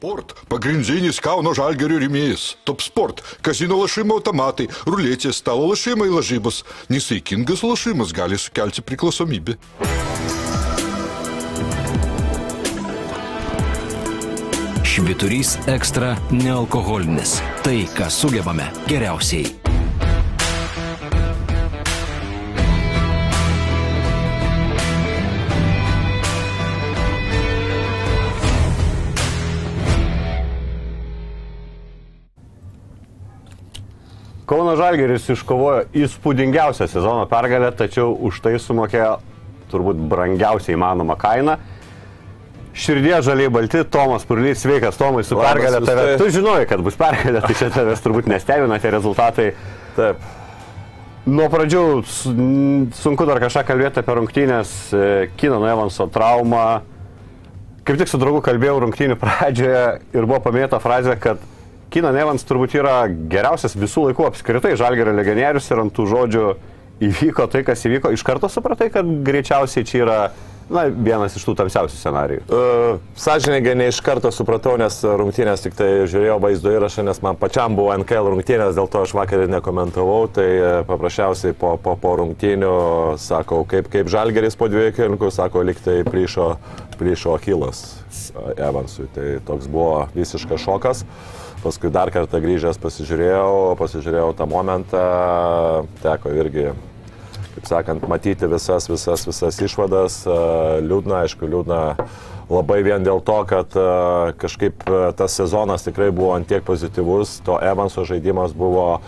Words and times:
Sport– 0.00 0.32
pagrindinis 0.52 1.18
Kauno 1.20 1.50
žalgerio 1.52 1.98
rėmėjas. 2.00 2.54
Top 2.64 2.80
Sport– 2.80 3.20
kazino 3.44 3.76
lašimo 3.82 4.16
automatai, 4.16 4.64
ruletės, 4.88 5.42
stalo 5.42 5.66
lašimai 5.68 6.08
lažybos. 6.08 6.62
Nesaikingas 6.88 7.60
lašimas 7.60 8.14
gali 8.16 8.40
sukelti 8.40 8.80
priklausomybę. 8.80 9.58
Šviturys 14.88 15.58
ekstra 15.68 16.14
nealkoholinis. 16.32 17.36
Tai, 17.60 17.82
ką 17.92 18.08
sugebame 18.08 18.72
geriausiai. 18.88 19.59
Kauno 34.70 34.78
Žalgeris 34.78 35.24
iškovojo 35.34 35.78
įspūdingiausią 35.98 36.86
sezono 36.86 37.24
pergalę, 37.26 37.72
tačiau 37.74 38.12
už 38.14 38.36
tai 38.38 38.52
sumokėjo 38.62 39.16
turbūt 39.72 39.98
brangiausiai 40.12 40.76
įmanomą 40.76 41.16
kainą. 41.18 41.56
Širdie 42.70 43.16
žaliai 43.26 43.50
balti, 43.50 43.80
Tomas 43.82 44.22
Purlys, 44.28 44.60
sveikas 44.62 44.94
Tomai, 44.94 45.24
su 45.26 45.34
Labas, 45.34 45.56
pergalė 45.56 45.80
tave. 45.82 46.04
Justai. 46.12 46.20
Tu 46.22 46.36
žinojai, 46.36 46.68
kad 46.70 46.84
bus 46.86 47.00
pergalė, 47.00 47.42
tai 47.42 47.56
čia 47.58 47.72
tavęs 47.74 48.04
turbūt 48.04 48.30
nestebina 48.30 48.78
tie 48.78 48.94
rezultatai. 48.94 49.48
Taip. 49.98 50.22
Nuo 51.26 51.50
pradžių 51.50 51.84
sunku 53.02 53.26
dar 53.26 53.42
kažką 53.42 53.66
kalbėti 53.72 54.04
apie 54.04 54.18
rungtynės, 54.20 54.76
e, 54.94 55.08
Kino 55.40 55.58
Evanso 55.66 56.06
traumą. 56.14 56.84
Kaip 57.82 57.98
tik 57.98 58.12
su 58.12 58.22
draugu 58.22 58.38
kalbėjau 58.46 58.84
rungtynių 58.86 59.18
pradžioje 59.18 59.86
ir 60.14 60.30
buvo 60.30 60.38
paminėta 60.46 60.78
frazė, 60.78 61.18
kad 61.18 61.42
Kino 61.90 62.12
Evans 62.14 62.44
turbūt 62.46 62.76
yra 62.78 63.00
geriausias 63.10 63.74
visų 63.74 64.10
laikų 64.10 64.28
apskritai 64.28 64.76
žalgerio 64.78 65.14
legionierius 65.16 65.66
ir 65.72 65.82
ant 65.82 65.94
tų 65.96 66.06
žodžių 66.12 66.44
įvyko 67.02 67.48
tai, 67.50 67.64
kas 67.66 67.82
įvyko. 67.88 68.12
Iš 68.14 68.22
karto 68.26 68.50
supratai, 68.52 68.90
kad 68.94 69.08
greičiausiai 69.26 69.86
čia 69.88 70.04
yra 70.04 70.18
na, 70.70 70.84
vienas 70.86 71.34
iš 71.34 71.44
tų 71.48 71.56
tamsiausių 71.58 71.96
scenarijų. 71.98 72.44
Uh, 72.46 73.00
Sąžininkai 73.18 73.74
ne 73.78 73.88
iš 73.90 73.98
karto 74.06 74.30
supratau, 74.34 74.76
nes 74.80 75.00
rungtynės 75.02 75.64
tik 75.64 75.74
tai 75.78 75.88
žiūrėjau 76.10 76.38
vaizdo 76.44 76.76
įrašą, 76.76 77.04
nes 77.08 77.22
man 77.24 77.40
pačiam 77.40 77.74
buvo 77.78 77.96
NKL 77.98 78.30
rungtynės, 78.36 78.76
dėl 78.78 78.86
to 78.92 79.02
aš 79.06 79.16
vakar 79.18 79.44
ir 79.44 79.50
nekomentavau. 79.50 80.20
Tai 80.36 80.46
e, 80.46 80.70
paprasčiausiai 80.86 81.56
po, 81.58 81.74
po, 81.82 81.96
po 81.98 82.14
rungtynių 82.22 82.72
sakau, 83.20 83.64
kaip, 83.68 83.90
kaip 83.90 84.10
žalgeris 84.12 84.58
po 84.60 84.70
dviejų 84.70 84.94
kelinkų, 85.00 85.34
sako, 85.34 85.66
liktai 85.66 86.00
plyšo, 86.06 86.52
plyšo 87.00 87.34
Achilas 87.34 87.84
Evansui. 88.54 89.10
Tai 89.16 89.28
toks 89.50 89.70
buvo 89.70 90.04
visiškas 90.14 90.68
šokas. 90.68 91.06
Paskui 91.60 91.90
dar 91.92 92.08
kartą 92.08 92.40
grįžęs 92.40 92.78
pasižiūrėjau, 92.80 93.76
pasižiūrėjau 93.76 94.30
tą 94.38 94.46
momentą, 94.48 95.02
teko 96.00 96.32
irgi 96.32 96.70
kaip 97.54 97.66
sakant, 97.68 98.06
matyti 98.08 98.48
visas, 98.48 98.88
visas, 98.88 99.26
visas 99.28 99.58
išvadas. 99.60 100.22
E, 100.24 100.36
Liūdna, 100.86 101.24
aišku, 101.26 101.48
liūdna 101.50 101.80
labai 102.50 102.80
vien 102.86 103.04
dėl 103.04 103.20
to, 103.26 103.36
kad 103.50 103.76
e, 103.76 103.88
kažkaip 104.40 104.86
e, 104.86 105.02
tas 105.18 105.36
sezonas 105.36 105.84
tikrai 105.84 106.10
buvo 106.14 106.32
antiek 106.38 106.64
pozityvus, 106.64 107.40
to 107.44 107.58
Evanso 107.60 108.06
žaidimas 108.08 108.56
buvo 108.56 109.00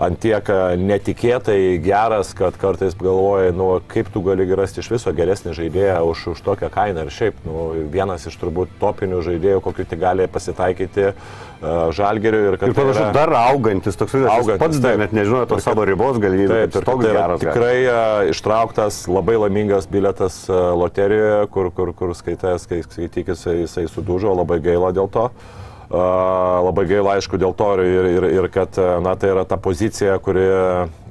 antiek 0.00 0.48
e, 0.48 0.56
netikėtai 0.80 1.58
geras, 1.84 2.32
kad 2.36 2.56
kartais 2.60 2.96
galvoji, 2.98 3.52
nu, 3.56 3.68
kaip 3.90 4.08
tu 4.14 4.22
gali 4.24 4.46
rasti 4.56 4.80
iš 4.82 4.88
viso 4.94 5.12
geresnį 5.14 5.52
žaidėją 5.58 5.98
už, 6.08 6.24
už 6.34 6.42
tokią 6.46 6.70
kainą. 6.72 7.04
Ir 7.06 7.14
šiaip, 7.14 7.38
nu, 7.46 7.68
vienas 7.92 8.24
iš 8.30 8.38
turbūt 8.40 8.72
topinių 8.80 9.20
žaidėjų, 9.26 9.60
kokiu 9.64 9.86
tik 9.90 10.00
gali 10.00 10.26
pasitaikyti 10.32 11.06
uh, 11.10 11.92
žalgeriu. 11.96 12.42
Ir, 12.48 12.58
Ir 12.58 12.74
panašu, 12.76 12.98
tai 12.98 13.06
yra- 13.06 13.14
dar 13.18 13.34
augantis 13.44 14.00
toks 14.00 14.16
Augantis, 14.20 14.58
Pats 14.64 14.82
dar 14.82 14.98
net 15.00 15.14
nežinojo 15.16 15.46
tos 15.52 15.64
savo 15.68 15.84
ribos 15.88 16.18
galimybės. 16.22 16.72
Taip, 16.72 16.80
ir 16.80 16.88
toks 16.90 17.04
tai 17.04 17.14
geras. 17.14 17.44
tikrai 17.44 17.78
a, 17.86 18.00
ištrauktas 18.32 19.04
labai 19.12 19.36
laimingas 19.44 19.88
biletas 19.90 20.42
loterijoje, 20.48 21.46
kur, 21.54 21.70
kur, 21.76 21.94
kur 21.96 22.16
skaitęs, 22.16 22.68
kai 22.70 22.82
skaityk, 22.88 23.34
jisai, 23.36 23.88
sudužo, 23.92 24.32
labai 24.40 24.60
gaila 24.64 24.92
dėl 24.96 25.10
to. 25.12 25.28
A, 25.30 25.60
Labai 25.90 26.84
gaila, 26.86 27.16
aišku, 27.18 27.34
dėl 27.40 27.50
to 27.58 27.66
ir, 27.82 28.06
ir, 28.12 28.26
ir 28.30 28.46
kad 28.54 28.76
na, 29.02 29.16
tai 29.18 29.32
yra 29.32 29.42
ta 29.48 29.56
pozicija, 29.58 30.20
kuri 30.22 30.44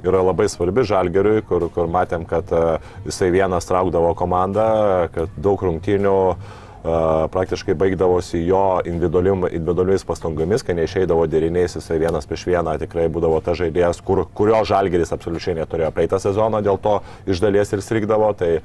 yra 0.08 0.22
labai 0.24 0.48
svarbi 0.48 0.86
žalgeriui, 0.88 1.42
kur, 1.44 1.68
kur 1.76 1.92
matėm, 1.92 2.24
kad 2.30 2.48
jisai 3.04 3.28
vienas 3.36 3.68
traukdavo 3.68 4.14
komandą, 4.16 4.70
kad 5.12 5.36
daug 5.36 5.60
rungtynių 5.68 6.16
praktiškai 7.32 7.76
baigdavosi 7.76 8.40
jo 8.48 8.80
individualiais 8.88 10.06
pastangomis, 10.08 10.64
kai 10.64 10.78
neišeidavo 10.78 11.26
deriniais, 11.28 11.76
jisai 11.76 12.00
vienas 12.00 12.28
prieš 12.30 12.46
vieną 12.48 12.78
tikrai 12.80 13.10
būdavo 13.12 13.42
ta 13.44 13.52
žaidėjas, 13.60 14.00
kur, 14.06 14.24
kurio 14.34 14.62
žalgeris 14.64 15.12
absoliučiai 15.12 15.58
neturėjo 15.60 15.92
praeitą 15.92 16.22
sezoną, 16.24 16.64
dėl 16.64 16.80
to 16.80 17.02
iš 17.28 17.44
dalies 17.44 17.76
ir 17.76 17.84
strikdavo. 17.84 18.32
Tai 18.40 18.62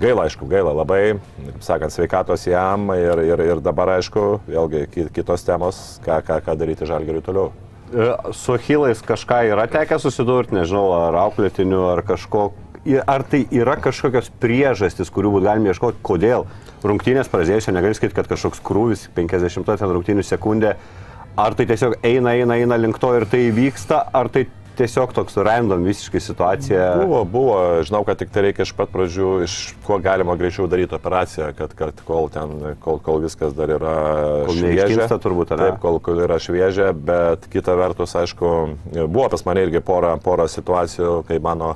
gaila, 0.00 0.24
aišku, 0.28 0.46
gaila 0.48 0.72
labai, 0.74 1.18
kaip 1.38 1.64
sakant, 1.64 1.92
sveikatos 1.94 2.46
jam 2.48 2.88
ir, 2.96 3.20
ir, 3.28 3.42
ir 3.52 3.60
dabar, 3.64 3.96
aišku, 3.98 4.40
vėlgi 4.48 4.86
ki- 4.94 5.08
kitos 5.20 5.44
temos, 5.46 6.00
ką, 6.06 6.20
ką, 6.26 6.40
ką 6.46 6.56
daryti 6.60 6.88
žalgeriui 6.88 7.22
toliau. 7.26 7.50
E, 7.90 8.10
Su 8.32 8.56
Hilais 8.56 9.02
kažką 9.02 9.42
yra 9.50 9.66
tekę 9.70 9.98
susidurti, 10.00 10.54
nežinau, 10.56 10.88
ar 11.08 11.20
auklėtiniu, 11.26 11.84
ar 11.92 12.02
kažko. 12.06 12.50
Ar 13.04 13.20
tai 13.28 13.42
yra 13.52 13.74
kažkokios 13.76 14.30
priežastys, 14.40 15.10
kurių 15.12 15.34
būtų 15.34 15.44
galima 15.50 15.68
ieškoti, 15.68 15.98
kodėl 16.00 16.46
rungtynės 16.80 17.28
pradėjusio 17.28 17.74
negali 17.76 17.92
sakyti, 17.98 18.16
kad 18.16 18.30
kažkoks 18.30 18.62
krūvis 18.64 19.02
50 19.12 19.68
ten 19.68 19.90
rungtynių 19.92 20.24
sekundė, 20.24 20.76
ar 21.36 21.52
tai 21.58 21.66
tiesiog 21.68 21.98
eina, 22.02 22.32
eina, 22.40 22.56
eina 22.56 22.78
link 22.80 22.96
to 22.98 23.10
ir 23.18 23.26
tai 23.28 23.42
vyksta, 23.52 24.00
ar 24.16 24.30
tai 24.32 24.46
tiesiog 24.80 25.12
toks 25.12 25.36
random 25.36 25.84
visiškai 25.84 26.20
situacija. 26.24 26.84
Buvo, 27.02 27.20
buvo, 27.28 27.56
žinau, 27.86 28.02
kad 28.08 28.20
tik 28.20 28.32
tai 28.32 28.46
reikia 28.48 28.64
iš 28.64 28.72
pat 28.76 28.92
pradžių, 28.94 29.30
iš 29.44 29.56
kuo 29.86 29.98
galima 30.02 30.36
greičiau 30.40 30.68
daryti 30.70 30.96
operaciją, 30.96 31.50
kad, 31.58 31.74
kad 31.76 32.00
kol 32.08 32.30
ten, 32.32 32.54
kol, 32.84 33.00
kol 33.04 33.20
viskas 33.24 33.52
dar 33.56 33.72
yra 33.76 33.94
šviežia. 34.48 35.08
turbūt? 35.20 35.52
Taip, 35.60 35.80
kol, 35.82 36.00
kol 36.04 36.22
yra 36.24 36.40
šviežia, 36.40 36.92
bet 36.96 37.44
kita 37.52 37.76
vertus, 37.78 38.16
aišku, 38.16 38.54
buvo 39.02 39.28
pas 39.32 39.44
mane 39.48 39.66
irgi 39.68 39.84
pora, 39.84 40.14
pora 40.22 40.48
situacijų, 40.50 41.20
kai 41.28 41.40
mano 41.44 41.74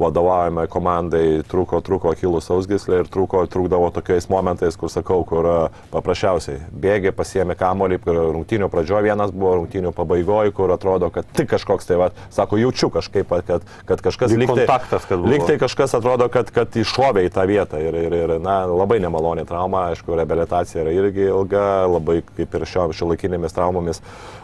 vadovaujamai 0.00 0.66
komandai 0.68 1.40
trūko, 1.48 1.80
trūko 1.86 2.12
kilų 2.20 2.40
sausgislė 2.44 3.02
ir 3.02 3.08
trūko, 3.12 3.42
trūkdavo 3.52 3.88
tokiais 3.96 4.28
momentais, 4.32 4.76
kur 4.76 4.90
sakau, 4.92 5.22
kur 5.28 5.46
a, 5.48 5.56
paprasčiausiai 5.92 6.58
bėgė, 6.72 7.12
pasiemė 7.16 7.56
kamolį, 7.58 7.98
kur 8.04 8.18
rungtynių 8.36 8.68
pradžioje 8.72 9.06
vienas 9.08 9.32
buvo, 9.32 9.54
rungtynių 9.62 9.92
pabaigoje, 9.96 10.52
kur 10.56 10.74
atrodo, 10.74 11.08
kad 11.14 11.28
tik 11.36 11.48
kažkoks 11.54 11.88
tai, 11.88 11.96
va, 12.00 12.10
sako, 12.34 12.58
jaučiu 12.60 12.90
kažkaip, 12.94 13.32
kad, 13.48 13.64
kad 13.88 14.04
kažkas 14.04 14.34
Lyg 14.34 14.44
lygtai- 14.44 14.66
kontaktas, 14.66 15.08
kad 15.08 15.18
buvo. 15.22 15.32
lygtai 15.32 15.56
kažkas 15.64 15.96
atrodo, 15.96 16.28
kad, 16.32 16.52
kad 16.52 16.76
iššovė 16.76 17.24
į 17.26 17.32
tą 17.36 17.46
vietą 17.48 17.80
ir, 17.80 17.96
ir, 18.06 18.18
ir 18.20 18.34
na, 18.44 18.58
labai 18.68 19.00
nemaloni 19.00 19.46
trauma, 19.48 19.86
aišku, 19.94 20.12
reabilitacija 20.20 20.84
yra 20.84 20.92
irgi 20.92 21.28
ilga, 21.30 21.64
labai 21.88 22.20
kaip 22.36 22.54
ir 22.60 22.66
šio 22.68 22.88
šiolaikinėmis 22.96 23.56
traumomis, 23.56 24.02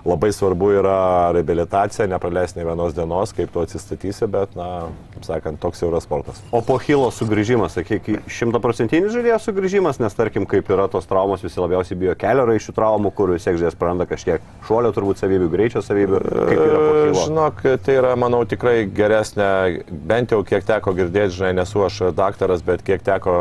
labai 0.08 0.32
svarbu 0.34 0.72
yra 0.80 0.96
reabilitacija, 1.36 2.08
nepraleisti 2.10 2.58
ne 2.58 2.66
vienos 2.70 2.96
dienos, 2.96 3.32
kaip 3.36 3.52
tu 3.54 3.60
atsistatysi, 3.62 4.26
bet, 4.32 4.56
na, 4.58 4.88
kaip 5.12 5.28
sakant, 5.42 5.60
toks 5.60 5.82
yra 5.82 6.00
sportas. 6.00 6.40
O 6.52 6.62
po 6.62 6.78
Hilo 6.78 7.10
sugrįžimas, 7.10 7.74
sakyk, 7.74 8.22
šimtaprocentinis 8.30 9.12
žaidėjas 9.12 9.46
sugrįžimas, 9.48 9.98
nes 10.00 10.14
tarkim, 10.14 10.46
kaip 10.46 10.68
yra 10.70 10.88
tos 10.88 11.06
traumos, 11.06 11.42
visi 11.42 11.60
labiausiai 11.60 11.98
bijo 11.98 12.14
kelio 12.18 12.46
raiščių 12.46 12.74
traumų, 12.76 13.12
kur 13.16 13.34
vis 13.34 13.44
tiek 13.44 13.56
žaidėjas 13.58 13.78
praranda 13.78 14.06
kažkiek 14.06 14.42
šuolio 14.68 14.92
turbūt 14.94 15.22
savybių, 15.22 15.50
greičio 15.52 15.82
savybių. 15.82 16.22
E? 16.22 17.12
Žinok, 17.18 17.62
tai 17.82 17.98
yra, 17.98 18.14
manau, 18.16 18.44
tikrai 18.48 18.86
geresnė, 18.86 19.82
bent 19.90 20.32
jau 20.32 20.42
kiek 20.46 20.66
teko 20.68 20.94
girdėti, 20.96 21.36
žinai, 21.38 21.54
nesu 21.62 21.82
aš 21.86 22.00
daktaras, 22.16 22.64
bet 22.66 22.84
kiek 22.86 23.02
teko 23.04 23.34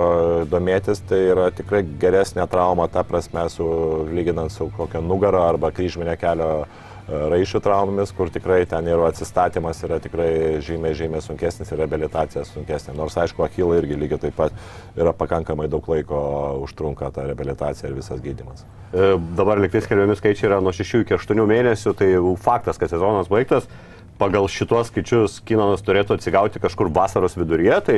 domėtis, 0.50 1.04
tai 1.08 1.22
yra 1.32 1.50
tikrai 1.56 1.84
geresnė 2.02 2.48
trauma, 2.52 2.90
ta 2.92 3.06
prasme, 3.08 3.46
su, 3.54 3.68
lyginant 4.12 4.54
su 4.54 4.72
kokia 4.78 5.04
nugara 5.06 5.46
arba 5.52 5.72
kryžminė 5.76 6.18
kelio 6.22 6.66
raišių 7.12 7.60
traumomis, 7.64 8.12
kur 8.16 8.32
tikrai 8.32 8.62
ten 8.70 8.88
ir 8.88 9.02
atsistatymas 9.06 9.82
yra 9.86 10.00
tikrai 10.04 10.60
žymiai, 10.64 10.96
žymiai 10.98 11.24
sunkesnis 11.24 11.72
ir 11.72 11.82
reabilitacija 11.82 12.44
sunkesnė. 12.48 12.96
Nors, 12.98 13.18
aišku, 13.20 13.44
akilai 13.46 13.82
irgi 13.82 14.00
lygiai 14.00 14.22
taip 14.26 14.38
pat 14.38 14.56
yra 14.96 15.14
pakankamai 15.18 15.68
daug 15.72 15.88
laiko 15.92 16.22
užtrunka 16.64 17.12
ta 17.16 17.28
reabilitacija 17.28 17.90
ir 17.90 17.98
visas 18.00 18.24
gydimas. 18.24 18.66
E, 18.92 19.14
Dabar 19.38 19.62
liktai 19.62 19.84
skelbiami 19.84 20.18
skaičiai 20.20 20.50
yra 20.52 20.62
nuo 20.64 20.74
6 20.76 21.04
iki 21.04 21.18
8 21.18 21.46
mėnesių, 21.54 21.96
tai 22.00 22.12
faktas, 22.42 22.82
kad 22.82 22.94
sezonas 22.94 23.32
baigtas. 23.32 23.70
Pagal 24.22 24.46
šitos 24.52 24.92
skaičius 24.92 25.40
Kinonas 25.48 25.82
turėtų 25.82 26.20
atsigauti 26.20 26.62
kažkur 26.62 26.92
vasaros 26.94 27.38
viduryje, 27.40 27.80
tai 27.88 27.98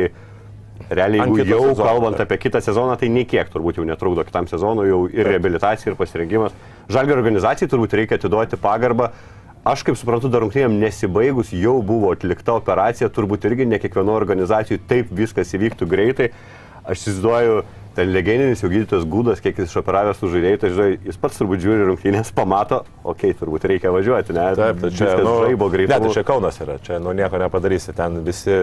realiai 0.89 1.23
Ant 1.25 1.37
jeigu 1.37 1.51
jau 1.51 1.65
sezono, 1.71 1.87
kalbant 1.87 2.21
apie 2.23 2.37
kitą 2.45 2.61
sezoną, 2.63 2.95
tai 2.99 3.09
nei 3.11 3.25
kiek 3.29 3.49
turbūt 3.51 3.79
jau 3.79 3.85
netrukdo 3.87 4.23
kitam 4.27 4.47
sezonui, 4.49 4.87
jau 4.89 5.03
ir 5.11 5.27
reabilitacija, 5.29 5.91
ir 5.91 5.99
pasirengimas. 5.99 6.55
Žalgio 6.91 7.15
organizacijai 7.15 7.69
turbūt 7.71 7.95
reikia 7.95 8.19
atiduoti 8.19 8.59
pagarbą. 8.59 9.11
Aš 9.63 9.85
kaip 9.87 9.95
suprantu, 9.95 10.27
dar 10.27 10.43
rungtynėm 10.43 10.75
nesibaigus 10.81 11.53
jau 11.55 11.77
buvo 11.85 12.09
atlikta 12.11 12.57
operacija, 12.59 13.07
turbūt 13.07 13.45
irgi 13.47 13.69
ne 13.69 13.79
kiekvieno 13.79 14.11
organizacijų 14.17 14.81
taip 14.89 15.13
viskas 15.15 15.55
įvyktų 15.55 15.87
greitai. 15.87 16.33
Aš 16.83 17.05
įsivaizduoju, 17.05 17.61
ten 17.95 18.09
legendinis 18.13 18.63
jau 18.63 18.69
gydytojas 18.71 19.05
Gudas, 19.09 19.41
kiek 19.43 19.57
jis 19.61 19.69
išoperavęs 19.71 20.19
su 20.19 20.29
žaidėjai, 20.33 20.59
tai 20.61 20.69
žinai, 20.73 20.87
jis 21.07 21.19
pats 21.21 21.39
turbūt 21.39 21.61
žiūri 21.63 21.87
rungtynės, 21.89 22.31
pamato, 22.35 22.81
okei, 23.03 23.31
okay, 23.31 23.37
turbūt 23.39 23.67
reikia 23.69 23.91
važiuoti, 23.93 24.35
ne? 24.35 24.45
Taip, 24.57 24.79
tai 24.81 24.91
čia 24.97 25.09
nu, 25.21 25.33
žaibo 25.45 25.69
greitai. 25.73 25.97
Ne, 25.99 26.07
tai 26.07 26.13
čia 26.17 26.23
Kaunas 26.27 26.59
yra, 26.63 26.77
čia 26.85 26.99
nu 27.03 27.13
nieko 27.17 27.41
nepadarysi, 27.41 27.93
ten 27.97 28.21
visi, 28.25 28.55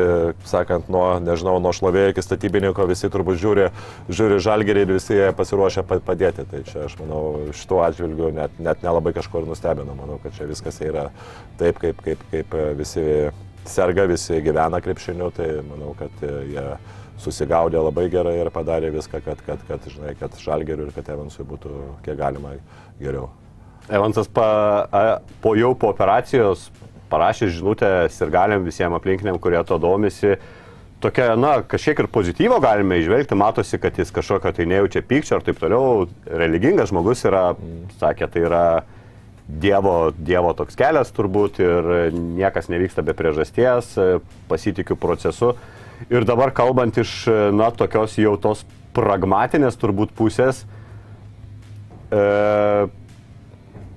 sakant, 0.50 0.88
nuo, 0.92 1.04
nežinau, 1.22 1.58
nuo 1.62 1.74
šlovėjo 1.76 2.14
iki 2.14 2.24
statybininko, 2.26 2.88
visi 2.90 3.10
turbūt 3.12 3.38
žiūri, 3.42 3.68
žiūri 4.10 4.40
žalgerį 4.42 4.86
ir 4.86 4.94
visi 4.96 5.20
pasiruošę 5.38 5.86
pa- 5.86 6.00
padėti. 6.10 6.46
Tai 6.50 6.64
čia 6.66 6.86
aš 6.88 6.96
manau, 7.02 7.22
šituo 7.54 7.84
atžvilgiu 7.86 8.32
net, 8.34 8.58
net 8.62 8.82
nelabai 8.86 9.14
kažkur 9.16 9.46
nustebino, 9.46 9.94
manau, 9.98 10.18
kad 10.22 10.34
čia 10.34 10.48
viskas 10.50 10.82
yra 10.82 11.10
taip, 11.60 11.78
kaip, 11.82 12.02
kaip, 12.02 12.26
kaip 12.32 12.58
visi 12.80 13.04
serga, 13.68 14.06
visi 14.10 14.40
gyvena 14.42 14.80
krepšiniu, 14.82 15.30
tai 15.36 15.50
manau, 15.66 15.92
kad 15.98 16.24
e, 16.24 16.32
jie 16.54 16.64
susigaudė 17.20 17.80
labai 17.82 18.08
gerai 18.12 18.38
ir 18.40 18.50
padarė 18.54 18.92
viską, 18.94 19.20
kad, 19.24 19.42
kad, 19.46 19.62
kad, 19.68 19.88
žinai, 19.92 20.14
kad 20.18 20.36
žalgeriu 20.40 20.88
ir 20.88 20.94
kad 20.96 21.08
Evansui 21.12 21.46
būtų 21.48 21.74
kiek 22.06 22.18
galima 22.20 22.56
geriau. 23.00 23.28
Evansas 23.90 24.28
pa, 24.30 24.46
a, 24.92 25.02
po 25.42 25.56
jau 25.58 25.72
po 25.78 25.90
operacijos 25.90 26.68
parašė 27.10 27.50
žinutę 27.50 27.90
sirgaliam 28.14 28.64
visiems 28.66 28.98
aplinkiniam, 29.00 29.38
kurie 29.42 29.60
to 29.66 29.78
domisi. 29.82 30.36
Tokia, 31.00 31.32
na, 31.40 31.62
kažkiek 31.64 32.02
ir 32.02 32.10
pozityvo 32.12 32.58
galime 32.60 32.98
išvelgti, 33.00 33.36
matosi, 33.38 33.78
kad 33.80 33.96
jis 33.98 34.12
kažkokio 34.12 34.52
tai 34.52 34.66
nejaučia 34.68 35.00
pykčio 35.00 35.38
ir 35.38 35.46
taip 35.46 35.60
toliau. 35.62 36.04
Religingas 36.28 36.92
žmogus 36.92 37.24
yra, 37.24 37.54
sakė, 38.02 38.28
tai 38.30 38.44
yra 38.44 38.64
dievo, 39.48 40.12
dievo 40.14 40.52
toks 40.58 40.76
kelias 40.78 41.10
turbūt 41.16 41.58
ir 41.64 41.90
niekas 42.14 42.68
nevyksta 42.70 43.02
be 43.06 43.16
priežasties, 43.16 43.94
pasitikiu 44.50 44.98
procesu. 45.00 45.54
Ir 46.08 46.24
dabar 46.24 46.54
kalbant 46.56 46.96
iš, 46.96 47.26
na, 47.52 47.68
tokios 47.76 48.16
jau 48.18 48.36
tos 48.40 48.64
pragmatinės 48.96 49.76
turbūt 49.78 50.14
pusės, 50.16 50.64
e, 52.10 52.22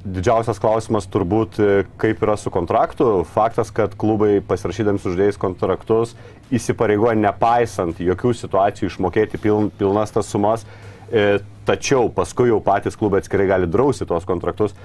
didžiausias 0.03 0.59
klausimas 0.59 1.07
turbūt, 1.07 1.59
e, 1.59 1.85
kaip 1.97 2.23
yra 2.25 2.35
su 2.37 2.51
kontraktu. 2.53 3.23
Faktas, 3.33 3.71
kad 3.71 3.95
klubai 3.95 4.41
pasirašydami 4.45 4.99
su 4.99 5.13
žaidėjais 5.13 5.39
kontraktus 5.39 6.15
įsipareigoja 6.53 7.15
nepaisant 7.17 8.01
jokių 8.03 8.33
situacijų 8.35 8.91
išmokėti 8.91 9.39
piln, 9.41 9.71
pilnas 9.79 10.11
tas 10.11 10.27
sumas, 10.27 10.65
e, 11.09 11.39
tačiau 11.65 12.09
paskui 12.11 12.49
jau 12.51 12.59
patys 12.59 12.99
klubai 12.99 13.23
atskirai 13.23 13.47
gali 13.47 13.67
drausti 13.67 14.05
tuos 14.05 14.25
kontraktus. 14.25 14.75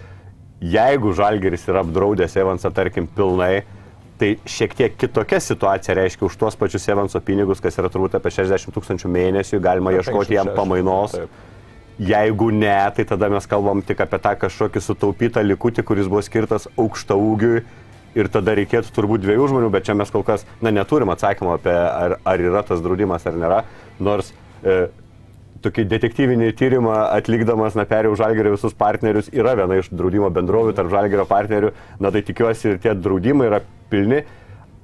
Jeigu 0.58 1.12
Žalgeris 1.14 1.68
yra 1.68 1.84
apdraudęs 1.84 2.34
Evansą, 2.36 2.72
tarkim, 2.74 3.06
pilnai, 3.06 3.62
tai 4.18 4.30
šiek 4.48 4.74
tiek 4.78 4.96
kitokia 4.98 5.40
situacija 5.42 5.96
reiškia 5.98 6.26
už 6.26 6.36
tuos 6.40 6.56
pačius 6.58 6.88
Evanso 6.90 7.20
pinigus, 7.24 7.62
kas 7.64 7.78
yra 7.80 7.90
turbūt 7.92 8.16
apie 8.18 8.32
60 8.34 8.74
tūkstančių 8.74 9.10
mėnesių, 9.14 9.60
galima 9.62 9.94
ieškoti 9.96 10.36
jam 10.36 10.50
560, 10.50 10.58
pamainos. 10.58 11.14
taip. 11.14 11.44
Jeigu 11.98 12.52
ne, 12.54 12.76
tai 12.94 13.04
tada 13.10 13.26
mes 13.32 13.46
kalbam 13.50 13.82
tik 13.82 13.98
apie 14.04 14.20
tą 14.22 14.36
kažkokį 14.38 14.82
sutaupytą 14.84 15.42
likutį, 15.42 15.82
kuris 15.82 16.06
buvo 16.10 16.22
skirtas 16.22 16.68
aukšta 16.78 17.16
ūgiui. 17.18 17.64
Ir 18.18 18.30
tada 18.32 18.54
reikėtų 18.56 18.92
turbūt 18.94 19.22
dviejų 19.22 19.48
žmonių, 19.50 19.70
bet 19.74 19.84
čia 19.86 19.94
mes 19.98 20.10
kol 20.10 20.22
kas, 20.26 20.46
na, 20.64 20.70
neturim 20.74 21.10
atsakymo 21.12 21.56
apie, 21.58 21.74
ar, 21.74 22.16
ar 22.26 22.42
yra 22.42 22.62
tas 22.66 22.80
draudimas 22.82 23.26
ar 23.28 23.36
nėra. 23.38 23.58
Nors 24.02 24.30
e, 24.62 24.88
tokį 25.64 25.84
detektyvinį 25.90 26.52
tyrimą 26.58 26.94
atlikdamas, 27.16 27.76
na, 27.78 27.86
perėjau 27.88 28.16
žalgerio 28.20 28.54
visus 28.54 28.76
partnerius, 28.78 29.30
yra 29.34 29.56
viena 29.58 29.78
iš 29.80 29.90
draudimo 29.90 30.30
bendrovių 30.34 30.74
tarp 30.76 30.92
žalgerio 30.92 31.26
partnerių, 31.28 31.72
na, 31.98 32.12
tai 32.14 32.22
tikiuosi 32.26 32.74
ir 32.74 32.78
tie 32.82 32.94
draudimai 32.94 33.48
yra 33.50 33.62
pilni. 33.90 34.22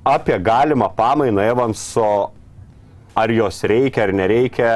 Apie 0.04 0.36
galimą 0.42 0.90
pamainą 0.96 1.46
Evanso, 1.48 2.10
ar 3.16 3.32
jos 3.32 3.62
reikia 3.70 4.04
ar 4.04 4.12
nereikia, 4.16 4.72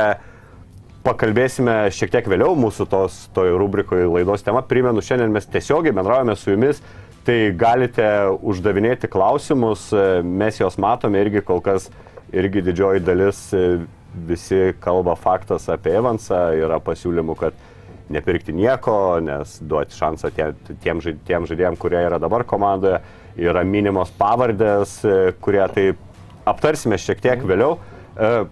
pakalbėsime 1.04 1.74
šiek 1.94 2.12
tiek 2.14 2.30
vėliau 2.30 2.54
mūsų 2.58 2.86
tos 2.90 3.20
toj 3.36 3.56
rubrikoje 3.60 4.08
laidos 4.08 4.44
tema. 4.46 4.62
Primenu, 4.64 5.02
šiandien 5.04 5.34
mes 5.34 5.46
tiesiogiai 5.50 5.94
bendraujame 5.96 6.36
su 6.38 6.52
jumis, 6.54 6.82
tai 7.26 7.50
galite 7.58 8.06
uždavinėti 8.40 9.10
klausimus, 9.12 9.90
mes 10.24 10.60
juos 10.60 10.78
matome 10.80 11.20
irgi 11.24 11.42
kol 11.44 11.60
kas, 11.64 11.90
irgi 12.32 12.62
didžioji 12.64 13.04
dalis 13.04 13.46
visi 14.26 14.74
kalba 14.80 15.14
faktas 15.16 15.68
apie 15.72 15.94
Evansą, 15.98 16.40
yra 16.58 16.80
pasiūlymų, 16.82 17.36
kad 17.38 17.54
nepirkti 18.10 18.54
nieko, 18.56 19.20
nes 19.20 19.58
duoti 19.60 19.96
šansą 19.96 20.30
tie, 20.34 20.50
tiem, 20.82 21.00
žai- 21.04 21.16
tiem 21.28 21.46
žaidėjim, 21.46 21.76
kurie 21.76 22.00
yra 22.00 22.18
dabar 22.18 22.44
komandoje, 22.44 23.00
yra 23.36 23.64
minimos 23.64 24.10
pavardės, 24.18 24.98
e, 25.04 25.32
kurie 25.40 25.64
tai 25.74 25.90
aptarsime 26.48 26.96
šiek 26.98 27.20
tiek 27.20 27.44
vėliau. 27.44 27.78
E, 28.16 28.46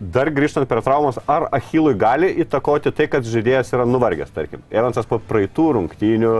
Dar 0.00 0.26
grįžtant 0.34 0.66
prie 0.68 0.82
traumos, 0.82 1.16
ar 1.30 1.46
Achilui 1.54 1.94
gali 1.94 2.26
įtakoti 2.42 2.90
tai, 2.92 3.06
kad 3.08 3.22
žaidėjas 3.22 3.70
yra 3.72 3.84
nuvargęs, 3.86 4.32
tarkim. 4.34 4.60
Evansas 4.74 5.06
po 5.06 5.20
praeitų 5.22 5.68
rungtynių, 5.76 6.32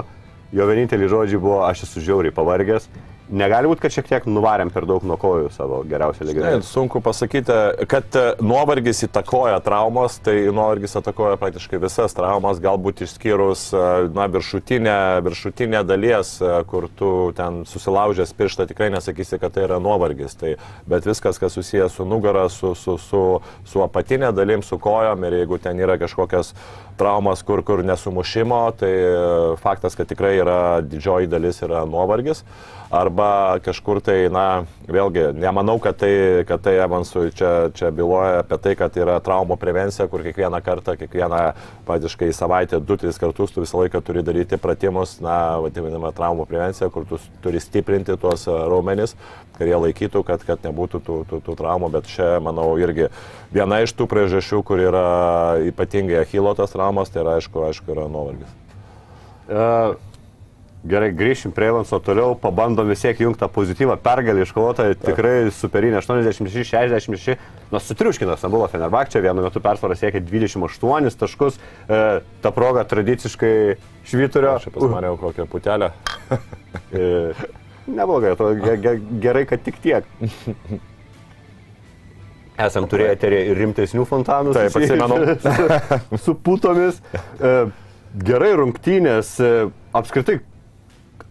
jo 0.52 0.67
vieninteliai 0.67 1.08
žodžiai 1.08 1.38
buvo, 1.40 1.61
aš 1.62 1.85
esu 1.87 2.02
žiauriai 2.02 2.35
pavargęs. 2.35 2.88
Negali 3.32 3.71
būti, 3.71 3.81
kad 3.81 3.94
šiek 3.94 4.09
tiek 4.11 4.26
nuvarėm 4.29 4.69
per 4.69 4.85
daug 4.85 5.05
nuo 5.09 5.17
kojų 5.17 5.49
savo 5.55 5.79
geriausią 5.88 6.26
legionierių. 6.29 6.65
sunku 6.69 7.00
pasakyti, 7.00 7.55
kad 7.88 8.19
e, 8.21 8.25
nuovargis 8.44 9.00
įtakoja 9.06 9.62
traumos, 9.65 10.19
tai 10.21 10.35
nuovargis 10.53 10.93
įtakoja 11.00 11.38
praktiškai 11.41 11.81
visas 11.81 12.12
traumas, 12.12 12.61
galbūt 12.61 13.00
išskyrus 13.06 13.62
e, 13.73 13.81
na, 14.12 14.26
viršutinę, 14.29 14.99
viršutinę 15.25 15.81
dalies, 15.88 16.35
e, 16.44 16.53
kur 16.69 16.91
tu 16.99 17.32
ten 17.38 17.62
susilaužęs 17.65 18.35
pirštą, 18.37 18.69
tikrai 18.69 18.91
nesakysi, 18.93 19.41
kad 19.41 19.56
tai 19.56 19.65
yra 19.71 19.81
nuovargis. 19.81 20.37
Tai, 20.37 20.53
bet 20.85 21.09
viskas, 21.09 21.41
kas 21.41 21.56
susijęs 21.56 21.97
su 21.97 22.05
nugara, 22.05 22.50
su, 22.53 22.75
su, 22.76 22.99
su, 23.00 23.25
su 23.65 23.85
apatinė 23.87 24.35
dalim, 24.37 24.61
su 24.61 24.76
kojom 24.76 25.25
ir 25.25 25.41
jeigu 25.41 25.62
ten 25.65 25.81
yra 25.81 25.97
kažkokias 26.03 26.53
traumas, 27.00 27.41
kur, 27.43 27.65
kur 27.65 27.81
nesumušimo, 27.88 28.62
tai 28.79 28.93
faktas, 29.65 29.97
kad 29.97 30.12
tikrai 30.12 30.37
yra 30.44 30.61
didžioji 30.85 31.32
dalis 31.32 31.65
yra 31.65 31.87
nuovargis. 31.88 32.44
Arba 32.92 33.58
kažkur 33.64 33.98
tai, 34.04 34.26
na, 34.28 34.66
vėlgi, 34.84 35.31
nemanau, 35.40 35.78
kad 35.82 35.96
tai, 36.02 36.44
kad 36.44 36.60
tai 36.62 36.75
Evansui 36.84 37.32
čia, 37.32 37.70
čia 37.72 37.88
byloja 37.94 38.42
apie 38.42 38.58
tai, 38.60 38.75
kad 38.76 38.98
yra 39.00 39.16
traumų 39.25 39.56
prevencija, 39.60 40.06
kur 40.12 40.22
kiekvieną 40.26 40.60
kartą, 40.64 40.94
kiekvieną, 41.00 41.40
patiškai 41.88 42.28
savaitę, 42.36 42.82
du, 42.84 42.98
tris 43.00 43.19
kartus 43.20 43.54
tu 43.54 43.64
visą 43.64 43.81
laiką 43.81 44.04
turi 44.04 44.22
daryti 44.26 44.60
pratimus, 44.60 45.16
na, 45.25 45.56
vadinamą 45.64 46.12
traumų 46.14 46.46
prevenciją, 46.50 46.90
kur 46.92 47.08
tu 47.08 47.19
turi 47.42 47.62
stiprinti 47.64 48.18
tuos 48.20 48.44
e, 48.47 48.52
raumenis, 48.52 49.16
kad 49.56 49.70
jie 49.70 49.80
laikytų, 49.80 50.25
kad, 50.28 50.44
kad 50.44 50.68
nebūtų 50.68 51.00
tų, 51.09 51.20
tų, 51.30 51.42
tų 51.49 51.59
traumų, 51.64 51.90
bet 51.97 52.11
čia, 52.12 52.35
manau, 52.44 52.68
irgi 52.78 53.09
viena 53.54 53.80
iš 53.80 53.97
tų 53.97 54.11
priežasčių, 54.12 54.61
kur 54.61 54.85
yra 54.85 55.06
ypatingai 55.73 56.20
achilotas 56.20 56.76
traumas, 56.76 57.09
tai 57.09 57.25
yra, 57.25 57.38
aišku, 57.40 57.64
aišku, 57.70 57.94
yra 57.97 58.11
nuovargis. 58.12 58.61
Uh, 59.44 59.97
gerai, 60.85 61.11
grįšim 61.17 61.53
prie 61.57 61.71
Evanso 61.73 61.99
toliau, 62.05 62.35
pabandom 62.38 62.88
vis 62.93 63.03
tiek 63.05 63.21
jungti 63.25 63.41
tą 63.41 63.49
pozityvą 63.53 63.97
pergalį 64.05 64.45
iškovotą, 64.45 64.87
tikrai 65.00 65.35
superinė 65.55 66.00
86-66, 66.03 67.37
nors 67.73 67.88
sutriuškinas 67.88 68.43
Stambulo 68.43 68.69
Fenerbakčia, 68.73 69.23
vienu 69.25 69.45
metu 69.47 69.62
persvaras 69.64 70.03
siekia 70.03 70.23
28 70.25 71.19
taškus, 71.21 71.59
e, 71.88 72.00
ta 72.45 72.55
proga 72.55 72.85
tradiciškai 72.88 73.55
švyturio. 74.11 74.57
Aš 74.59 74.71
pasimaniau 74.75 75.19
kokią 75.21 75.49
putelę. 75.50 75.93
E, 76.95 77.33
neblogai, 77.87 78.35
atrodo, 78.35 78.59
ge, 78.61 78.76
ge, 78.83 78.99
gerai, 79.23 79.45
kad 79.49 79.64
tik 79.64 79.81
tiek. 79.83 80.07
Esam 82.61 82.87
turėję 82.87 83.17
ir 83.49 83.57
rimtesnių 83.59 84.05
fontanų. 84.07 84.53
Taip, 84.55 84.75
Su, 85.43 86.19
su 86.29 86.35
putomis. 86.38 87.00
E, 87.41 87.55
gerai 88.23 88.53
rungtynės. 88.61 89.33
E, 89.43 89.53
apskritai, 89.97 90.38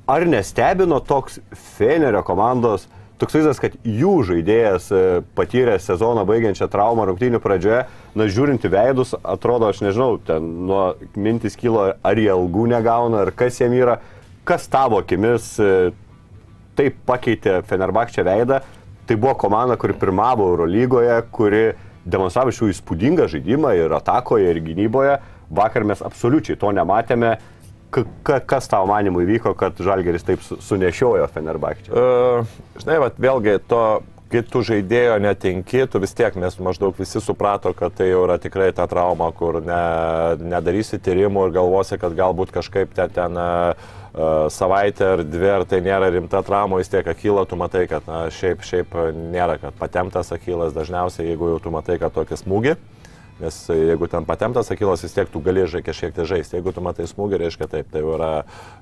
ar 0.07 0.25
nestebino 0.27 0.99
toks 0.99 1.39
Fenerio 1.77 2.23
komandos 2.25 2.87
toks 3.23 3.37
vaizdas, 3.37 3.59
kad 3.61 3.75
jų 3.87 4.13
žaidėjas 4.27 4.89
e, 4.91 5.01
patyrė 5.37 5.77
sezoną 5.79 6.25
baigiančią 6.27 6.67
traumą 6.71 7.05
rungtynių 7.07 7.39
pradžioje, 7.43 7.83
na 8.19 8.27
žiūrint 8.27 8.65
į 8.65 8.71
veidus, 8.73 9.13
atrodo, 9.15 9.69
aš 9.71 9.83
nežinau, 9.85 10.17
ten 10.27 10.49
nuo 10.67 10.83
mintis 11.15 11.55
kilo, 11.59 11.91
ar 11.95 12.19
jie 12.19 12.31
algų 12.33 12.67
negauna, 12.73 13.23
ar 13.23 13.31
kas 13.37 13.61
jiem 13.61 13.75
yra, 13.77 13.99
kas 14.47 14.67
tavo 14.71 14.99
akimis 15.03 15.53
e, 15.61 15.93
taip 16.75 16.99
pakeitė 17.07 17.61
Fenerbakčio 17.69 18.25
veidą. 18.27 18.63
Tai 19.07 19.17
buvo 19.19 19.35
komanda, 19.35 19.75
kuri 19.79 19.95
pirmavo 19.99 20.47
Eurolygoje, 20.53 21.15
kuri 21.35 21.63
demonstravo 22.07 22.53
šių 22.55 22.69
įspūdingą 22.71 23.27
žaidimą 23.31 23.73
ir 23.75 23.95
atakoje, 23.99 24.51
ir 24.51 24.61
gynyboje. 24.63 25.17
Vakar 25.53 25.83
mes 25.87 26.01
absoliučiai 26.03 26.57
to 26.59 26.71
nematėme. 26.75 27.35
Ka- 27.93 28.07
ka- 28.25 28.39
Kas 28.55 28.67
tavo 28.71 28.87
manimu 28.89 29.21
įvyko, 29.21 29.53
kad 29.57 29.77
Žalgeris 29.77 30.25
taip 30.25 30.41
su- 30.41 30.57
sunešiojo 30.65 31.27
Fenerbakčio? 31.33 31.93
Uh, 31.93 32.57
žinai, 32.81 32.97
vat, 33.03 33.19
vėlgi, 33.21 33.59
to, 33.69 33.83
kai 34.33 34.41
tu 34.49 34.63
žaidėjo 34.65 35.19
netinki, 35.21 35.83
tu 35.93 35.99
vis 36.01 36.15
tiek, 36.17 36.33
nes 36.41 36.55
maždaug 36.57 36.97
visi 36.97 37.21
suprato, 37.21 37.69
kad 37.77 37.93
tai 37.93 38.07
jau 38.09 38.23
yra 38.25 38.39
tikrai 38.41 38.71
ta 38.73 38.87
trauma, 38.89 39.27
kur 39.37 39.59
ne, 39.61 39.81
nedarysi 40.41 40.97
tyrimų 41.05 41.43
ir 41.51 41.53
galvosi, 41.59 41.99
kad 42.01 42.15
galbūt 42.17 42.49
kažkaip 42.55 42.95
ten, 42.97 43.13
ten 43.13 43.37
uh, 43.37 43.93
savaitę 44.49 45.11
ar 45.19 45.21
dvi, 45.27 45.51
ar 45.59 45.67
tai 45.69 45.83
nėra 45.85 46.09
rimta 46.15 46.41
trauma, 46.45 46.81
vis 46.81 46.89
tiek 46.89 47.05
akylą, 47.13 47.45
tu 47.45 47.61
matai, 47.61 47.85
kad 47.91 48.09
na, 48.09 48.23
šiaip, 48.33 48.65
šiaip 48.65 48.97
nėra, 49.35 49.59
kad 49.61 49.77
patemtas 49.77 50.33
akylas 50.33 50.73
dažniausiai, 50.73 51.29
jeigu 51.29 51.53
jau 51.53 51.61
tu 51.67 51.75
matai, 51.77 51.99
kad 52.01 52.13
tokį 52.17 52.41
smūgį. 52.41 52.75
Nes 53.43 53.59
jeigu 53.67 54.07
ten 54.07 54.27
patemtas 54.27 54.71
akilas, 54.71 55.03
vis 55.03 55.15
tiek 55.15 55.31
tu 55.31 55.41
gali 55.43 55.65
žai 55.67 55.83
kažkiek 55.83 56.13
tai 56.15 56.27
žaisti. 56.29 56.59
Jeigu 56.59 56.71
tu 56.71 56.83
matai 56.85 57.07
smūgį, 57.09 57.41
reiškia 57.43 57.67
taip, 57.71 57.89
tai 57.91 58.03
yra 58.07 58.33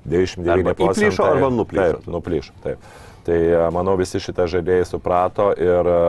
99 0.06 0.52
Arba 0.54 0.76
procentai. 0.78 1.08
įplyšo, 1.08 1.26
arba 1.26 1.48
nuplyšo. 1.50 1.96
Taip, 1.96 2.12
nuplyšo. 2.14 2.60
Taip. 2.62 2.92
Tai 3.26 3.38
e, 3.38 3.64
manau 3.74 3.96
visi 3.98 4.22
šitą 4.22 4.46
žaidėjai 4.50 4.86
suprato 4.94 5.50
ir 5.58 5.90
e, 5.90 6.04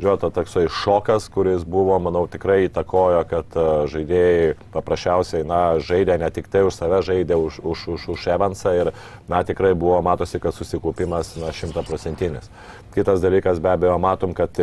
Žiūrėjau, 0.00 0.30
toksai 0.32 0.62
šokas, 0.72 1.26
kuris 1.30 1.66
buvo, 1.68 1.94
manau, 2.00 2.24
tikrai 2.30 2.64
įtakojo, 2.64 3.20
kad 3.28 3.54
e, 3.54 3.64
žaidėjai 3.92 4.54
paprasčiausiai, 4.72 5.44
na, 5.46 5.58
žaidė 5.84 6.16
ne 6.18 6.30
tik 6.32 6.48
tai 6.50 6.64
už 6.64 6.74
save, 6.74 7.02
žaidė 7.04 7.36
už, 7.36 7.60
už, 7.60 7.84
už, 7.94 8.06
už 8.16 8.24
Evansą 8.34 8.72
ir, 8.78 8.90
na, 9.30 9.42
tikrai 9.44 9.74
buvo, 9.78 10.00
matosi, 10.02 10.40
kad 10.42 10.56
susikaupimas, 10.56 11.34
na, 11.38 11.52
šimtaprocentinis. 11.54 12.48
Kitas 12.96 13.20
dalykas, 13.22 13.60
be 13.62 13.70
abejo, 13.76 13.94
matom, 14.02 14.32
kad 14.34 14.56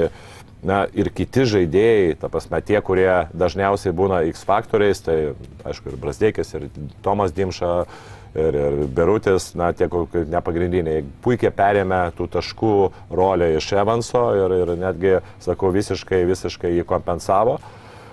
na, 0.65 0.83
ir 0.91 1.09
kiti 1.15 1.45
žaidėjai, 1.47 2.15
ta 2.19 2.29
prasme, 2.31 2.59
tie, 2.65 2.79
kurie 2.83 3.09
dažniausiai 3.37 3.95
būna 3.95 4.23
X 4.29 4.43
faktoriais, 4.47 5.01
tai, 5.05 5.17
aišku, 5.67 5.93
ir 5.93 5.99
Brasdėkis, 6.01 6.53
ir 6.57 6.67
Tomas 7.05 7.33
Dimša, 7.35 7.73
ir, 8.35 8.59
ir 8.59 8.79
Berutis, 8.95 9.53
na, 9.59 9.71
tie 9.73 9.87
nepagrindiniai, 9.87 11.03
puikiai 11.23 11.53
perėmė 11.55 12.03
tų 12.17 12.29
taškų 12.35 12.75
rolę 13.15 13.53
iš 13.57 13.71
Evanso 13.79 14.25
ir, 14.37 14.57
ir 14.63 14.73
netgi, 14.79 15.19
sakau, 15.43 15.71
visiškai, 15.75 16.25
visiškai 16.29 16.75
jį 16.77 16.87
kompensavo. 16.89 17.59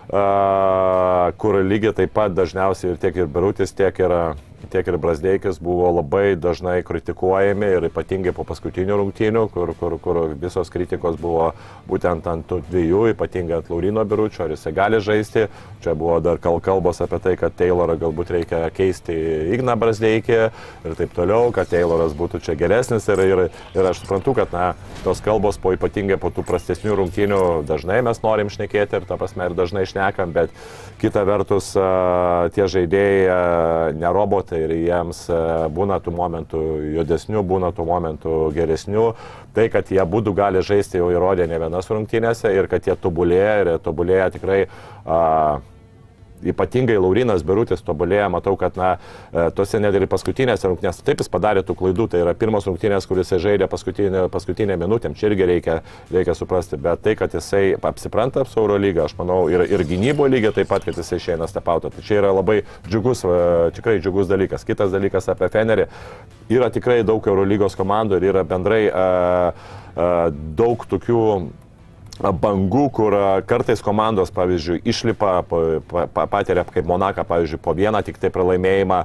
Uh, 0.07 1.33
kur 1.43 1.57
lygiai 1.67 1.91
taip 1.91 2.13
pat 2.15 2.31
dažniausiai 2.31 2.93
ir 2.93 2.99
tiek 3.03 3.17
ir 3.19 3.27
Berutis, 3.27 3.73
tiek 3.75 3.97
ir 3.99 4.13
uh, 4.15 4.37
tiek 4.73 4.87
ir 4.89 4.97
Brasdeikis 5.01 5.61
buvo 5.63 5.89
labai 5.99 6.37
dažnai 6.37 6.81
kritikuojami 6.87 7.69
ir 7.77 7.87
ypatingai 7.91 8.33
po 8.37 8.45
paskutinių 8.49 8.99
rungtynių, 9.01 9.47
kur, 9.55 9.73
kur, 9.79 9.97
kur 10.03 10.21
visos 10.41 10.71
kritikos 10.73 11.19
buvo 11.21 11.53
būtent 11.89 12.27
ant 12.31 12.47
tų 12.51 12.61
dviejų, 12.69 13.03
ypatingai 13.15 13.61
ant 13.61 13.71
Laurino 13.73 14.05
Biručio, 14.09 14.45
ar 14.47 14.55
jisai 14.55 14.73
gali 14.77 15.01
žaisti. 15.03 15.47
Čia 15.85 15.95
buvo 15.99 16.19
dar 16.25 16.41
kalbos 16.43 17.01
apie 17.05 17.21
tai, 17.23 17.35
kad 17.41 17.55
Taylorą 17.59 17.97
galbūt 18.01 18.33
reikia 18.37 18.63
keisti 18.75 19.15
Igną 19.55 19.77
Brasdeikį 19.81 20.39
ir 20.39 20.97
taip 20.99 21.15
toliau, 21.17 21.53
kad 21.55 21.71
Tayloras 21.71 22.17
būtų 22.17 22.43
čia 22.47 22.57
geresnis 22.59 23.09
ir, 23.13 23.23
ir, 23.23 23.45
ir 23.77 23.91
aš 23.91 24.03
suprantu, 24.03 24.37
kad 24.39 24.55
na, 24.55 24.73
tos 25.05 25.23
kalbos 25.25 25.61
po 25.63 25.75
ypatingai 25.77 26.19
po 26.21 26.33
tų 26.35 26.47
prastesnių 26.47 26.97
rungtynių 27.03 27.43
dažnai 27.69 28.01
mes 28.07 28.23
norim 28.25 28.51
šnekėti 28.53 29.01
ir 29.01 29.09
ta 29.09 29.19
prasme 29.21 29.49
ir 29.49 29.57
dažnai 29.59 29.87
šnekam, 29.89 30.35
bet 30.37 30.55
kita 31.03 31.23
vertus 31.29 31.73
tie 32.57 32.69
žaidėjai 32.73 33.95
ne 33.97 34.13
robotai 34.17 34.56
ir 34.63 34.75
jiems 34.77 35.23
e, 35.31 35.39
būna 35.77 36.01
tų 36.03 36.15
momentų 36.17 36.63
juodesnių, 36.97 37.45
būna 37.47 37.73
tų 37.77 37.87
momentų 37.89 38.41
geresnių. 38.57 39.07
Tai, 39.57 39.69
kad 39.73 39.93
jie 39.93 40.03
būtų 40.03 40.35
gali 40.37 40.65
žaisti 40.65 41.01
jau 41.01 41.09
įrodė 41.15 41.47
ne 41.49 41.61
vienas 41.63 41.89
rungtynėse 41.91 42.53
ir 42.53 42.69
kad 42.73 42.87
jie 42.89 42.97
tobulėja 43.01 43.55
ir 43.63 43.71
tobulėja 43.85 44.29
tikrai 44.35 44.67
uh, 44.67 45.63
ypatingai 46.45 46.97
Laurinas 47.01 47.45
Berutis 47.47 47.83
tobulėja, 47.87 48.29
matau, 48.33 48.57
kad 48.61 48.77
na, 48.79 48.97
e, 49.33 49.49
tose 49.57 49.81
net 49.83 49.95
ir 49.97 50.07
paskutinėse 50.11 50.69
rungtynėse 50.69 51.05
taip 51.07 51.23
jis 51.23 51.31
padarė 51.33 51.63
tų 51.67 51.77
klaidų, 51.79 52.09
tai 52.13 52.23
yra 52.25 52.35
pirmas 52.39 52.67
rungtynės, 52.69 53.09
kuris 53.09 53.33
žaidė 53.43 53.69
paskutinė, 53.73 54.27
paskutinė 54.33 54.79
minutėm, 54.81 55.17
čia 55.17 55.31
irgi 55.31 55.49
reikia, 55.51 55.79
reikia 56.13 56.37
suprasti, 56.37 56.79
bet 56.81 57.03
tai, 57.05 57.17
kad 57.19 57.35
jisai 57.37 57.75
apsipranta 57.77 58.45
su 58.49 58.61
Euro 58.61 58.79
lyga, 58.81 59.07
aš 59.07 59.17
manau, 59.21 59.47
ir, 59.53 59.67
ir 59.71 59.85
gynybo 59.89 60.29
lygia 60.31 60.53
taip 60.57 60.71
pat, 60.73 60.87
kad 60.87 60.99
jisai 60.99 61.21
išeina 61.21 61.49
stepauto, 61.51 61.91
tai 61.95 62.05
čia 62.07 62.21
yra 62.21 62.33
labai 62.37 62.61
džiugus, 62.89 63.25
tikrai 63.77 63.99
džiugus 64.01 64.31
dalykas. 64.31 64.67
Kitas 64.67 64.93
dalykas 64.95 65.29
apie 65.33 65.49
Fenerį, 65.53 65.87
yra 66.53 66.71
tikrai 66.75 67.03
daug 67.07 67.27
Euro 67.31 67.47
lygos 67.47 67.77
komandų 67.79 68.21
ir 68.21 68.31
yra 68.33 68.45
bendrai 68.47 68.87
uh, 68.89 69.53
uh, 69.97 70.27
daug 70.59 70.85
tokių 70.91 71.23
bangų, 72.21 72.85
kur 72.95 73.15
kartais 73.49 73.83
komandos, 73.85 74.31
pavyzdžiui, 74.35 74.81
išlipa, 74.89 75.39
patiria 76.15 76.65
kaip 76.65 76.87
Monaka, 76.89 77.25
pavyzdžiui, 77.29 77.61
po 77.63 77.75
vieną 77.77 78.03
tik 78.07 78.21
tai 78.23 78.31
pralaimėjimą 78.35 79.01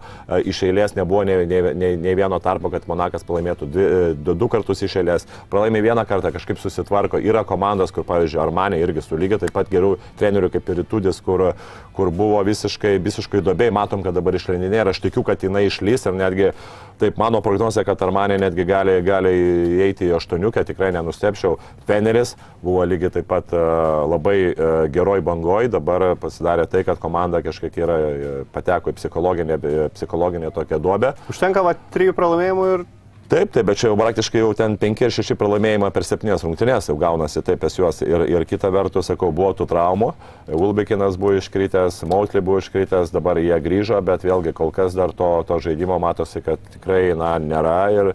iš 0.47 0.63
eilės 0.67 0.95
nebuvo 0.97 1.23
nei, 1.27 1.45
nei, 1.49 1.61
nei, 1.77 1.95
nei 1.99 2.15
vieno 2.17 2.39
tarpo, 2.43 2.71
kad 2.73 2.87
Monakas 2.89 3.25
pralaimėtų 3.27 3.69
dvi, 3.71 3.87
du, 4.19 4.35
du 4.37 4.49
kartus 4.51 4.83
iš 4.85 4.97
eilės. 5.01 5.27
Pralaimė 5.51 5.83
vieną 5.85 6.05
kartą, 6.09 6.33
kažkaip 6.35 6.61
susitvarko. 6.61 7.21
Yra 7.21 7.43
komandos, 7.47 7.93
kur, 7.95 8.05
pavyzdžiui, 8.07 8.41
Armanė 8.43 8.81
irgi 8.81 9.05
su 9.05 9.19
lygiai 9.19 9.41
taip 9.43 9.55
pat 9.55 9.71
gerų 9.71 9.95
trenerių 10.21 10.51
kaip 10.55 10.71
ir 10.71 10.81
Rytudis, 10.81 11.21
kur, 11.25 11.51
kur 11.97 12.13
buvo 12.15 12.39
visiškai, 12.47 12.97
visiškai 13.03 13.43
dobiai. 13.45 13.73
Matom, 13.75 14.05
kad 14.05 14.15
dabar 14.17 14.37
išlendinė 14.37 14.83
ir 14.83 14.93
aš 14.93 15.03
tikiu, 15.03 15.25
kad 15.27 15.43
jinai 15.43 15.67
išlys 15.69 16.07
ir 16.07 16.17
netgi 16.17 16.53
Taip, 17.01 17.15
mano 17.17 17.39
prognozija, 17.41 17.81
kad 17.81 18.01
Armanė 18.05 18.35
netgi 18.37 18.61
gali, 18.69 18.99
gali 19.01 19.31
įeiti 19.79 20.05
į 20.05 20.11
aštuoniukę, 20.19 20.61
tikrai 20.67 20.91
nenustepčiau. 20.93 21.55
Feneris 21.89 22.35
buvo 22.61 22.83
lygiai 22.85 23.00
taip 23.09 23.27
pat 23.31 23.49
uh, 23.55 24.05
labai 24.11 24.37
uh, 24.51 24.69
geroj 24.93 25.23
bangoj, 25.25 25.71
dabar 25.73 26.11
pasidarė 26.21 26.67
tai, 26.69 26.85
kad 26.85 27.01
komanda 27.01 27.41
kažkiek 27.41 27.81
yra 27.81 27.97
uh, 27.97 28.31
pateko 28.53 28.93
į 28.93 28.99
psichologinę, 29.01 29.59
psichologinę 29.97 30.53
tokią 30.53 30.81
duobę. 30.83 31.15
Užtenka 31.33 31.65
va 31.65 31.73
trijų 31.95 32.13
pralaimėjimų 32.17 32.73
ir 32.75 32.89
Taip, 33.31 33.47
taip, 33.55 33.63
bet 33.63 33.79
čia 33.79 33.87
jau 33.87 33.95
praktiškai 33.95 34.41
jau 34.41 34.49
ten 34.59 34.73
5 34.75 35.05
ir 35.05 35.13
6 35.15 35.37
pralaimėjimai 35.39 35.87
per 35.95 36.03
7 36.03 36.33
rungtynės 36.43 36.89
jau 36.89 36.97
gaunasi 36.99 37.39
taip 37.47 37.61
pas 37.63 37.77
juos. 37.77 38.01
Ir, 38.03 38.25
ir 38.27 38.43
kita 38.43 38.67
vertus, 38.75 39.07
sakau, 39.07 39.29
buvo 39.31 39.53
tų 39.55 39.69
traumų. 39.71 40.09
Ulbikinas 40.51 41.15
buvo 41.15 41.37
iškritęs, 41.39 42.01
Mautli 42.11 42.41
buvo 42.43 42.59
iškritęs, 42.59 43.13
dabar 43.15 43.39
jie 43.39 43.55
grįžo, 43.63 44.01
bet 44.03 44.25
vėlgi 44.27 44.51
kol 44.57 44.73
kas 44.75 44.99
dar 44.99 45.15
to, 45.15 45.29
to 45.47 45.61
žaidimo 45.63 45.95
matosi, 46.03 46.43
kad 46.43 46.59
tikrai, 46.73 47.13
na, 47.15 47.37
nėra. 47.39 47.77
Ir, 47.95 48.11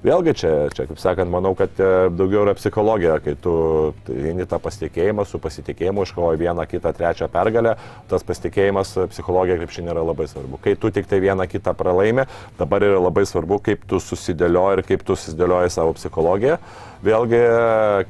Vėlgi 0.00 0.32
čia, 0.32 0.50
čia, 0.72 0.86
kaip 0.88 0.96
sakant, 0.96 1.28
manau, 1.28 1.50
kad 1.52 1.76
e, 1.76 2.08
daugiau 2.16 2.46
yra 2.46 2.54
psichologija, 2.56 3.18
kai 3.20 3.34
tu 3.36 3.52
eini 4.08 4.46
tą 4.48 4.56
pasitikėjimą, 4.64 5.26
su 5.28 5.36
pasitikėjimu 5.44 6.06
iškovoji 6.06 6.40
vieną, 6.40 6.64
kitą, 6.70 6.94
trečią 6.96 7.28
pergalę, 7.28 7.74
tas 8.08 8.24
pasitikėjimas 8.24 8.94
e, 8.96 9.04
psichologija 9.12 9.58
krepšinė 9.60 9.92
yra 9.92 10.06
labai 10.08 10.24
svarbu. 10.30 10.56
Kai 10.64 10.72
tu 10.80 10.88
tik 10.88 11.04
tai 11.10 11.20
vieną 11.20 11.44
kitą 11.52 11.76
pralaimi, 11.76 12.24
dabar 12.56 12.86
yra 12.88 12.96
labai 12.96 13.26
svarbu, 13.28 13.60
kaip 13.66 13.84
tu 13.90 14.00
susidėlioji 14.00 14.80
ir 14.80 14.88
kaip 14.88 15.04
tu 15.04 15.18
susidėlioji 15.20 15.76
savo 15.76 15.92
psichologiją. 16.00 16.56
Vėlgi, 17.00 17.38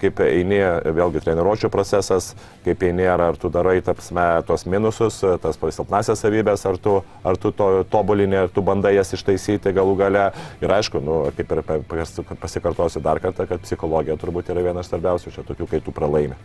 kaip 0.03 0.19
eini, 0.25 0.59
vėlgi 0.95 1.21
treniruočio 1.23 1.69
procesas, 1.71 2.33
kaip 2.65 2.81
eini, 2.83 3.05
ar, 3.07 3.23
ar 3.23 3.39
tu 3.39 3.47
darai 3.51 3.77
tapsme 3.87 4.25
tos 4.49 4.67
minususus, 4.67 5.21
tas 5.43 5.59
silpnasias 5.63 6.19
savybės, 6.19 6.67
ar 6.67 6.79
tu, 6.83 6.97
ar 7.23 7.39
tu 7.39 7.55
to 7.55 7.69
tobulini, 7.91 8.41
ar 8.41 8.51
tu 8.51 8.65
bandai 8.67 8.97
jas 8.97 9.15
ištaisyti 9.15 9.75
galų 9.77 9.95
gale. 10.03 10.25
Ir 10.59 10.75
aišku, 10.75 11.03
nu, 11.07 11.21
kaip 11.39 11.55
ir 11.55 11.63
pasikartosiu 11.89 13.03
dar 13.05 13.21
kartą, 13.23 13.47
kad 13.49 13.63
psichologija 13.65 14.17
turbūt 14.21 14.51
yra 14.53 14.65
vienas 14.71 14.91
svarbiausių 14.91 15.35
čia 15.35 15.45
tokių, 15.47 15.69
kai 15.71 15.81
tu 15.85 15.95
pralaimi. 15.97 16.39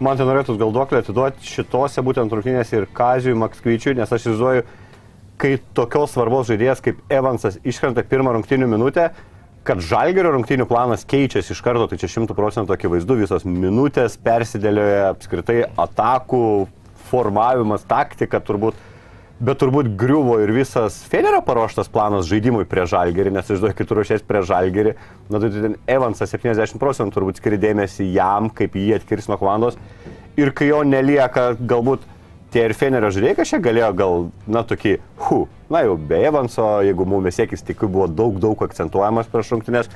Man 0.00 0.16
tai 0.16 0.24
norėtų 0.28 0.56
gal 0.60 0.72
duoklę 0.72 1.02
atiduoti 1.02 1.44
šitose 1.44 2.00
būtent 2.04 2.32
rungtynėse 2.32 2.78
ir 2.78 2.86
Kazijui 2.96 3.36
Makskvyčiui, 3.40 3.98
nes 3.98 4.08
aš 4.08 4.24
įsivaizduoju, 4.24 4.64
kai 5.40 5.56
tokios 5.76 6.14
svarbos 6.14 6.48
žaidėjas 6.48 6.80
kaip 6.84 7.00
Evansas 7.12 7.58
iškrenta 7.64 8.04
pirmą 8.08 8.32
rungtynių 8.36 8.68
minutę, 8.70 9.10
kad 9.64 9.80
žalgerio 9.84 10.32
rungtynių 10.34 10.64
planas 10.68 11.04
keičiasi 11.08 11.52
iš 11.52 11.60
karto, 11.64 11.84
tai 11.90 11.98
čia 12.00 12.08
šimtų 12.14 12.36
procentų 12.36 12.74
akivaizdu, 12.76 13.18
visos 13.20 13.44
minutės 13.44 14.16
persidėlioja 14.24 15.10
apskritai 15.12 15.58
atakų 15.80 16.44
formavimas, 17.10 17.84
taktika 17.88 18.40
turbūt 18.40 18.78
Bet 19.40 19.56
turbūt 19.56 19.94
griuvo 19.96 20.34
ir 20.44 20.50
visas 20.52 20.98
Fenerio 21.08 21.38
paruoštas 21.40 21.88
planas 21.88 22.26
žaidimui 22.28 22.66
prie 22.68 22.82
Žalgerį, 22.84 23.30
nes 23.32 23.48
išduoju, 23.48 23.72
kai 23.78 23.86
tu 23.88 23.96
ruošies 23.96 24.24
prie 24.28 24.42
Žalgerį, 24.44 24.92
na 25.32 25.40
tai 25.40 25.48
ten 25.54 25.76
Evansas 25.88 26.34
70 26.36 26.76
procentų 26.82 27.16
turbūt 27.16 27.40
skiri 27.40 27.56
dėmesį 27.62 28.10
jam, 28.12 28.50
kaip 28.52 28.76
jį 28.76 28.98
atkirs 28.98 29.30
nuo 29.32 29.40
komandos. 29.40 29.80
Ir 30.36 30.52
kai 30.52 30.68
jo 30.68 30.82
nelieka, 30.84 31.54
galbūt 31.56 32.04
tie 32.52 32.66
ir 32.68 32.76
Fenerio 32.76 33.08
žaidėjai 33.16 33.40
kažkiek 33.40 33.64
galėjo 33.64 33.90
gal, 33.96 34.28
na 34.44 34.60
tokį, 34.60 34.96
hu, 35.24 35.42
na 35.72 35.86
jau 35.86 35.96
be 35.96 36.20
Evanso, 36.28 36.68
jeigu 36.84 37.08
mums 37.08 37.40
siekis 37.40 37.64
tik 37.64 37.88
buvo 37.88 38.10
daug, 38.12 38.36
daug 38.44 38.68
akcentuojamas 38.68 39.32
prieš 39.32 39.54
rungtynės, 39.56 39.88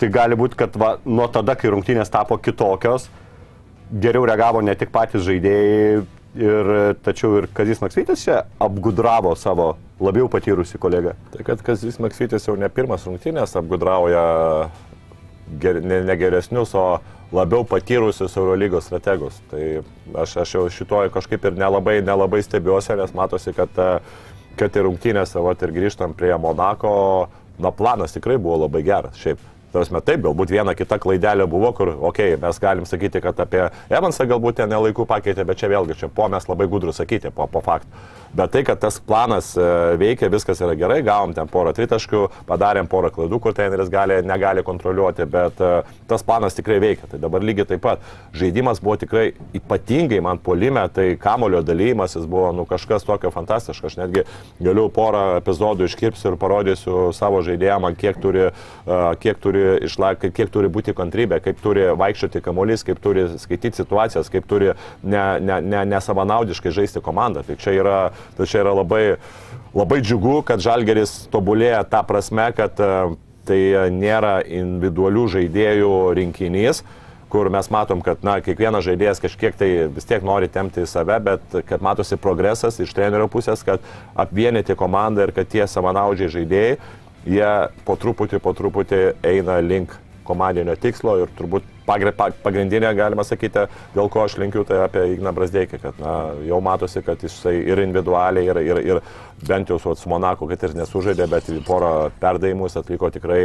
tai 0.00 0.08
gali 0.14 0.38
būti, 0.40 0.56
kad 0.64 0.80
va, 0.80 0.94
nuo 1.04 1.28
tada, 1.28 1.60
kai 1.60 1.76
rungtynės 1.76 2.08
tapo 2.14 2.40
kitokios, 2.40 3.10
geriau 3.92 4.24
reagavo 4.24 4.64
ne 4.64 4.72
tik 4.80 4.96
patys 4.96 5.28
žaidėjai, 5.28 6.06
Ir 6.38 6.68
tačiau 7.02 7.40
ir 7.40 7.48
Kazis 7.50 7.80
Maksytis 7.82 8.22
čia 8.22 8.42
apgudravo 8.62 9.32
savo 9.34 9.72
labiau 9.98 10.28
patyrusi 10.30 10.78
kolegą. 10.78 11.16
Tai 11.34 11.46
kad 11.46 11.64
Kazis 11.66 11.98
Maksytis 11.98 12.46
jau 12.46 12.54
ne 12.54 12.68
pirmas 12.70 13.06
rungtynės 13.08 13.56
apgudrauja 13.58 14.22
ger, 15.60 15.80
ne, 15.82 15.98
ne 16.06 16.16
geresnius, 16.20 16.74
o 16.78 17.00
labiau 17.34 17.66
patyrusius 17.66 18.36
Eurolygos 18.38 18.86
strategus. 18.86 19.40
Tai 19.50 19.82
aš, 20.22 20.36
aš 20.44 20.54
jau 20.54 20.64
šitoje 20.72 21.12
kažkaip 21.14 21.50
ir 21.50 21.58
nelabai, 21.58 21.98
nelabai 22.06 22.42
stebiuosi, 22.44 22.94
nes 23.00 23.14
matosi, 23.16 23.52
kad, 23.56 23.82
kad 24.60 24.78
ir 24.78 24.86
rungtynėse, 24.86 25.42
va, 25.42 25.56
ir 25.58 25.74
grįžtam 25.74 26.14
prie 26.16 26.34
Monako, 26.38 26.94
na 27.58 27.74
planas 27.74 28.14
tikrai 28.14 28.38
buvo 28.38 28.62
labai 28.64 28.84
geras. 28.86 29.18
Šiaip 29.18 29.42
Tarsi, 29.78 29.94
taip, 30.04 30.22
galbūt 30.26 30.52
viena 30.52 30.74
kita 30.74 30.98
klaidelė 31.02 31.46
buvo, 31.50 31.72
kur, 31.76 31.92
okei, 31.94 32.34
okay, 32.34 32.42
mes 32.42 32.62
galim 32.62 32.86
sakyti, 32.88 33.22
kad 33.22 33.38
apie 33.44 33.68
Evansą 33.88 34.26
galbūt 34.28 34.58
ten 34.60 34.72
nelaikų 34.72 35.06
pakeitė, 35.08 35.46
bet 35.46 35.60
čia 35.60 35.70
vėlgi, 35.70 35.98
čia 36.02 36.10
po 36.12 36.26
mes 36.32 36.48
labai 36.50 36.66
gudrų 36.70 36.94
sakyti, 36.96 37.30
po, 37.34 37.46
po 37.50 37.62
faktų. 37.64 38.06
Bet 38.34 38.52
tai, 38.52 38.62
kad 38.64 38.80
tas 38.80 38.98
planas 39.00 39.54
e, 39.56 39.64
veikia, 39.96 40.28
viskas 40.28 40.60
yra 40.60 40.74
gerai, 40.76 40.98
gavom 41.04 41.32
ten 41.36 41.48
porą 41.48 41.72
tritaškių, 41.76 42.26
padarėm 42.48 42.88
porą 42.90 43.10
klaidų, 43.14 43.38
kur 43.40 43.54
treneris 43.56 43.88
gali, 43.92 44.18
negali 44.26 44.64
kontroliuoti, 44.66 45.24
bet 45.32 45.62
e, 45.64 45.70
tas 46.10 46.24
planas 46.26 46.56
tikrai 46.58 46.76
veikia. 46.82 47.08
Tai 47.08 47.22
dabar 47.22 47.44
lygiai 47.44 47.70
taip 47.70 47.82
pat 47.86 48.04
žaidimas 48.36 48.82
buvo 48.84 48.98
tikrai 49.00 49.30
ypatingai 49.56 50.20
man 50.24 50.42
polime, 50.44 50.84
tai 50.92 51.14
kamulio 51.20 51.62
dalymasis 51.64 52.28
buvo 52.28 52.50
nu, 52.52 52.66
kažkas 52.68 53.08
tokio 53.08 53.32
fantastiško. 53.32 53.88
Aš 53.88 53.96
netgi 54.02 54.26
galiu 54.60 54.88
porą 54.92 55.38
epizodų 55.38 55.88
iškirpsiu 55.88 56.34
ir 56.34 56.38
parodysiu 56.40 57.08
savo 57.16 57.40
žaidėjams, 57.46 57.96
kiek 57.96 58.20
turi, 58.20 58.50
e, 58.50 59.00
kiek 59.24 59.40
turi, 59.40 59.64
išlaik, 59.88 60.28
kiek 60.34 60.52
turi 60.54 60.70
būti 60.72 60.94
kantrybė, 60.96 61.40
kaip 61.44 61.60
turi 61.64 61.88
vaikščioti 61.98 62.42
kamuolys, 62.44 62.84
kaip 62.86 63.02
turi 63.04 63.26
skaityti 63.38 63.82
situacijas, 63.82 64.30
kaip 64.32 64.48
turi 64.48 64.72
nesavanaudiškai 65.02 66.70
ne, 66.70 66.74
ne, 66.74 66.76
ne 66.76 66.80
žaisti 66.80 67.04
komandą. 67.04 67.44
Tai 67.46 67.58
čia 67.60 67.74
yra 67.78 67.98
Tai 68.38 68.46
čia 68.46 68.62
yra 68.62 68.74
labai, 68.76 69.16
labai 69.74 69.98
džiugu, 69.98 70.42
kad 70.46 70.62
Žalgeris 70.62 71.26
tobulėja 71.32 71.82
tą 71.90 72.04
prasme, 72.06 72.46
kad 72.54 72.78
e, 72.78 72.92
tai 73.48 73.60
nėra 73.94 74.38
individualių 74.46 75.26
žaidėjų 75.38 75.92
rinkinys 76.18 76.84
kur 77.28 77.50
mes 77.52 77.66
matom, 77.68 78.00
kad 78.00 78.22
na, 78.24 78.38
kiekvienas 78.40 78.86
žaidėjas 78.86 79.18
kažkiek 79.20 79.56
tai 79.58 79.66
vis 79.92 80.06
tiek 80.08 80.22
nori 80.24 80.46
temti 80.48 80.80
į 80.80 80.88
save, 80.88 81.18
bet 81.26 81.56
kad 81.68 81.82
matosi 81.84 82.16
progresas 82.16 82.78
iš 82.80 82.94
trenerio 82.96 83.26
pusės, 83.28 83.60
kad 83.66 83.84
apvienyti 84.16 84.76
komandą 84.78 85.26
ir 85.26 85.34
kad 85.36 85.50
tie 85.52 85.66
savanaudžiai 85.68 86.32
žaidėjai, 86.38 86.78
jie 87.28 87.48
po 87.86 87.96
truputį, 88.00 88.40
po 88.42 88.54
truputį 88.56 89.02
eina 89.26 89.58
link 89.64 89.94
komandinio 90.28 90.74
tikslo 90.76 91.14
ir 91.22 91.30
turbūt 91.38 91.64
pagrindinė, 91.88 92.90
galima 92.96 93.24
sakyti, 93.24 93.64
dėl 93.94 94.10
ko 94.12 94.26
aš 94.26 94.36
linkiu, 94.40 94.64
tai 94.68 94.82
apie 94.84 95.06
Igną 95.14 95.32
Brasdeikį, 95.36 95.80
kad 95.80 96.02
na, 96.02 96.14
jau 96.44 96.60
matosi, 96.64 97.00
kad 97.06 97.24
jisai 97.24 97.54
ir 97.62 97.80
individualiai, 97.86 98.50
ir, 98.50 98.60
ir, 98.60 98.82
ir 98.92 99.00
bent 99.48 99.72
jau 99.72 99.80
su, 99.80 99.96
su 99.96 100.12
Monaku, 100.12 100.50
kad 100.52 100.68
ir 100.68 100.76
nesužaidė, 100.82 101.30
bet 101.32 101.48
porą 101.68 101.94
perdavimus 102.20 102.76
atliko 102.80 103.08
tikrai 103.14 103.40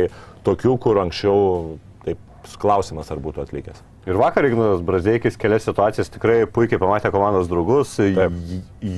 tokių, 0.47 0.75
kur 0.83 0.99
anksčiau 1.05 1.39
taip 2.03 2.53
klausimas, 2.59 3.11
ar 3.15 3.23
būtų 3.23 3.47
atlikęs. 3.47 3.92
Ir 4.03 4.17
vakar 4.19 4.43
Ignas 4.43 4.81
Brazdeikis 4.83 5.38
kelias 5.39 5.63
situacijas 5.63 6.10
tikrai 6.12 6.41
puikiai 6.51 6.79
pamatė 6.81 7.12
komandos 7.13 7.48
draugus. 7.48 7.93
Taip. 7.95 8.33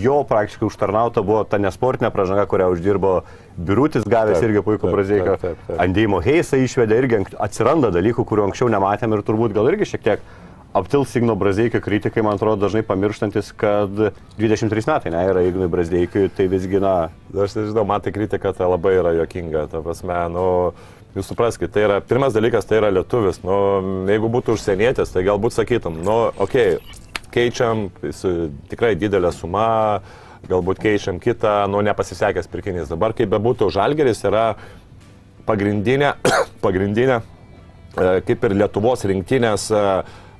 Jo 0.01 0.23
praktiškai 0.25 0.65
užtarnauta 0.65 1.21
buvo 1.25 1.43
ta 1.45 1.59
nesportinė 1.61 2.09
pražanga, 2.13 2.47
kurią 2.49 2.71
uždirbo 2.73 3.19
Birutis 3.55 4.07
gavęs 4.09 4.39
taip, 4.39 4.49
irgi 4.49 4.63
puikų 4.65 4.95
Brazdeiką. 4.95 5.35
Andėjimo 5.77 6.23
Heisą 6.25 6.57
išvedė 6.63 6.97
irgi 7.03 7.21
atsiranda 7.37 7.93
dalykų, 7.93 8.25
kurių 8.25 8.49
anksčiau 8.49 8.71
nematėm 8.73 9.13
ir 9.13 9.23
turbūt 9.27 9.53
gal 9.55 9.69
irgi 9.69 9.93
šiek 9.93 10.03
tiek 10.09 10.25
aptils 10.75 11.13
Igno 11.15 11.35
Brazdeikio 11.39 11.79
kritikai, 11.79 12.23
man 12.25 12.35
atrodo, 12.35 12.65
dažnai 12.65 12.81
pamirštantis, 12.83 13.53
kad 13.55 13.93
23 14.35 14.89
metai, 14.89 15.13
ne, 15.13 15.21
yra 15.29 15.45
Ignui 15.47 15.69
Brazdeikiui, 15.71 16.27
tai 16.35 16.49
visgi, 16.51 16.81
na... 16.83 16.95
Aš 17.31 17.55
nežinau, 17.55 17.85
man 17.87 18.03
tai 18.03 18.11
kritika 18.15 18.51
tai 18.55 18.67
labai 18.67 18.97
yra 18.99 19.13
jokinga, 19.15 19.65
ta 19.71 19.79
prasme, 19.85 20.17
nu, 20.33 20.45
Jūs 21.15 21.29
supraskite, 21.31 21.71
tai 21.71 21.85
yra, 21.85 22.01
pirmas 22.03 22.35
dalykas, 22.35 22.67
tai 22.67 22.81
yra 22.81 22.91
lietuvis. 22.91 23.39
Nu, 23.45 23.55
jeigu 24.09 24.27
būtų 24.33 24.57
užsienietis, 24.57 25.13
tai 25.13 25.23
galbūt 25.23 25.55
sakytum, 25.55 26.01
nu, 26.03 26.17
okei, 26.43 26.75
okay, 26.75 27.05
keičiam, 27.35 27.87
tikrai 28.71 28.93
didelė 28.99 29.31
suma, 29.35 30.01
galbūt 30.49 30.81
keičiam 30.83 31.19
kitą, 31.23 31.65
nu, 31.71 31.81
nepasisekęs 31.85 32.49
pirkinys. 32.51 32.91
Dabar, 32.91 33.15
kaip 33.17 33.31
bebūtų, 33.33 33.69
žalgeris 33.73 34.23
yra 34.27 34.45
pagrindinė, 35.47 36.13
pagrindinė, 36.65 37.21
e, 37.21 38.11
kaip 38.27 38.45
ir 38.47 38.57
Lietuvos 38.61 39.05
rinktinės, 39.09 39.69
e, 39.71 39.83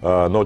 e, 0.02 0.16
nu, 0.34 0.46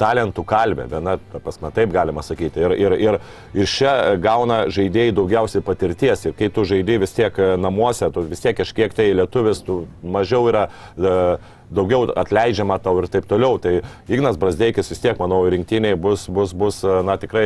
talentų 0.00 0.44
kalbė, 0.48 0.86
viena, 0.90 1.16
pasme, 1.44 1.70
taip 1.74 1.92
galima 1.94 2.24
sakyti. 2.24 2.62
Ir, 2.62 2.76
ir, 2.80 2.96
ir, 2.98 3.18
ir 3.56 3.70
čia 3.70 4.16
gauna 4.22 4.64
žaidėjai 4.72 5.16
daugiausiai 5.18 5.64
patirties. 5.66 6.26
Ir 6.28 6.36
kai 6.38 6.50
tu 6.52 6.66
žaidėjai 6.68 7.02
vis 7.04 7.16
tiek 7.16 7.42
namuose, 7.60 8.10
tu 8.14 8.26
vis 8.28 8.44
tiek 8.44 8.56
kažkiek 8.58 8.94
tai 8.96 9.10
lietuvis, 9.16 9.64
tu 9.66 9.84
mažiau 10.02 10.48
yra... 10.52 10.68
Uh, 10.96 11.58
daugiau 11.72 12.06
atleidžiama 12.16 12.78
tau 12.82 13.00
ir 13.00 13.08
taip 13.12 13.26
toliau. 13.28 13.58
Tai 13.62 13.80
Ignas 14.12 14.38
Brasdeikis 14.40 14.90
vis 14.92 15.00
tiek, 15.02 15.18
manau, 15.20 15.42
rinktiniai 15.50 15.96
bus, 15.98 16.26
bus, 16.28 16.52
bus 16.56 16.82
na, 16.82 17.16
tikrai 17.20 17.44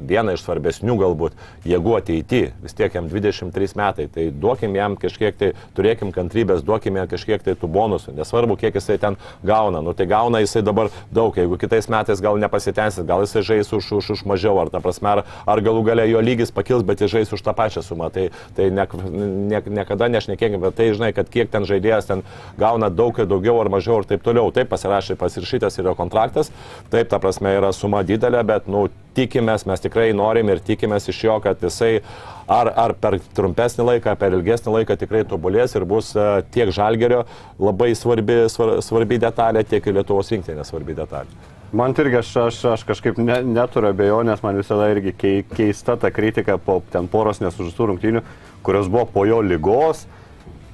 viena 0.00 0.36
iš 0.36 0.44
svarbesnių 0.46 0.96
galbūt 1.02 1.36
jėgų 1.68 1.96
ateityje. 1.98 2.52
Vis 2.62 2.76
tiek 2.78 2.94
jam 2.94 3.08
23 3.10 3.76
metai. 3.78 4.08
Tai 4.12 4.28
duokim 4.44 4.76
jam 4.78 4.96
kažkiek 5.00 5.36
tai, 5.38 5.52
turėkim 5.76 6.12
kantrybės, 6.14 6.64
duokim 6.66 7.00
jam 7.00 7.10
kažkiek 7.10 7.44
tai 7.44 7.56
tų 7.58 7.70
bonusų. 7.72 8.16
Nesvarbu, 8.18 8.58
kiek 8.60 8.78
jisai 8.78 8.98
ten 9.02 9.18
gauna. 9.46 9.82
Nu, 9.84 9.94
tai 9.96 10.06
gauna 10.10 10.42
jisai 10.42 10.64
dabar 10.66 10.92
daug. 11.14 11.36
Jeigu 11.36 11.58
kitais 11.60 11.88
metais 11.92 12.22
gal 12.22 12.38
nepasitensit, 12.40 13.06
gal 13.08 13.24
jisai 13.26 13.44
žais 13.46 13.72
už, 13.72 13.92
už, 13.98 14.12
už 14.16 14.24
mažiau, 14.28 14.58
ar 14.62 14.70
ta 14.72 14.82
prasme, 14.84 15.10
ar, 15.10 15.24
ar 15.46 15.64
galų 15.64 15.84
galia 15.86 16.06
jo 16.10 16.22
lygis 16.22 16.54
pakils, 16.54 16.84
bet 16.86 17.02
jis 17.02 17.12
žais 17.12 17.32
už 17.34 17.42
tą 17.42 17.54
pačią 17.56 17.84
sumą. 17.84 18.10
Tai, 18.12 18.28
tai 18.56 18.70
ne, 18.74 18.86
ne, 19.52 19.62
niekada 19.80 20.10
nešnekėkime, 20.12 20.62
bet 20.62 20.78
tai 20.78 20.90
žinai, 20.94 21.12
kad 21.16 21.30
kiek 21.32 21.50
ten 21.52 21.66
žaidėjas 21.68 22.10
ten 22.10 22.24
gauna 22.60 22.90
daug, 22.92 23.16
daugiau 23.32 23.58
ar 23.62 23.72
mažiau 23.72 24.00
ir 24.00 24.08
taip 24.10 24.24
toliau. 24.24 24.52
Taip 24.54 24.70
pasirašė, 24.72 25.16
pasirašytas 25.20 25.80
yra 25.82 25.96
kontraktas, 25.98 26.52
taip 26.92 27.10
ta 27.10 27.20
prasme 27.22 27.56
yra 27.58 27.72
suma 27.76 28.04
didelė, 28.06 28.44
bet, 28.46 28.68
nu, 28.70 28.86
tikimės, 29.16 29.66
mes 29.68 29.82
tikrai 29.84 30.10
norim 30.16 30.48
ir 30.52 30.62
tikimės 30.64 31.08
iš 31.12 31.24
jo, 31.26 31.38
kad 31.44 31.60
jisai 31.62 32.00
ar, 32.50 32.70
ar 32.76 32.94
per 33.00 33.18
trumpesnį 33.36 33.88
laiką, 33.90 34.14
per 34.20 34.36
ilgesnį 34.36 34.76
laiką 34.78 34.96
tikrai 35.00 35.24
tobulės 35.28 35.76
ir 35.76 35.86
bus 35.88 36.12
e, 36.16 36.28
tiek 36.54 36.72
žalgerio 36.74 37.24
labai 37.60 37.92
svarbi, 37.98 38.44
svarbi 38.48 39.20
detalė, 39.22 39.64
tiek 39.68 39.86
ir 39.86 39.98
Lietuvos 40.00 40.32
rinktinė 40.32 40.64
svarbi 40.68 40.96
detalė. 40.96 41.42
Man 41.72 41.94
irgi 41.96 42.18
aš, 42.18 42.30
aš, 42.36 42.56
aš 42.74 42.82
kažkaip 42.84 43.16
ne, 43.16 43.38
neturiu 43.48 43.88
abejonės, 43.94 44.42
man 44.44 44.58
visada 44.60 44.90
irgi 44.92 45.14
keista 45.54 45.96
ta 45.96 46.10
kritika 46.12 46.58
po 46.60 46.82
ten 46.92 47.08
poros 47.08 47.40
nesužustų 47.40 47.86
rungtynių, 47.88 48.20
kurios 48.66 48.90
buvo 48.92 49.06
po 49.14 49.24
jo 49.24 49.40
lygos. 49.40 50.04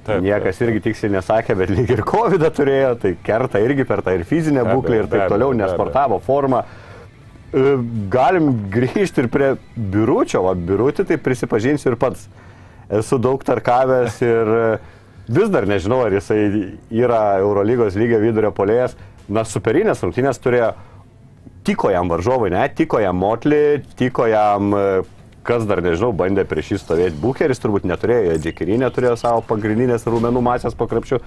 Taip, 0.08 0.24
Niekas 0.24 0.56
taip, 0.56 0.68
irgi 0.68 0.82
tiksliai 0.88 1.12
nesakė, 1.18 1.56
bet 1.58 1.72
lyg 1.72 1.90
ir 1.92 2.02
COVID 2.08 2.44
turėjo, 2.56 2.92
tai 3.02 3.14
kerta 3.24 3.60
irgi 3.60 3.84
per 3.88 4.00
tą 4.06 4.14
ir 4.16 4.24
fizinę 4.28 4.64
būklę 4.68 5.02
ir 5.02 5.10
taip 5.12 5.26
toliau, 5.32 5.52
nesportavo 5.56 6.20
formą. 6.24 6.62
E, 7.48 7.76
galim 8.12 8.50
grįžti 8.72 9.24
ir 9.24 9.30
prie 9.32 9.54
biuručio, 9.76 10.42
o 10.44 10.54
biurutį 10.56 11.06
tai 11.08 11.20
prisipažinsiu 11.20 11.92
ir 11.92 11.98
pats. 12.00 12.26
Esu 12.88 13.18
daug 13.20 13.42
tarkavęs 13.44 14.18
ir 14.24 14.52
e, 14.56 14.64
vis 15.28 15.52
dar 15.52 15.68
nežinau, 15.68 16.02
ar 16.06 16.16
jisai 16.16 16.40
yra 16.88 17.22
Eurolygos 17.42 17.96
lygio 18.00 18.20
vidurio 18.24 18.52
polėjas. 18.56 18.96
Na, 19.28 19.44
superinės 19.44 20.00
rungtynės 20.00 20.40
turėjo, 20.40 20.72
tiko 21.68 21.92
jam 21.92 22.08
varžovai, 22.08 22.48
ne, 22.54 22.64
tiko 22.72 23.00
jam 23.02 23.20
Motli, 23.20 23.82
tiko 24.00 24.28
jam 24.28 24.72
e, 24.72 24.84
kas 25.48 25.64
dar 25.68 25.80
nežinau, 25.84 26.12
bandė 26.16 26.44
prieš 26.48 26.74
jį 26.74 26.80
stovėti. 26.82 27.20
Bucheris 27.22 27.62
turbūt 27.62 27.86
neturėjo, 27.88 28.36
Džekirinė 28.44 28.86
neturėjo 28.86 29.16
savo 29.20 29.40
pagrindinės 29.48 30.04
rūmenų 30.08 30.42
masės 30.44 30.76
po 30.76 30.88
krepšiu. 30.90 31.22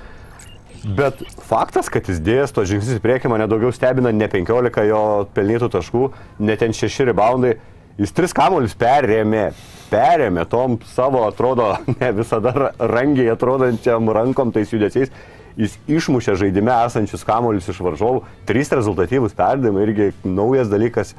Bet 0.98 1.20
faktas, 1.46 1.92
kad 1.94 2.08
jis 2.10 2.22
dėjęs 2.26 2.54
to 2.56 2.64
žingsnis 2.66 2.98
į 2.98 3.04
priekį 3.04 3.30
mane 3.30 3.46
daugiau 3.50 3.70
stebina 3.74 4.10
ne 4.14 4.26
15 4.30 4.88
jo 4.90 5.02
pelnytų 5.36 5.70
taškų, 5.76 6.08
ne 6.42 6.56
ten 6.58 6.74
6 6.74 7.06
reboundai. 7.12 7.58
Jis 8.02 8.14
tris 8.18 8.34
kamuolius 8.34 8.74
perėmė, 8.80 9.52
perėmė 9.92 10.48
tom 10.50 10.80
savo, 10.94 11.26
atrodo, 11.28 11.76
ne 12.00 12.10
visada 12.18 12.72
rangiai 12.80 13.30
atrodančiam 13.34 14.10
rankom 14.10 14.54
tais 14.56 14.74
judesiais. 14.74 15.14
Jis 15.60 15.76
išmušė 15.92 16.38
žaidime 16.40 16.74
esančius 16.88 17.28
kamuolius 17.28 17.68
iš 17.70 17.82
varžovų. 17.84 18.24
Trys 18.50 18.72
rezultatyvus 18.74 19.36
perdavimai 19.38 19.84
irgi 19.86 20.10
naujas 20.24 20.72
dalykas 20.72 21.14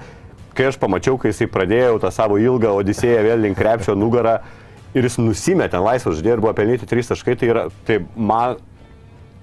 kai 0.56 0.68
aš 0.70 0.78
pamačiau, 0.80 1.18
kai 1.20 1.32
jisai 1.32 1.48
pradėjo 1.50 2.00
tą 2.02 2.10
savo 2.14 2.38
ilgą 2.40 2.74
odisėją 2.80 3.22
vėl 3.26 3.46
link 3.46 3.58
krepšio 3.58 3.96
nugarą 3.98 4.38
ir 4.92 5.08
jis 5.08 5.18
nusimetė 5.20 5.80
laisvą 5.80 6.12
žaidėją 6.16 6.36
ir 6.36 6.44
buvo 6.44 6.52
pelnyti 6.56 6.88
3 6.88 7.12
taškai, 7.14 7.38
tai, 7.40 7.48
yra, 7.52 7.64
tai 7.88 8.02
man 8.16 8.60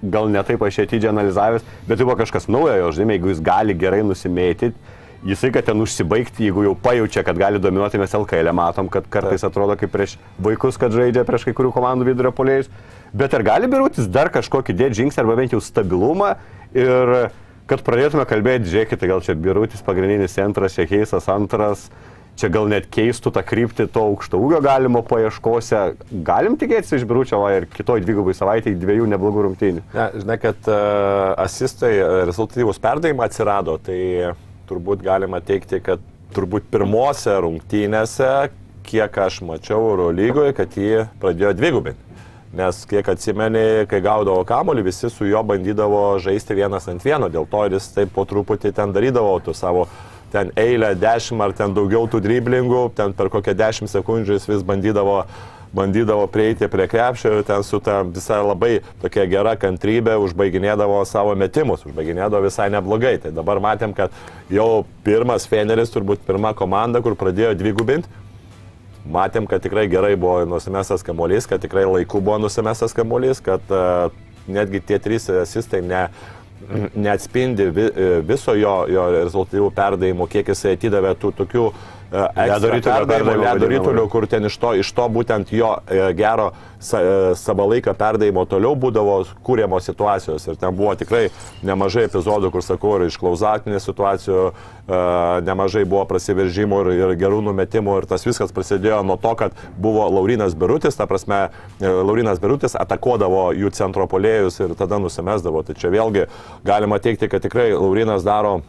gal 0.01 0.29
ne 0.31 0.43
taip 0.45 0.61
aš 0.63 0.83
atidžiai 0.85 1.11
analizavęs, 1.11 1.65
bet 1.87 1.97
tai 1.97 2.05
buvo 2.05 2.17
kažkas 2.21 2.47
naujo 2.51 2.77
jo 2.77 2.93
žaidime, 2.95 3.17
jeigu 3.17 3.33
jis 3.33 3.43
gali 3.43 3.75
gerai 3.75 4.03
nusimėtyti. 4.05 4.97
Jisai, 5.27 5.49
kad 5.51 5.65
ten 5.67 5.81
užsibaigti, 5.83 6.45
jeigu 6.47 6.63
jau 6.63 6.77
pajaučia, 6.79 7.25
kad 7.27 7.35
gali 7.35 7.59
dominuoti, 7.59 7.99
mes 7.99 8.13
LKL 8.15 8.53
matom, 8.55 8.87
kad 8.87 9.09
kartais 9.11 9.43
atrodo 9.43 9.75
kaip 9.75 9.91
prieš 9.91 10.13
vaikus, 10.39 10.77
kad 10.79 10.95
žaidžia 10.95 11.25
prieš 11.27 11.43
kai 11.49 11.53
kurių 11.57 11.73
komandų 11.75 12.07
vidurio 12.07 12.31
polėjus. 12.31 12.69
Bet 13.11 13.35
ar 13.35 13.43
gali 13.43 13.67
birutis 13.67 14.07
dar 14.07 14.31
kažkokį 14.31 14.77
dėdį 14.79 15.01
žingsnį 15.01 15.23
arba 15.25 15.35
bent 15.41 15.51
jau 15.51 15.59
stabilumą 15.59 16.37
ir 16.71 17.11
kad 17.69 17.83
pradėtume 17.85 18.25
kalbėti, 18.29 18.71
žiūrėkite, 18.71 19.09
gal 19.09 19.21
čia 19.25 19.35
Birutis 19.37 19.83
pagrindinis 19.85 20.35
centras, 20.35 20.75
čia 20.77 20.87
Keisas 20.89 21.29
antras, 21.31 21.87
čia 22.39 22.49
gal 22.51 22.69
net 22.71 22.87
keistų 22.91 23.33
tą 23.35 23.43
kryptį 23.45 23.89
to 23.93 24.03
aukšto 24.11 24.39
ūgio 24.39 24.61
galimo 24.63 25.01
paieškose. 25.05 25.81
Galim 26.25 26.55
tikėtis 26.59 26.95
iš 26.97 27.07
Biručio 27.09 27.41
ir 27.53 27.67
kitoj 27.73 28.03
dvigubai 28.05 28.35
savaitėje 28.37 28.79
dviejų 28.79 29.09
neblogų 29.11 29.45
rungtynių. 29.47 29.83
Ne, 29.95 30.07
žinai, 30.21 30.39
kad 30.41 30.71
uh, 30.71 31.35
asistai 31.43 31.93
rezultatyvus 32.29 32.79
perdavimai 32.81 33.27
atsirado, 33.27 33.75
tai 33.83 33.99
turbūt 34.69 35.03
galima 35.05 35.41
teikti, 35.43 35.81
kad 35.83 36.03
turbūt 36.35 36.69
pirmose 36.71 37.33
rungtynėse, 37.43 38.31
kiek 38.89 39.17
aš 39.25 39.41
mačiau 39.45 39.91
Euro 39.91 40.09
lygoje, 40.15 40.55
kad 40.57 40.77
jį 40.77 41.07
pradėjo 41.21 41.55
dvigubinti. 41.57 42.08
Nes 42.53 42.81
kiek 42.89 43.05
atsimeni, 43.11 43.85
kai 43.89 43.99
gaudavo 44.01 44.41
kamolį, 44.47 44.87
visi 44.87 45.09
su 45.13 45.27
juo 45.29 45.43
bandydavo 45.45 46.17
žaisti 46.23 46.57
vienas 46.57 46.87
ant 46.89 47.03
vieno, 47.05 47.29
dėl 47.29 47.45
to 47.49 47.67
ir 47.67 47.75
jis 47.77 47.91
taip 47.93 48.15
po 48.15 48.25
truputį 48.25 48.71
ten 48.73 48.95
darydavo 48.95 49.35
tu 49.45 49.53
savo 49.53 49.85
ten 50.33 50.49
eilę 50.57 50.95
10 50.97 51.41
ar 51.45 51.53
ten 51.57 51.75
daugiau 51.77 52.09
tų 52.09 52.23
driblingų, 52.25 52.81
ten 52.97 53.13
per 53.13 53.29
kokią 53.33 53.53
10 53.57 53.93
sekundžių 53.93 54.37
jis 54.37 54.49
vis 54.49 54.65
bandydavo 54.65 55.23
bandydavo 55.73 56.27
prieiti 56.27 56.67
prie 56.67 56.87
krepšio 56.89 57.31
ir 57.37 57.43
ten 57.45 57.63
su 57.63 57.79
ta 57.79 58.01
visai 58.01 58.39
labai 58.41 58.79
tokia 59.01 59.25
gera 59.29 59.55
kantrybė 59.59 60.15
užbaiginėdavo 60.23 61.03
savo 61.05 61.35
metimus, 61.37 61.85
užbaiginėdavo 61.85 62.47
visai 62.47 62.69
neblogai. 62.73 63.17
Tai 63.21 63.31
dabar 63.35 63.61
matėm, 63.61 63.93
kad 63.93 64.13
jau 64.49 64.85
pirmas 65.05 65.45
Feneris, 65.49 65.93
turbūt 65.93 66.25
pirma 66.25 66.55
komanda, 66.57 67.03
kur 67.05 67.13
pradėjo 67.19 67.53
dvigubinti, 67.59 68.09
matėm, 69.05 69.47
kad 69.49 69.63
tikrai 69.63 69.87
gerai 69.91 70.15
buvo 70.19 70.41
nusimestas 70.49 71.05
kamuolys, 71.05 71.47
kad 71.49 71.61
tikrai 71.63 71.85
laiku 71.87 72.21
buvo 72.23 72.39
nusimestas 72.43 72.95
kamuolys, 72.97 73.43
kad 73.43 73.63
uh, 73.73 74.09
netgi 74.49 74.81
tie 74.81 74.99
trys 74.99 75.29
asistai 75.29 75.81
ne, 75.85 76.07
neatspindi 76.95 77.69
vi, 77.71 77.85
viso 78.27 78.53
jo, 78.57 78.73
jo 78.91 79.05
rezultatyvų 79.15 79.69
perdavimų, 79.77 80.27
kiek 80.29 80.51
jisai 80.51 80.75
atidavė 80.75 81.13
tų 81.21 81.31
tokių 81.37 81.65
uh, 81.69 81.87
ledo 82.11 83.67
rytulio, 83.67 84.07
kur 84.09 84.27
ten 84.27 84.45
iš 84.45 84.57
to, 84.57 84.73
iš 84.81 84.91
to 84.97 85.05
būtent 85.13 85.51
jo 85.53 85.75
e, 85.85 86.13
gero 86.17 86.51
sa, 86.81 87.01
e, 87.01 87.35
savo 87.37 87.67
laiką 87.69 87.93
perdavimo 87.97 88.45
toliau 88.49 88.73
būdavo 88.79 89.19
kūriamos 89.45 89.85
situacijos. 89.85 90.47
Ir 90.49 90.57
ten 90.57 90.73
buvo 90.75 90.95
tikrai 90.97 91.27
nemažai 91.65 92.07
epizodų, 92.07 92.49
kur 92.53 92.65
sakau, 92.65 92.95
ir 92.97 93.09
iš 93.09 93.19
klauzatinės 93.21 93.85
situacijų, 93.85 94.47
e, 94.49 95.03
nemažai 95.45 95.85
buvo 95.85 96.07
prasiveržimų 96.09 96.81
ir, 96.85 96.91
ir 96.97 97.15
gerų 97.21 97.43
numetimų. 97.51 97.99
Ir 98.01 98.09
tas 98.09 98.25
viskas 98.25 98.55
prasidėjo 98.55 99.03
nuo 99.05 99.19
to, 99.21 99.35
kad 99.37 99.61
buvo 99.77 100.07
Laurinas 100.09 100.57
Berutis, 100.57 100.97
ta 100.97 101.05
prasme, 101.09 101.47
Laurinas 101.79 102.41
Berutis 102.41 102.77
atakuodavo 102.79 103.51
jų 103.53 103.69
centro 103.77 104.09
polėjus 104.09 104.59
ir 104.63 104.73
tada 104.79 104.97
nusimesdavo. 104.97 105.61
Tai 105.67 105.77
čia 105.77 105.93
vėlgi 105.93 106.25
galima 106.65 106.97
teikti, 106.97 107.29
kad 107.29 107.45
tikrai 107.45 107.69
Laurinas 107.77 108.25
daro 108.25 108.61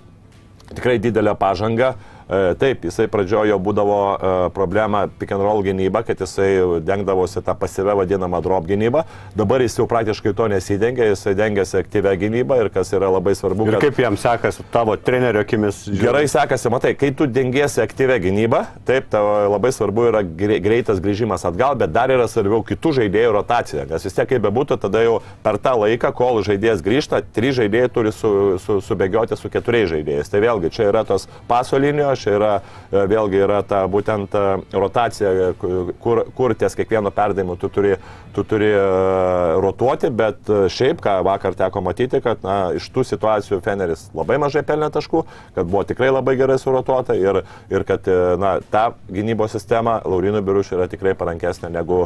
tikrai 0.74 1.00
didelę 1.02 1.34
pažangą. 1.34 1.94
E, 2.30 2.54
taip, 2.54 2.84
jisai 2.86 3.08
pradžiojo 3.10 3.56
būdavo 3.58 3.98
e, 3.98 4.32
problema 4.54 5.02
pick 5.18 5.32
and 5.34 5.42
roll 5.42 5.64
gynyba, 5.66 6.04
kad 6.06 6.20
jisai 6.22 6.78
dengdavosi 6.86 7.42
tą 7.42 7.56
pasyvę 7.58 7.96
vadinamą 7.98 8.38
drop 8.44 8.68
gynybą. 8.68 9.02
Dabar 9.34 9.64
jis 9.64 9.74
jau 9.80 9.88
praktiškai 9.90 10.30
to 10.38 10.46
nesidengia, 10.52 11.08
jisai 11.10 11.34
dengiasi 11.34 11.80
aktyvę 11.80 12.12
gynybą 12.20 12.60
ir 12.62 12.70
kas 12.70 12.92
yra 12.94 13.08
labai 13.10 13.34
svarbu. 13.34 13.66
Ir 13.66 13.78
kad... 13.78 13.88
kaip 13.88 13.98
jam 14.04 14.18
sekasi 14.20 14.62
tavo 14.70 14.94
trenerio 14.94 15.42
akimis? 15.42 15.80
Žiūrė. 15.88 16.04
Gerai 16.04 16.22
sekasi, 16.30 16.70
matai, 16.70 16.92
kai 17.00 17.10
tu 17.18 17.26
dengiesi 17.26 17.82
aktyvę 17.82 18.20
gynybą, 18.22 18.62
taip, 18.86 19.10
labai 19.50 19.74
svarbu 19.74 20.06
yra 20.12 20.22
greitas 20.22 21.02
grįžimas 21.02 21.48
atgal, 21.50 21.74
bet 21.82 21.90
dar 21.90 22.14
yra 22.14 22.28
svarbiau 22.30 22.62
kitų 22.66 22.94
žaidėjų 23.00 23.34
rotacija, 23.40 23.88
nes 23.90 24.06
vis 24.06 24.14
tiek 24.14 24.30
kaip 24.30 24.46
bebūtų, 24.46 24.78
tada 24.86 25.02
jau 25.02 25.18
per 25.42 25.58
tą 25.58 25.74
laiką, 25.82 26.12
kol 26.14 26.38
žaidėjas 26.46 26.86
grįžta, 26.86 27.24
trys 27.34 27.58
žaidėjai 27.58 27.90
turi 27.90 28.14
su, 28.14 28.32
su, 28.62 28.78
subėgioti 28.86 29.34
su 29.34 29.50
keturiais 29.50 29.90
žaidėjais. 29.96 30.30
Tai 30.30 30.46
vėlgi 30.46 30.70
čia 30.78 30.88
yra 30.92 31.02
tos 31.08 31.26
paso 31.50 31.80
linijos, 31.80 32.19
čia 32.20 32.36
yra 32.36 32.50
e, 32.60 33.04
vėlgi 33.10 33.42
yra 33.46 33.60
ta 33.66 33.82
būtent 33.90 34.36
e, 34.36 34.44
rotacija, 34.76 35.52
kur, 36.02 36.24
kur 36.36 36.54
ties 36.58 36.76
kiekvieno 36.78 37.12
perdavimu 37.14 37.56
tu 37.60 37.70
turi, 37.72 37.96
tu 38.34 38.44
turi 38.44 38.68
e, 38.72 38.82
rotuoti, 39.62 40.10
bet 40.14 40.50
šiaip, 40.72 41.00
ką 41.04 41.16
vakar 41.26 41.56
teko 41.58 41.82
matyti, 41.84 42.20
kad 42.24 42.42
na, 42.46 42.58
iš 42.76 42.88
tų 42.94 43.04
situacijų 43.08 43.60
Feneris 43.64 44.08
labai 44.16 44.38
mažai 44.42 44.62
pelnė 44.66 44.90
taškų, 44.94 45.24
kad 45.56 45.70
buvo 45.70 45.84
tikrai 45.88 46.10
labai 46.12 46.36
gerai 46.40 46.58
surotuota 46.62 47.16
ir, 47.18 47.42
ir 47.72 47.86
kad 47.88 48.06
na, 48.40 48.58
ta 48.72 48.90
gynybos 49.10 49.56
sistema 49.56 49.98
Laurinų 50.04 50.42
Biruš 50.46 50.74
yra 50.76 50.88
tikrai 50.90 51.16
parankesnė 51.18 51.72
negu, 51.74 52.04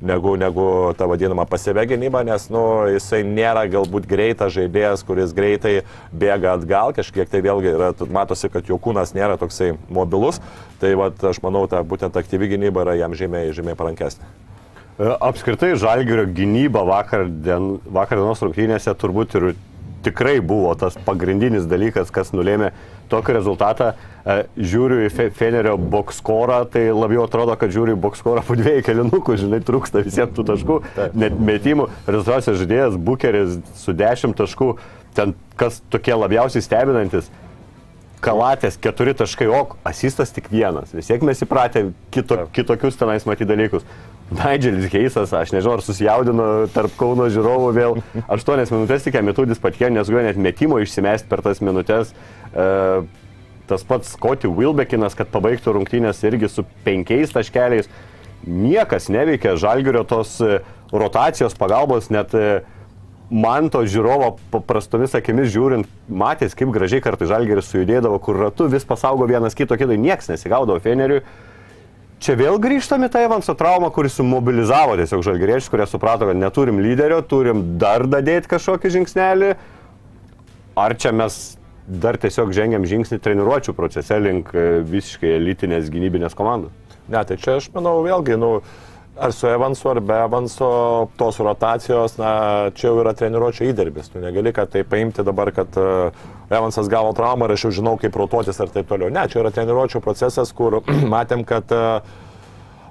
negu, 0.00 0.36
negu 0.40 0.66
ta 0.98 1.08
vadinama 1.10 1.46
pasivė 1.48 1.86
gynyba, 1.92 2.24
nes 2.26 2.48
nu, 2.52 2.62
jisai 2.92 3.22
nėra 3.26 3.66
galbūt 3.72 4.08
greitas 4.08 4.54
žaidėjas, 4.56 5.04
kuris 5.06 5.34
greitai 5.36 5.78
bėga 6.12 6.56
atgal, 6.56 6.94
kažkiek 6.96 7.30
tai 7.30 7.42
vėlgi 7.44 7.72
yra, 7.74 7.92
matosi, 8.12 8.50
kad 8.52 8.68
jo 8.68 8.80
kūnas 8.82 9.14
nėra 9.16 9.38
toksai 9.40 9.74
mobilus, 9.88 10.40
tai 10.80 10.94
vat, 10.98 11.22
aš 11.24 11.42
manau, 11.44 11.66
ta 11.70 11.82
būtent 11.86 12.16
aktyvi 12.16 12.54
gynyba 12.56 12.86
yra 12.86 12.98
jam 13.00 13.16
žymiai, 13.16 13.54
žymiai 13.56 13.78
parankesnė. 13.78 14.45
E, 14.98 15.16
apskritai, 15.20 15.74
Žalgirio 15.76 16.24
gynyba 16.32 16.80
vakar, 16.88 17.26
dien, 17.28 17.76
vakar 17.92 18.16
dienos 18.16 18.40
rungtynėse 18.40 18.94
turbūt 18.96 19.36
ir 19.36 19.50
tikrai 20.06 20.38
buvo 20.40 20.70
tas 20.78 20.96
pagrindinis 21.04 21.66
dalykas, 21.68 22.12
kas 22.14 22.32
nulėmė 22.32 22.70
tokį 23.12 23.36
rezultatą. 23.36 23.90
E, 24.24 24.38
žiūriu 24.56 25.02
į 25.04 25.28
Fenerio 25.36 25.76
bokskorą, 25.76 26.62
tai 26.72 26.86
labiau 26.96 27.26
atrodo, 27.26 27.58
kad 27.60 27.74
žiūriu 27.74 27.98
į 27.98 28.02
bokskorą 28.06 28.44
po 28.46 28.56
dviejų 28.56 28.86
kelinukų, 28.88 29.36
žinai, 29.44 29.60
trūksta 29.68 30.00
visiems 30.06 30.32
tų 30.38 30.46
taškų, 30.54 30.78
net 31.12 31.36
metimų. 31.36 31.90
Rezultatas 32.08 32.56
žaidėjas 32.62 32.96
Bukeris 32.96 33.60
su 33.76 33.92
10 33.92 34.32
taškų, 34.40 34.78
ten 35.18 35.36
kas 35.60 35.82
tokie 35.92 36.16
labiausiai 36.16 36.64
stebinantis 36.64 37.28
kalatės 38.24 38.78
keturi 38.80 39.12
taškai, 39.16 39.46
o 39.52 39.76
asistas 39.86 40.32
tik 40.34 40.48
vienas. 40.50 40.94
Vis 40.96 41.08
tiek 41.10 41.22
mes 41.26 41.42
įpratę 41.44 41.90
kito, 42.14 42.46
kitokius 42.56 42.96
tenais 42.98 43.26
matyti 43.28 43.48
dalykus. 43.52 43.84
Nigelis 44.30 44.90
Heisas, 44.90 45.30
aš 45.30 45.52
nežinau, 45.54 45.76
ar 45.76 45.82
susijaudino 45.86 46.46
tarp 46.74 46.96
Kauno 46.98 47.28
žiūrovų 47.30 47.68
vėl. 47.76 48.00
Aštuonias 48.26 48.72
minutės 48.74 49.06
tik 49.06 49.18
metudis 49.22 49.60
patikė, 49.62 49.90
nesugojo 49.94 50.24
net 50.26 50.40
metimo 50.40 50.80
išsimesti 50.82 51.30
per 51.30 51.44
tas 51.46 51.62
minutės. 51.62 52.10
E, 52.50 52.66
tas 53.70 53.86
pats 53.86 54.16
Scotty 54.16 54.50
Wilbekinas, 54.50 55.14
kad 55.14 55.30
pabaigtų 55.30 55.76
rungtynės 55.78 56.24
irgi 56.26 56.50
su 56.50 56.66
penkiais 56.86 57.34
taškeliais. 57.34 57.90
Niekas 58.46 59.06
neveikia 59.14 59.54
žalgerio 59.62 60.02
tos 60.06 60.40
e, 60.42 60.58
rotacijos 60.90 61.54
pagalbos, 61.58 62.10
net 62.10 62.34
e, 62.34 62.60
man 63.30 63.70
to 63.70 63.84
žiūrovo 63.86 64.36
paprastomis 64.50 65.14
akimis 65.18 65.54
žiūrint, 65.54 65.86
matės, 66.10 66.58
kaip 66.58 66.74
gražiai 66.74 67.02
kartai 67.04 67.30
žalgeris 67.30 67.70
sujudėdavo, 67.70 68.18
kur 68.22 68.42
ratu 68.42 68.66
vis 68.70 68.86
pasaugo 68.86 69.30
vienas 69.30 69.54
kito 69.54 69.78
kito, 69.78 69.94
nieks 69.94 70.34
nesigaudavo 70.34 70.82
Feneriui. 70.82 71.22
Čia 72.16 72.32
vėl 72.38 72.56
grįžtame 72.62 73.10
tą 73.12 73.20
Evanso 73.26 73.52
traumą, 73.58 73.90
kuris 73.92 74.14
sumobilizavo 74.16 74.94
tiesiog 74.96 75.24
žalgeriečius, 75.26 75.68
kurie 75.72 75.84
suprato, 75.88 76.28
kad 76.28 76.38
neturim 76.40 76.80
lyderio, 76.80 77.20
turim 77.20 77.76
dar 77.80 78.06
dadėti 78.08 78.48
kažkokį 78.54 78.92
žingsnelį. 78.94 79.50
Ar 80.80 80.94
čia 80.96 81.12
mes 81.16 81.36
dar 81.86 82.16
tiesiog 82.20 82.54
žengiam 82.56 82.86
žingsnį 82.88 83.20
treniruočio 83.22 83.76
procese 83.76 84.16
link 84.20 84.48
e, 84.56 84.80
visiškai 84.88 85.36
elitinės 85.36 85.92
gynybinės 85.92 86.34
komandos? 86.36 86.72
Ne, 87.06 87.20
tai 87.22 87.36
čia 87.38 87.58
aš 87.60 87.68
manau 87.76 88.00
vėlgi, 88.02 88.34
nu, 88.40 88.50
ar 89.18 89.32
su 89.32 89.46
Evansu, 89.48 89.88
ar 89.88 90.00
be 90.00 90.18
Evanso 90.24 91.08
tos 91.16 91.38
rotacijos, 91.38 92.16
na, 92.20 92.70
čia 92.74 92.90
jau 92.90 93.00
yra 93.00 93.14
treniruočio 93.16 93.68
įdirbis. 93.70 94.10
Tu 94.12 94.20
negali, 94.20 94.52
kad 94.56 94.70
tai 94.72 94.84
paimti 94.84 95.24
dabar, 95.24 95.52
kad 95.56 95.78
uh, 95.80 96.26
Evansas 96.50 96.90
gavo 96.92 97.14
traumą 97.16 97.48
ir 97.48 97.56
aš 97.56 97.66
jau 97.66 97.72
žinau, 97.80 97.96
kaip 98.00 98.16
rotuotis 98.16 98.60
ir 98.60 98.72
taip 98.74 98.90
toliau. 98.90 99.12
Ne, 99.12 99.24
čia 99.32 99.40
yra 99.42 99.54
treniruočio 99.54 100.02
procesas, 100.04 100.52
kur 100.56 100.82
matėm, 101.14 101.46
kad 101.48 101.72
uh, 101.72 102.14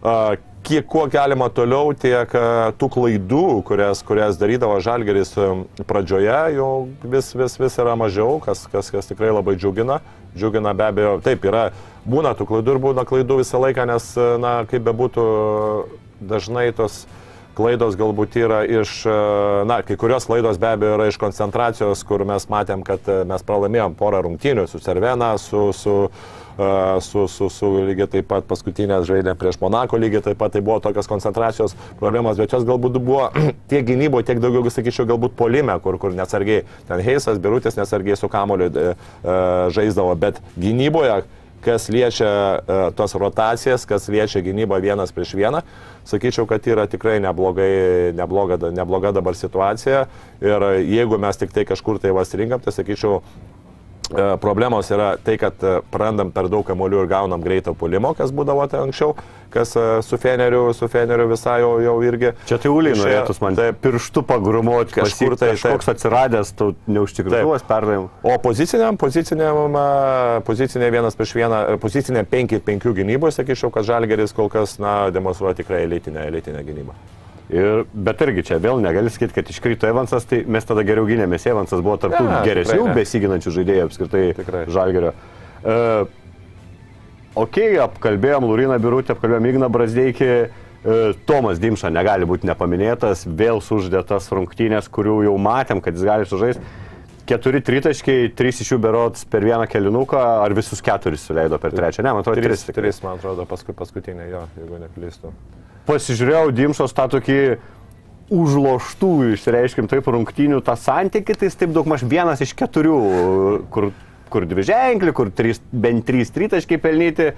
uh, 0.02 0.36
kiek 0.66 0.88
kuo 0.90 1.06
galima 1.12 1.48
toliau, 1.54 1.94
tiek 1.94 2.32
tų 2.80 2.88
klaidų, 2.96 3.44
kurias, 3.68 4.02
kurias 4.06 4.40
darydavo 4.42 4.80
Žalgeris 4.82 5.36
pradžioje, 5.86 6.38
jau 6.58 6.70
vis, 7.04 7.30
vis, 7.38 7.58
vis 7.62 7.78
yra 7.82 7.94
mažiau, 8.00 8.40
kas, 8.42 8.66
kas, 8.72 8.90
kas 8.94 9.12
tikrai 9.12 9.30
labai 9.30 9.54
džiugina. 9.60 10.00
Džiugina 10.36 10.74
be 10.74 10.88
abejo, 10.88 11.12
taip 11.24 11.46
yra, 11.46 11.68
būna 12.10 12.34
tų 12.36 12.50
klaidų 12.50 12.74
ir 12.74 12.82
būna 12.82 13.06
klaidų 13.06 13.38
visą 13.44 13.62
laiką, 13.62 13.86
nes, 13.92 14.10
na, 14.42 14.56
kaip 14.72 14.84
bebūtų, 14.90 15.28
dažnai 16.22 16.72
tos 16.76 17.04
klaidos 17.56 17.96
galbūt 17.98 18.36
yra 18.40 18.62
iš, 18.68 19.02
e, 19.08 19.18
na, 19.70 19.80
kai 19.88 19.98
kurios 20.00 20.28
klaidos 20.28 20.60
be 20.62 20.74
abejo 20.76 20.98
yra 20.98 21.10
iš 21.10 21.20
koncentracijos, 21.22 22.04
kur 22.08 22.26
mes 22.28 22.48
matėm, 22.52 22.84
kad 22.86 23.06
e, 23.08 23.22
mes 23.28 23.46
pralaimėjom 23.48 23.96
porą 24.00 24.24
rungtynių 24.26 24.68
su 24.70 24.82
Cervena, 24.84 25.32
su, 25.42 25.70
su, 25.76 25.96
e, 26.60 26.70
su, 27.06 27.26
su, 27.32 27.50
su 27.54 27.72
lygiai 27.78 28.10
taip 28.18 28.28
pat 28.32 28.48
paskutinės 28.50 29.08
žaidė 29.08 29.38
prieš 29.40 29.60
Monako, 29.64 30.00
lygiai 30.02 30.24
taip 30.26 30.40
pat 30.42 30.56
tai 30.56 30.64
buvo 30.66 30.82
tokios 30.84 31.10
koncentracijos 31.12 31.78
problemos, 32.02 32.40
bet 32.42 32.58
jos 32.58 32.68
galbūt 32.68 33.00
buvo 33.00 33.30
tiek 33.72 33.88
gynyboje, 33.88 34.28
tiek 34.32 34.44
daugiau, 34.44 34.68
sakyčiau, 34.74 35.08
galbūt 35.16 35.38
polime, 35.40 35.78
kur, 35.84 36.00
kur 36.02 36.16
nesargiai, 36.18 36.66
ten 36.90 37.04
Heisas, 37.08 37.40
Birutis 37.40 37.80
nesargiai 37.80 38.20
su 38.20 38.32
kamoliu 38.32 38.72
žaisdavo, 39.76 40.14
bet 40.20 40.44
gynyboje 40.60 41.24
kas 41.66 41.90
liečia 41.94 42.30
uh, 42.30 42.86
tos 42.98 43.18
rotacijas, 43.18 43.88
kas 43.90 44.08
liečia 44.12 44.44
gynybą 44.46 44.80
vienas 44.84 45.14
prieš 45.16 45.34
vieną, 45.40 45.64
sakyčiau, 46.06 46.46
kad 46.50 46.66
yra 46.70 46.86
tikrai 46.92 47.18
neblogai, 47.24 48.14
nebloga, 48.18 48.60
nebloga 48.76 49.16
dabar 49.16 49.38
situacija. 49.38 50.06
Ir 50.46 50.70
jeigu 50.86 51.20
mes 51.22 51.42
tik 51.42 51.56
tai 51.56 51.66
kažkur 51.66 52.00
tai 52.00 52.14
vas 52.16 52.34
rinkam, 52.38 52.62
tai 52.62 52.76
sakyčiau, 52.76 53.22
E, 53.24 53.55
problemos 54.42 54.90
yra 54.92 55.16
tai, 55.24 55.38
kad 55.42 55.64
e, 55.64 55.80
prarandam 55.92 56.32
per 56.34 56.50
daug 56.52 56.66
kamolių 56.68 57.04
ir 57.04 57.10
gaunam 57.10 57.42
greito 57.44 57.74
pulimo, 57.78 58.14
kas 58.18 58.34
būdavo 58.36 58.68
tai 58.72 58.82
anksčiau, 58.84 59.16
kas 59.54 59.74
e, 59.80 59.86
su 60.06 60.20
Feneriu, 60.22 60.68
su 60.78 60.90
Feneriu 60.92 61.28
visai 61.32 61.60
jau, 61.64 61.74
jau 61.84 61.96
irgi. 62.06 62.34
Čia 62.50 62.60
tai 62.62 62.72
Uliai 62.74 62.98
norėtų 63.00 63.38
man 63.44 63.58
taip 63.60 63.82
pirštų 63.84 64.26
pagrumuoti, 64.30 64.96
kažkur 65.00 65.38
tai 65.40 65.54
kažkoks 65.56 65.92
atsiradęs, 65.96 66.54
tu 66.60 66.72
neužtikrintuos 66.92 67.66
perdavimų. 67.68 68.10
O 68.26 68.38
poziciniam, 68.44 69.00
poziciniam, 69.02 69.80
pozicinė 70.48 70.92
vienas 70.94 71.18
prieš 71.18 71.36
vieną, 71.40 71.66
pozicinė 71.84 72.26
5-5 72.32 72.90
gynyboje, 73.02 73.40
sakyčiau, 73.40 73.74
kad 73.74 73.88
Žalgeris 73.88 74.36
kol 74.36 74.52
kas, 74.54 74.80
na, 74.82 75.06
demonstruoja 75.16 75.58
tikrai 75.62 75.86
elitinę, 75.88 76.28
elitinę 76.32 76.66
gynybą. 76.66 77.15
Ir, 77.54 77.84
bet 77.94 78.22
irgi 78.26 78.42
čia 78.48 78.58
vėl 78.58 78.80
negali 78.82 79.12
sakyti, 79.14 79.36
kad 79.38 79.50
iškrito 79.54 79.86
Evansas, 79.86 80.26
tai 80.26 80.42
mes 80.50 80.66
tada 80.66 80.82
geriau 80.86 81.06
gynėmės. 81.06 81.46
Evansas 81.52 81.84
buvo 81.86 82.00
tarp 82.02 82.18
Ne, 82.18 82.40
geresnių 82.48 82.88
besiginančių 82.96 83.54
žaidėjų 83.60 83.84
apskritai 83.86 84.22
Tikrai. 84.40 84.64
Žalgerio. 84.74 85.12
Uh, 85.62 86.08
ok, 87.44 87.60
apkalbėjom 87.86 88.48
Luriną 88.50 88.80
Birutę, 88.82 89.14
apkalbėjom 89.14 89.50
Igną 89.52 89.70
Brasdeikį. 89.74 90.32
Uh, 90.86 91.12
Tomas 91.30 91.62
Dimša 91.62 91.92
negali 91.94 92.26
būti 92.30 92.50
nepaminėtas, 92.50 93.28
vėl 93.30 93.62
suždėtas 93.62 94.32
rungtynės, 94.34 94.90
kurių 94.90 95.20
jau 95.28 95.38
matėm, 95.42 95.84
kad 95.86 95.98
jis 95.98 96.06
gali 96.10 96.30
sužaisti. 96.30 96.66
Keturi 97.30 97.62
tritaškiai, 97.66 98.28
trys 98.38 98.62
iš 98.62 98.76
jų 98.76 98.78
berots 98.84 99.26
per 99.30 99.46
vieną 99.46 99.66
kelinuką, 99.70 100.18
ar 100.46 100.54
visus 100.54 100.82
keturis 100.86 101.26
suleido 101.26 101.58
per 101.62 101.74
trečią, 101.74 102.06
ne, 102.06 102.14
man 102.14 102.22
atrodo, 102.22 102.42
tris. 102.46 102.66
trys, 102.70 103.02
man 103.06 103.18
atrodo, 103.18 103.48
paskui 103.50 103.74
paskutinė 103.78 104.30
jo, 104.30 104.44
jeigu 104.62 104.82
neklystu. 104.84 105.34
Pasižiūrėjau 105.88 106.52
Dimšos 106.56 106.96
tą 106.96 107.08
tokį 107.16 107.40
užloštų, 108.34 109.12
išreiškim 109.36 109.90
taip, 109.90 110.08
rungtynių 110.10 110.62
tą 110.66 110.74
santykį, 110.80 111.36
tai 111.38 111.50
jis 111.50 111.60
taip 111.60 111.76
daug 111.76 111.90
maž 111.90 112.06
vienas 112.10 112.42
iš 112.42 112.56
keturių, 112.58 112.96
kur, 113.74 113.92
kur 114.34 114.48
dvi 114.50 114.66
ženkli, 114.66 115.14
kur 115.16 115.30
trys, 115.30 115.62
bent 115.72 116.08
trys 116.08 116.34
tritaškiai 116.34 116.82
pelnyti. 116.82 117.34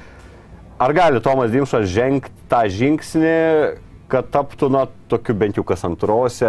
Ar 0.78 0.94
gali 0.94 1.20
Tomas 1.26 1.52
Dimšas 1.52 1.90
žengti 1.90 2.32
tą 2.52 2.62
žingsnį, 2.70 3.36
kad 4.08 4.30
taptų, 4.32 4.70
na, 4.72 4.86
tokiu 5.12 5.36
bent 5.36 5.58
jau 5.60 5.66
kas 5.68 5.84
antrose, 5.88 6.48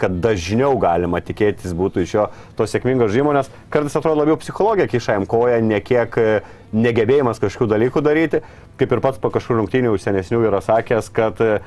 kad 0.00 0.18
dažniau 0.20 0.76
galima 0.80 1.22
tikėtis 1.24 1.72
būtų 1.76 2.04
iš 2.04 2.14
jo 2.16 2.26
to 2.58 2.66
sėkmingo 2.68 3.08
žymo, 3.12 3.32
nes 3.36 3.48
kartais 3.72 3.96
atrodo 3.96 4.20
labiau 4.20 4.36
psichologija 4.40 4.90
kišajam 4.90 5.24
koja, 5.30 5.62
ne 5.64 5.80
kiek 5.84 6.18
e, 6.20 6.26
negebėjimas 6.72 7.40
kažkokių 7.40 7.70
dalykų 7.72 8.02
daryti, 8.04 8.42
kaip 8.80 8.92
ir 8.92 9.02
pats 9.04 9.20
po 9.20 9.30
kažkur 9.34 9.58
rungtynių 9.60 9.94
senesnių 10.00 10.42
yra 10.48 10.60
sakęs, 10.64 11.10
kad 11.14 11.40
e, 11.44 11.60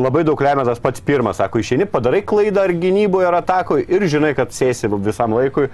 labai 0.00 0.24
daug 0.26 0.40
lemia 0.40 0.66
tas 0.68 0.82
pats 0.82 1.04
pirmas, 1.04 1.40
sako, 1.40 1.62
išeini, 1.62 1.88
padarai 1.90 2.22
klaidą 2.26 2.66
ar 2.66 2.74
gynyboje, 2.76 3.30
ar 3.30 3.40
atakoje 3.40 3.88
ir 3.88 4.04
žinai, 4.10 4.34
kad 4.38 4.54
sėsi 4.56 4.90
visam 5.00 5.36
laikui. 5.38 5.70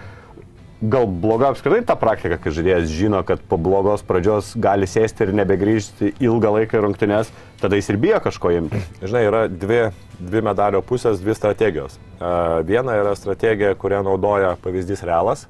Gal 0.77 1.07
bloga 1.09 1.49
apskritai 1.55 1.87
ta 1.89 1.95
praktika, 1.97 2.37
kai 2.37 2.51
žaidėjas 2.53 2.91
žino, 2.93 3.23
kad 3.25 3.41
po 3.49 3.57
blogos 3.57 4.03
pradžios 4.05 4.51
gali 4.61 4.85
sėsti 4.85 5.25
ir 5.25 5.33
nebegrįžti 5.39 6.11
ilgą 6.21 6.51
laiką 6.53 6.77
į 6.77 6.83
rungtynes, 6.85 7.31
tada 7.63 7.79
jis 7.81 7.89
ir 7.89 7.97
bijo 8.03 8.19
kažko 8.21 8.53
imti. 8.53 8.83
Žinai, 9.01 9.23
yra 9.25 9.41
dvi, 9.49 9.81
dvi 10.21 10.43
medalio 10.45 10.83
pusės, 10.85 11.23
dvi 11.25 11.33
strategijos. 11.39 11.97
E, 11.97 12.35
Viena 12.69 12.99
yra 13.01 13.17
strategija, 13.17 13.73
kurią 13.81 14.03
naudoja 14.05 14.53
pavyzdys 14.61 15.01
Realas, 15.09 15.47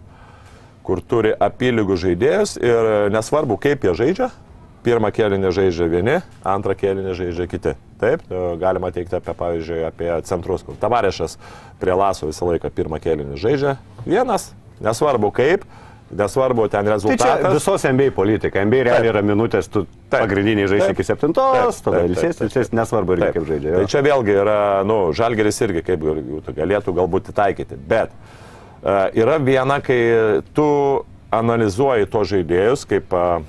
kur 0.86 1.02
turi 1.02 1.34
apylygų 1.34 1.98
žaidėjus 1.98 2.56
ir 2.62 2.90
nesvarbu, 3.14 3.58
kaip 3.62 3.86
jie 3.86 3.94
žaidžia. 3.98 4.30
Pirmą 4.86 5.10
kėlinį 5.10 5.50
žaidžia 5.50 5.88
vieni, 5.90 6.20
antrą 6.46 6.76
kėlinį 6.78 7.16
žaidžia 7.18 7.48
kiti. 7.50 7.72
Taip, 7.98 8.22
e, 8.30 8.42
galima 8.60 8.92
teikti 8.94 9.16
apie, 9.18 9.32
pavyzdžiui, 9.34 9.80
apie 9.88 10.12
centrus, 10.28 10.62
kur 10.62 10.76
Tavarešas 10.78 11.34
prie 11.80 11.96
Laso 11.96 12.28
visą 12.28 12.46
laiką 12.52 12.70
pirmą 12.76 13.00
kėlinį 13.02 13.40
žaidžia 13.40 13.74
vienas, 14.06 14.52
nesvarbu 14.84 15.32
kaip, 15.34 15.64
nesvarbu 16.14 16.68
ten 16.70 16.86
Tai 16.86 16.92
rezultatas. 16.92 17.56
visos 17.56 17.88
NBA 17.88 18.12
politika. 18.14 18.62
NBA 18.62 18.84
realiai 18.92 19.10
yra 19.10 19.24
minutės, 19.26 19.66
tu 19.66 19.88
Taip. 20.06 20.20
pagrindiniai 20.20 20.70
žaidži 20.70 20.92
iki 20.94 21.08
septintos, 21.08 21.82
tada 21.82 22.04
ilsės, 22.06 22.44
ilsės, 22.46 22.70
nesvarbu 22.76 23.16
irgi 23.16 23.32
kaip 23.40 23.50
žaidžia. 23.50 23.74
Tai 23.74 23.84
jo. 23.88 23.92
čia 23.96 24.06
vėlgi 24.06 24.38
yra, 24.44 24.60
nu, 24.86 25.00
žalgeris 25.16 25.58
irgi 25.66 25.82
kaip 25.88 26.06
galėtų 26.60 26.94
galbūt 27.00 27.32
įtaikyti. 27.34 27.80
Bet 27.90 28.14
uh, 28.14 28.45
yra 28.86 29.36
viena, 29.42 29.80
kai 29.82 29.98
tu 30.54 30.66
analizuoji 31.34 32.08
to 32.10 32.22
žaidėjus, 32.28 32.86
kaip, 32.88 33.12
uh, 33.16 33.42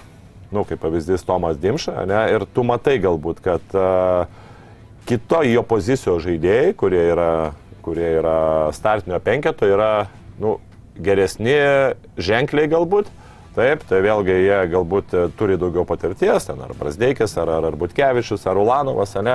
nu, 0.52 0.63
kaip 0.67 0.82
pavyzdys 0.82 1.26
Tomas 1.28 1.60
Dimša, 1.62 2.04
ne, 2.10 2.21
ir 2.34 2.47
tu 2.54 2.65
matai 2.67 2.97
galbūt, 3.04 3.41
kad 3.45 3.78
uh, 3.78 4.26
kito 5.08 5.43
jo 5.47 5.63
pozicijos 5.67 6.26
žaidėjai, 6.26 6.73
kurie 6.80 7.04
yra, 7.13 7.32
kurie 7.86 8.10
yra 8.19 8.39
startinio 8.76 9.19
penketo, 9.23 9.69
yra 9.69 10.08
nu, 10.41 10.58
geresni 11.00 11.56
ženkliai 12.17 12.69
galbūt. 12.71 13.10
Taip, 13.58 13.82
tai 13.89 14.04
vėlgi 14.06 14.36
jie 14.38 14.58
galbūt 14.69 15.13
e, 15.17 15.21
turi 15.34 15.56
daugiau 15.58 15.82
patirties, 15.89 16.45
ten 16.45 16.60
ar 16.62 16.76
Brasdeikis, 16.78 17.32
ar, 17.41 17.50
ar, 17.56 17.65
ar 17.71 17.78
Butkevičius, 17.80 18.43
ar 18.45 18.60
Ulanovas, 18.62 19.15
ar 19.17 19.26
ne. 19.26 19.34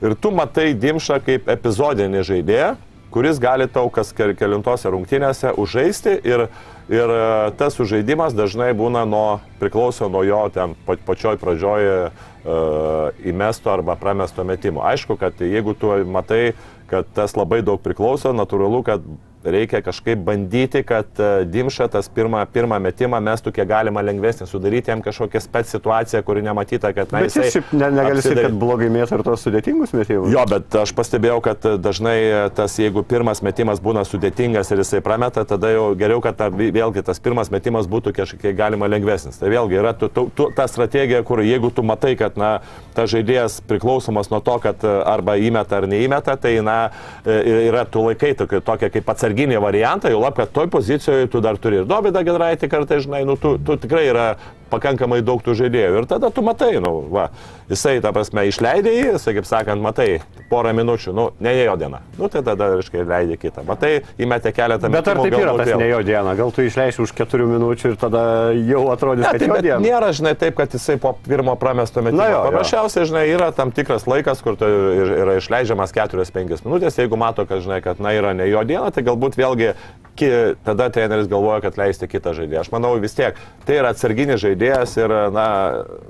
Ir 0.00 0.14
tu 0.16 0.30
matai 0.32 0.70
Dimšą 0.80 1.18
kaip 1.26 1.50
epizodinį 1.52 2.22
žaidėją, 2.24 2.70
kuris 3.10 3.40
gali 3.42 3.66
tau 3.68 3.90
kas 3.92 4.12
ke- 4.16 4.34
kelintose 4.38 4.90
rungtynėse 4.90 5.54
užžaisti 5.58 6.16
ir, 6.24 6.46
ir 6.90 7.14
e, 7.14 7.22
tas 7.58 7.78
užžaidimas 7.82 8.36
dažnai 8.38 8.70
būna 8.76 9.04
nuo, 9.08 9.40
priklauso 9.62 10.08
nuo 10.08 10.22
jo 10.26 10.42
ten 10.54 10.76
pa, 10.86 10.96
pačioj 10.96 11.38
pradžioj 11.40 11.88
uh, 11.90 12.28
įmesto 13.26 13.70
arba 13.72 13.96
pramesto 14.00 14.44
metimo. 14.44 14.84
Aišku, 14.86 15.18
kad 15.20 15.40
jeigu 15.44 15.74
tu 15.76 15.92
matai, 16.08 16.54
kad 16.90 17.08
tas 17.14 17.36
labai 17.36 17.60
daug 17.66 17.82
priklauso, 17.82 18.32
natūralu, 18.32 18.82
kad 18.86 19.04
reikia 19.44 19.80
kažkaip 19.82 20.18
bandyti, 20.24 20.82
kad 20.86 21.06
uh, 21.18 21.42
Dimša 21.48 21.88
tas 21.88 22.08
pirmą, 22.12 22.42
pirmą 22.52 22.78
metimą 22.82 23.20
mestų 23.24 23.52
kiek 23.56 23.68
galima 23.68 24.02
lengvesnį, 24.04 24.46
sudaryti 24.48 24.92
jam 24.92 25.02
kažkokią 25.04 25.40
spec 25.40 25.70
situaciją, 25.72 26.22
kuri 26.26 26.42
nematyta, 26.44 26.92
kad 26.96 27.12
na, 27.14 27.22
Bet 27.24 27.36
jis 27.36 27.54
šiaip 27.56 27.72
ne, 27.72 27.88
negali 27.96 28.24
sakyti, 28.24 28.44
kad 28.46 28.58
blogai 28.60 28.90
mėtų 28.92 29.18
ir 29.18 29.24
tos 29.26 29.44
sudėtingus 29.46 29.94
mėtymus. 29.96 30.28
Jo, 30.34 30.44
bet 30.50 30.76
aš 30.82 30.92
pastebėjau, 30.96 31.38
kad 31.44 31.68
dažnai 31.80 32.16
tas, 32.56 32.76
jeigu 32.80 33.04
pirmas 33.06 33.42
metimas 33.46 33.80
būna 33.82 34.04
sudėtingas 34.08 34.72
ir 34.72 34.82
jisai 34.84 35.00
prameta, 35.04 35.46
tada 35.48 35.72
jau 35.72 35.86
geriau, 35.98 36.20
kad 36.24 36.36
ta, 36.38 36.50
vėlgi 36.52 37.04
tas 37.06 37.22
pirmas 37.22 37.52
metimas 37.52 37.88
būtų 37.90 38.14
kažkiek 38.16 38.56
galima 38.56 38.90
lengvesnis. 38.90 39.40
Tai 39.40 39.50
vėlgi 39.52 39.80
yra 39.80 39.94
tu, 39.96 40.10
tu, 40.12 40.26
tu, 40.36 40.50
ta 40.56 40.68
strategija, 40.70 41.22
kur 41.26 41.42
jeigu 41.44 41.72
tu 41.74 41.84
matai, 41.86 42.12
kad 42.20 42.36
na, 42.40 42.52
ta 42.96 43.06
žaidėjas 43.10 43.60
priklausomas 43.68 44.30
nuo 44.32 44.42
to, 44.44 44.58
kad 44.62 44.84
arba 44.84 45.38
įmeta 45.40 45.80
ar 45.80 45.88
neįmeta, 45.90 46.36
tai 46.40 46.56
na, 46.64 46.78
yra 47.24 47.86
tu 47.88 48.04
laikai 48.04 48.34
tokia, 48.36 48.90
kaip 48.92 49.08
atsarginė 49.30 49.60
variantą, 49.62 50.10
jau 50.10 50.20
lab, 50.20 50.34
kad 50.36 50.50
toj 50.52 50.68
pozicijoje 50.70 51.28
tu 51.30 51.40
dar 51.40 51.56
turi 51.58 51.80
ir 51.80 51.86
Dovydą 51.86 52.22
Gedraitį 52.24 52.68
kartais, 52.68 53.04
žinai, 53.04 53.24
nu, 53.24 53.36
tu, 53.36 53.58
tu 53.58 53.76
tikrai 53.76 54.08
yra 54.10 54.36
pakankamai 54.70 55.20
daug 55.26 55.42
tų 55.44 55.54
žaidėjų. 55.58 56.00
Ir 56.02 56.06
tada 56.10 56.30
tu 56.34 56.42
matai, 56.46 56.72
nu, 56.82 56.92
va, 57.12 57.28
jisai, 57.70 57.98
ta 58.04 58.12
prasme, 58.14 58.46
išleidė 58.50 58.92
jį, 58.94 59.04
jisai, 59.16 59.34
kaip 59.36 59.48
sakant, 59.48 59.82
matai, 59.84 60.20
porą 60.50 60.72
minučių, 60.76 61.14
nu, 61.16 61.26
ne 61.42 61.52
jo 61.58 61.76
diena. 61.80 62.00
Nu, 62.18 62.28
tai 62.32 62.42
tada, 62.46 62.70
reiškia, 62.78 63.04
leidė 63.06 63.36
kitą. 63.42 63.64
Matai, 63.68 63.92
įmetė 64.22 64.52
keletą 64.56 64.88
minučių. 64.88 64.96
Bet 64.96 65.10
ar 65.12 65.22
taip 65.24 65.38
yra 65.40 65.54
tas 65.60 65.72
ne 65.80 65.88
jo 65.90 66.00
diena? 66.06 66.34
Gal 66.38 66.54
tu 66.54 66.64
išleisi 66.66 67.02
už 67.04 67.12
keturių 67.18 67.48
minučių 67.56 67.92
ir 67.92 67.96
tada 68.00 68.24
jau 68.56 68.82
atrodys, 68.94 69.26
Ne, 69.26 69.32
kad 69.34 69.44
tai 69.44 69.50
jo 69.50 69.60
diena? 69.68 69.80
nėra, 69.84 70.10
žinai, 70.16 70.34
taip, 70.38 70.56
kad 70.58 70.72
jisai 70.74 70.96
po 71.02 71.14
pirmo 71.26 71.54
pramesto 71.60 72.02
metimo. 72.02 72.22
Na 72.22 72.30
jo. 72.32 72.42
Paprasčiausiai, 72.48 73.06
žinai, 73.10 73.24
yra 73.34 73.50
tam 73.56 73.70
tikras 73.74 74.06
laikas, 74.10 74.42
kur 74.42 74.56
tu 74.60 74.64
ir- 74.66 75.14
yra 75.24 75.38
išleidžiamas 75.40 75.92
4-5 75.96 76.62
minutės. 76.66 76.98
Jeigu 77.00 77.18
mato, 77.20 77.46
kad, 77.46 77.62
žinai, 77.64 77.80
kad, 77.84 78.00
na, 78.00 78.12
yra 78.16 78.32
ne 78.34 78.46
jo 78.50 78.62
diena, 78.64 78.90
tai 78.90 79.02
galbūt 79.06 79.36
vėlgi 79.38 79.72
ki, 80.20 80.30
tada 80.66 80.90
treneris 80.92 81.28
galvoja, 81.30 81.62
kad 81.64 81.78
leisti 81.80 82.08
kitą 82.10 82.34
žaidėją. 82.36 82.64
Aš 82.64 82.70
manau, 82.74 82.92
vis 83.00 83.16
tiek 83.16 83.38
tai 83.68 83.78
yra 83.80 83.92
atsarginis 83.94 84.40
žaidėjas 84.42 84.96
ir, 85.00 85.14
na, 85.34 85.46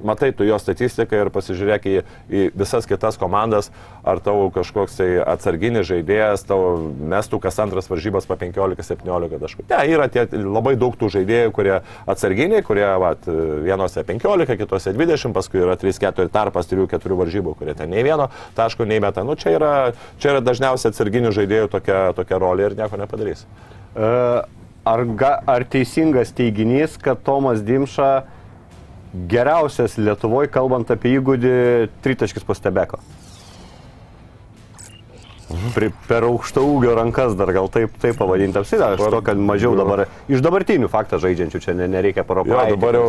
matai 0.06 0.32
tu 0.36 0.46
jo 0.46 0.58
statistiką 0.60 1.24
ir 1.24 1.30
pasižiūrėk 1.34 1.86
į, 1.86 1.96
į 2.30 2.44
visas 2.58 2.88
kitas 2.90 3.18
komandas, 3.20 3.70
ar 4.06 4.22
tavo 4.24 4.48
kažkoks 4.54 4.98
tai 4.98 5.08
atsarginis 5.22 5.88
žaidėjas, 5.88 6.44
tavo 6.48 6.74
mestų 7.12 7.40
kas 7.44 7.60
antras 7.62 7.90
varžybas 7.90 8.28
po 8.28 8.38
15-17 8.40 9.40
taškų. 9.44 9.66
Ne, 9.70 9.80
yra 9.94 10.08
tie 10.12 10.26
labai 10.34 10.76
daug 10.80 10.96
tų 10.98 11.10
žaidėjų, 11.16 11.54
kurie 11.56 11.76
atsarginiai, 12.10 12.64
kurie 12.66 12.86
vat, 13.02 13.28
vienose 13.64 14.04
15, 14.06 14.58
kitose 14.60 14.94
20, 14.96 15.34
paskui 15.36 15.62
yra 15.64 15.76
3-4 15.80 16.30
tarpas 16.32 16.70
3-4 16.70 17.20
varžybų, 17.22 17.56
kurie 17.60 17.76
ten 17.78 17.92
nei 17.92 18.04
vieno 18.06 18.30
taško 18.58 18.88
neįmeta. 18.88 19.24
Nu, 19.26 19.36
čia 19.38 19.54
yra, 19.56 19.74
čia 20.22 20.34
yra 20.34 20.44
dažniausiai 20.44 20.94
atsarginių 20.94 21.34
žaidėjų 21.36 21.70
tokia, 21.72 22.00
tokia 22.16 22.40
rolė 22.40 22.70
ir 22.70 22.78
nieko 22.80 23.00
nepadarys. 23.00 23.46
E, 23.96 24.14
Ar, 24.90 25.02
ga, 25.04 25.34
ar 25.44 25.62
teisingas 25.68 26.30
teiginys, 26.32 26.94
kad 26.98 27.20
Tomas 27.22 27.60
Dimša 27.62 28.22
geriausias 29.28 29.98
Lietuvoje, 30.00 30.48
kalbant 30.48 30.88
apie 30.90 31.12
įgūdį, 31.18 31.52
tritaškis 32.00 32.46
po 32.48 32.56
stebeko? 32.56 32.98
Pri, 35.74 35.90
per 36.08 36.24
aukšto 36.30 36.62
ūgio 36.64 36.94
rankas 36.96 37.36
dar 37.38 37.52
gal 37.52 37.68
taip, 37.74 37.92
taip 38.00 38.16
pavadinti 38.18 38.56
apsidą, 38.60 38.92
aš 38.94 39.02
to, 39.02 39.20
kad 39.26 39.38
mažiau 39.42 39.74
dabar, 39.78 40.06
iš 40.32 40.40
dabartinių 40.46 40.88
faktą 40.90 41.18
žaidžiančių 41.20 41.60
čia 41.60 41.74
ne, 41.76 41.90
nereikia 41.90 42.22
Jo, 42.22 42.28
parodyti. 42.30 42.70
dabar 42.72 42.98
jau, 43.00 43.08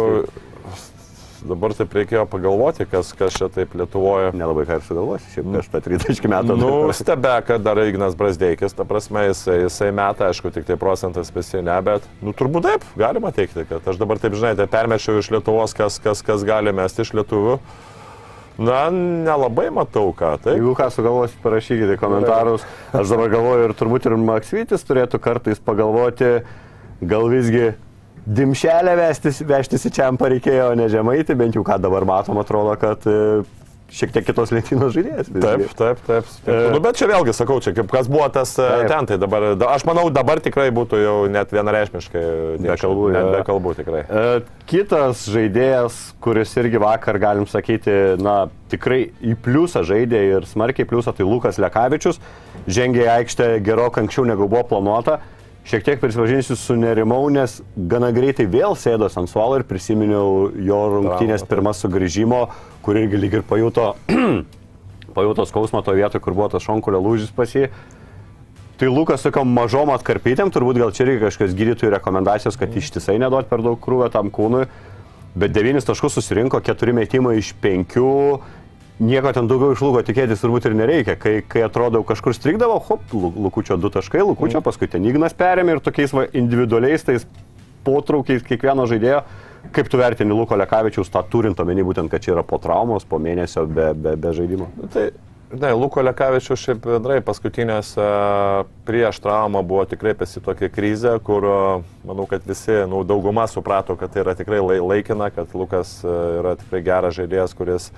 dabar 1.48 1.74
taip 1.76 1.94
reikėjo 1.96 2.24
pagalvoti, 2.30 2.86
kas, 2.90 3.12
kas 3.18 3.36
čia 3.38 3.50
taip 3.54 3.76
Lietuvoje. 3.78 4.32
Nelabai 4.38 4.66
ką 4.70 4.80
ir 4.80 4.86
sugalvosi, 4.88 5.30
šiaip 5.34 5.50
prieš 5.50 5.70
tą 5.74 5.82
tritaškį 5.86 6.32
metą. 6.32 6.58
Nu, 6.60 6.72
stebeka 6.96 7.60
dar 7.62 7.82
Ignas 7.84 8.18
Brasdeikis, 8.20 8.76
ta 8.78 8.86
prasme, 8.88 9.28
jisai, 9.30 9.62
jisai 9.66 9.92
meta, 9.96 10.30
aišku, 10.32 10.54
tik 10.56 10.68
tai 10.70 10.80
procentas 10.82 11.34
visi 11.36 11.62
ne, 11.66 11.78
bet, 11.86 12.08
nu, 12.24 12.34
turbūt 12.38 12.68
taip, 12.68 12.90
galima 13.00 13.34
teikti, 13.36 13.66
kad 13.70 13.88
aš 13.94 14.02
dabar 14.02 14.22
taip, 14.22 14.38
žinai, 14.38 14.56
tai 14.60 14.70
permečiau 14.72 15.22
iš 15.22 15.32
Lietuvos, 15.36 15.76
kas, 15.78 16.02
kas, 16.04 16.24
kas 16.26 16.48
gali 16.48 16.74
mesti 16.76 17.06
iš 17.06 17.16
lietuvių. 17.20 17.60
Na, 18.62 18.82
nelabai 18.92 19.70
matau 19.74 20.12
ką, 20.14 20.36
taip. 20.44 20.58
Jeigu 20.60 20.74
ką 20.78 20.90
sugalvosit, 20.94 21.38
parašykite 21.42 21.96
komentarus. 21.98 22.66
Aš 22.94 23.14
dabar 23.14 23.32
galvoju 23.32 23.70
ir 23.70 23.74
turbūt 23.80 24.10
ir 24.10 24.18
Maksvitis 24.22 24.84
turėtų 24.86 25.22
kartais 25.24 25.62
pagalvoti, 25.64 26.42
gal 27.02 27.32
visgi 27.32 27.72
dimšelę 28.26 28.94
vestis, 29.00 29.42
vežtis 29.48 29.88
į 29.88 29.96
čia 29.96 30.12
reikėjo, 30.12 30.72
o 30.72 30.78
ne 30.78 30.88
žemaitį, 30.92 31.38
bent 31.40 31.58
jau 31.58 31.66
ką 31.66 31.80
dabar 31.82 32.06
matom, 32.06 32.38
atrodo, 32.42 32.76
kad 32.80 33.06
e, 33.10 33.42
šiek 33.92 34.14
tiek 34.16 34.26
kitos 34.30 34.52
lentynos 34.54 34.94
žaidėjas. 34.96 35.30
Taip, 35.32 35.74
taip, 35.76 36.04
taip. 36.06 36.30
taip. 36.46 36.60
Nu, 36.72 36.80
bet 36.84 37.00
čia 37.00 37.10
vėlgi 37.12 37.34
sakau, 37.36 37.58
čia 37.64 37.74
kaip 37.76 37.90
kas 37.92 38.08
buvo 38.12 38.28
tas 38.34 38.54
e, 38.56 38.68
Taip. 38.68 38.92
ten, 38.92 39.10
tai 39.10 39.18
dabar, 39.22 39.48
da, 39.60 39.72
aš 39.76 39.86
manau, 39.90 40.06
dabar 40.14 40.40
tikrai 40.44 40.70
būtų 40.76 41.02
jau 41.02 41.18
net 41.32 41.52
vienareikšmiškai 41.56 42.24
Be 42.62 42.78
kalbų, 42.80 43.10
net 43.16 43.30
be 43.36 43.42
kalbų 43.48 43.76
tikrai. 43.82 44.06
E, 44.06 44.24
Kitas 44.72 45.26
žaidėjas, 45.34 46.00
kuris 46.24 46.54
irgi 46.62 46.80
vakar, 46.82 47.20
galim 47.22 47.50
sakyti, 47.50 47.98
na, 48.22 48.46
tikrai 48.72 49.04
į 49.20 49.36
pliusą 49.44 49.84
žaidė 49.88 50.24
ir 50.38 50.48
smarkiai 50.48 50.88
pliusą, 50.88 51.16
tai 51.18 51.28
Lukas 51.28 51.60
Lekavičius. 51.60 52.22
Žengė 52.72 53.04
į 53.04 53.14
aikštę 53.18 53.54
gerokai 53.66 54.06
anksčiau 54.06 54.30
negu 54.30 54.48
buvo 54.48 54.64
planuota. 54.70 55.20
Šiek 55.62 55.84
tiek 55.86 56.00
prisipažinsiu, 56.02 56.56
sunerimau, 56.58 57.22
nes 57.30 57.60
gana 57.78 58.10
greitai 58.14 58.48
vėl 58.50 58.74
sėdos 58.74 59.14
ant 59.20 59.30
suolo 59.30 59.60
ir 59.60 59.66
prisiminiau 59.70 60.50
jo 60.58 60.80
rungtynės 60.96 61.46
pirmas 61.46 61.84
sugrįžimo, 61.84 62.48
kur 62.82 62.98
irgi 62.98 63.20
lyg 63.22 63.38
ir 63.38 63.44
pajuto, 63.46 63.92
pajuto 65.18 65.46
skausmą 65.46 65.84
to 65.86 65.94
vietoje, 65.94 66.24
kur 66.24 66.34
buvo 66.34 66.50
tas 66.56 66.66
šonkulio 66.66 67.04
lūžis 67.06 67.30
pas 67.36 67.54
jį. 67.54 67.70
Tai 68.82 68.90
Lukas 68.90 69.22
tokiam 69.22 69.52
mažom 69.54 69.92
atkarpytėm, 69.94 70.50
turbūt 70.50 70.80
gal 70.82 70.90
čia 70.98 71.06
irgi 71.06 71.28
kažkokios 71.28 71.54
gydytojų 71.60 71.94
rekomendacijos, 71.94 72.58
kad 72.58 72.74
ištisai 72.74 73.20
neduot 73.22 73.46
per 73.52 73.62
daug 73.62 73.78
krūvio 73.78 74.08
tam 74.10 74.34
kūnui, 74.34 74.64
bet 75.38 75.54
9 75.54 75.86
taškus 75.86 76.18
susirinko, 76.18 76.58
4 76.66 76.98
metimai 76.98 77.36
iš 77.38 77.54
5, 77.62 78.02
nieko 79.02 79.32
ten 79.34 79.48
daugiau 79.50 79.74
iš 79.76 79.82
Luko 79.84 80.02
tikėtis 80.06 80.42
turbūt 80.44 80.68
ir 80.70 80.76
nereikia. 80.78 81.16
Kai, 81.20 81.40
kai 81.50 81.64
atrodo 81.66 82.04
kažkur 82.08 82.36
strikdavo, 82.38 82.78
hop, 82.88 83.14
Lu- 83.18 83.34
Lukučio 83.48 83.78
2 83.82 83.92
taškai, 83.98 84.22
Lukučio, 84.28 84.62
paskui 84.66 84.90
ten 84.92 85.06
Ignas 85.10 85.34
perėmė 85.38 85.78
ir 85.80 85.82
tokiais 85.84 86.14
va, 86.16 86.28
individualiais 86.38 87.04
tais 87.08 87.26
potraukiais 87.86 88.46
kiekvieno 88.46 88.86
žaidėjo. 88.90 89.24
Kaip 89.74 89.90
tu 89.94 89.98
vertini 90.02 90.34
Luko 90.34 90.58
Lekavičiaus 90.58 91.10
tą 91.14 91.22
turint 91.30 91.60
omeny 91.62 91.84
būtent, 91.86 92.10
kad 92.10 92.22
čia 92.24 92.34
yra 92.36 92.42
po 92.46 92.58
traumos, 92.62 93.04
po 93.06 93.20
mėnesio 93.22 93.68
be, 93.70 93.92
be, 93.94 94.16
be 94.18 94.32
žaidimo? 94.34 94.70
Nu, 94.78 94.88
Tai, 94.94 95.04
ne, 95.54 95.70
Luko 95.78 96.02
Lekavičius 96.02 96.64
šiaip 96.64 96.82
bendrai 96.88 97.20
paskutinės 97.26 97.92
e, 98.02 98.08
prieš 98.90 99.20
traumą 99.22 99.62
buvo 99.68 99.84
tikrai 99.90 100.16
pasi 100.18 100.42
tokia 100.42 100.70
krizė, 100.74 101.14
kur 101.26 101.46
e, 101.46 101.60
manau, 102.10 102.26
kad 102.30 102.42
visi, 102.50 102.74
nu, 102.90 103.04
dauguma 103.06 103.46
suprato, 103.52 103.94
kad 104.02 104.14
tai 104.16 104.24
yra 104.26 104.34
tikrai 104.40 104.64
lai- 104.66 104.82
laikina, 104.82 105.30
kad 105.36 105.54
Lukas 105.54 106.00
e, 106.02 106.16
yra 106.42 106.56
tikrai 106.58 106.82
geras 106.90 107.20
žaidėjas, 107.22 107.54
kuris 107.58 107.92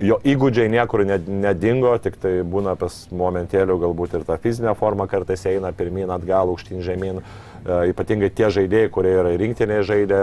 jo 0.00 0.16
įgūdžiai 0.24 0.70
niekur 0.72 1.04
ne- 1.04 1.20
nedingo, 1.20 1.92
tik 2.00 2.16
tai 2.20 2.40
būna 2.46 2.74
pas 2.80 2.94
momentėlių 3.12 3.76
galbūt 3.84 4.16
ir 4.16 4.24
ta 4.24 4.38
fizinė 4.40 4.74
forma 4.78 5.06
kartais 5.10 5.44
eina 5.46 5.72
pirmin, 5.76 6.10
atgal, 6.10 6.52
aukštyn, 6.52 6.80
žemyn. 6.84 7.20
E, 7.20 7.90
Ypatingai 7.92 8.30
tie 8.32 8.48
žaidėjai, 8.48 8.90
kurie 8.92 9.12
yra 9.12 9.34
rinktinėje 9.36 9.84
žaidė, 9.90 10.22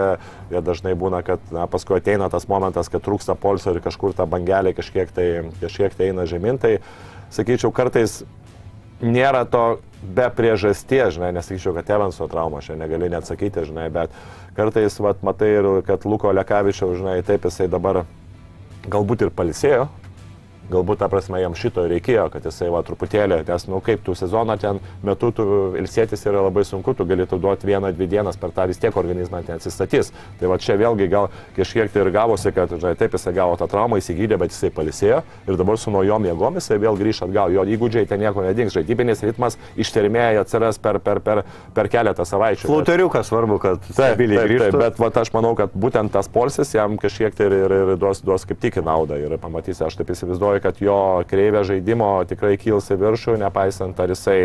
jie 0.50 0.62
dažnai 0.66 0.96
būna, 0.98 1.22
kad 1.22 1.40
na, 1.54 1.68
paskui 1.70 2.00
ateina 2.00 2.26
tas 2.30 2.48
momentas, 2.50 2.90
kad 2.90 3.04
trūksta 3.06 3.38
polsio 3.38 3.76
ir 3.76 3.82
kažkur 3.84 4.16
ta 4.18 4.26
bangelė 4.26 4.74
kažkiek 4.74 5.14
tai, 5.14 5.28
kažkiek 5.62 5.94
tai 5.94 6.10
eina 6.10 6.26
žemyn. 6.26 6.58
Tai 6.58 6.78
sakyčiau, 7.30 7.70
kartais 7.70 8.24
nėra 8.98 9.44
to 9.46 9.78
be 10.02 10.26
priežasties, 10.34 11.14
žinai, 11.14 11.30
nesakyčiau, 11.38 11.76
kad 11.78 11.90
Evanso 11.94 12.26
trauma, 12.30 12.62
šiandien 12.62 12.86
negali 12.86 13.10
net 13.14 13.30
sakyti, 13.30 13.66
žinai, 13.70 13.86
bet 13.94 14.14
kartais, 14.58 14.98
vat, 14.98 15.22
matai 15.22 15.52
ir, 15.60 15.68
kad 15.86 16.06
Luko 16.06 16.34
Lekavičiaus, 16.34 16.98
žinai, 16.98 17.20
taip 17.26 17.46
jisai 17.46 17.70
dabar 17.70 18.02
galbūt 18.92 19.26
ir 19.26 19.32
palisėjo, 19.34 19.88
galbūt, 20.72 21.00
ta 21.02 21.08
prasme, 21.12 21.40
jam 21.42 21.56
šito 21.58 21.84
reikėjo, 21.90 22.28
kad 22.32 22.44
jisai 22.46 22.70
va 22.72 22.82
truputėlį, 22.86 23.40
nes, 23.48 23.66
nu, 23.70 23.80
kaip 23.84 24.02
tu 24.06 24.14
sezoną 24.18 24.58
ten 24.60 24.80
metu 25.06 25.30
tu 25.34 25.46
ilsėtis 25.78 26.24
yra 26.28 26.44
labai 26.46 26.64
sunku, 26.68 26.94
tu 26.96 27.06
galėtų 27.08 27.40
duoti 27.42 27.68
vieną, 27.68 27.92
dvi 27.96 28.08
dienas 28.10 28.38
per 28.40 28.52
tą 28.56 28.68
vis 28.70 28.80
tiek 28.80 28.96
organizmą 28.96 29.42
ten 29.46 29.58
atsistatys. 29.58 30.12
Tai 30.40 30.52
va 30.52 30.58
čia 30.62 30.78
vėlgi 30.80 31.08
gal 31.10 31.30
kažkiek 31.56 31.92
tai 31.92 32.04
ir 32.04 32.12
gavosi, 32.14 32.52
kad, 32.54 32.72
žinai, 32.76 32.94
taip 32.98 33.16
jisai 33.16 33.34
gavo 33.36 33.56
tą 33.60 33.68
traumą, 33.70 34.00
įsigydė, 34.00 34.38
bet 34.40 34.54
jisai 34.54 34.72
palisėjo 34.74 35.22
ir 35.48 35.58
dabar 35.60 35.78
su 35.80 35.92
naujom 35.94 36.28
jėgom 36.28 36.58
jisai 36.60 36.78
vėl 36.82 36.98
grįš 36.98 37.22
atgal, 37.28 37.52
jo 37.54 37.64
įgūdžiai 37.76 38.08
ten 38.08 38.22
nieko 38.22 38.44
nedings, 38.44 38.74
žaidybinis 38.76 39.22
ritmas 39.26 39.58
ištvermėje 39.78 40.42
atsiras 40.42 40.80
per, 40.82 41.00
per, 41.04 41.20
per, 41.24 41.42
per 41.74 41.90
keletą 41.92 42.26
savaičių. 42.28 42.68
Flauteriukas 42.68 43.28
svarbu, 43.30 43.58
kad 43.62 43.82
stabiliai 43.90 44.40
taip, 44.40 44.44
taip, 44.44 44.52
grįžtų. 44.52 44.82
bet 44.82 45.00
vat, 45.02 45.20
aš 45.22 45.32
manau, 45.34 45.54
kad 45.58 45.74
būtent 45.74 46.12
tas 46.14 46.30
polsis 46.32 46.74
jam 46.74 46.98
kažkiek 47.00 47.36
tai 47.36 47.48
ir, 47.48 47.56
ir, 47.58 47.76
ir 47.78 48.00
duos, 48.00 48.22
duos 48.24 48.46
kaip 48.48 48.60
tik 48.62 48.80
naudą. 48.84 49.18
Ir 49.20 49.36
pamatysi, 49.40 49.84
aš 49.86 49.98
taip 50.00 50.12
įsivaizduoju, 50.14 50.57
kad 50.64 50.80
jo 50.82 50.98
kreivė 51.28 51.64
žaidimo 51.68 52.10
tikrai 52.28 52.56
kils 52.60 52.90
į 52.92 52.98
viršų, 53.00 53.38
nepaisant 53.42 53.98
ar 54.00 54.12
jisai 54.14 54.38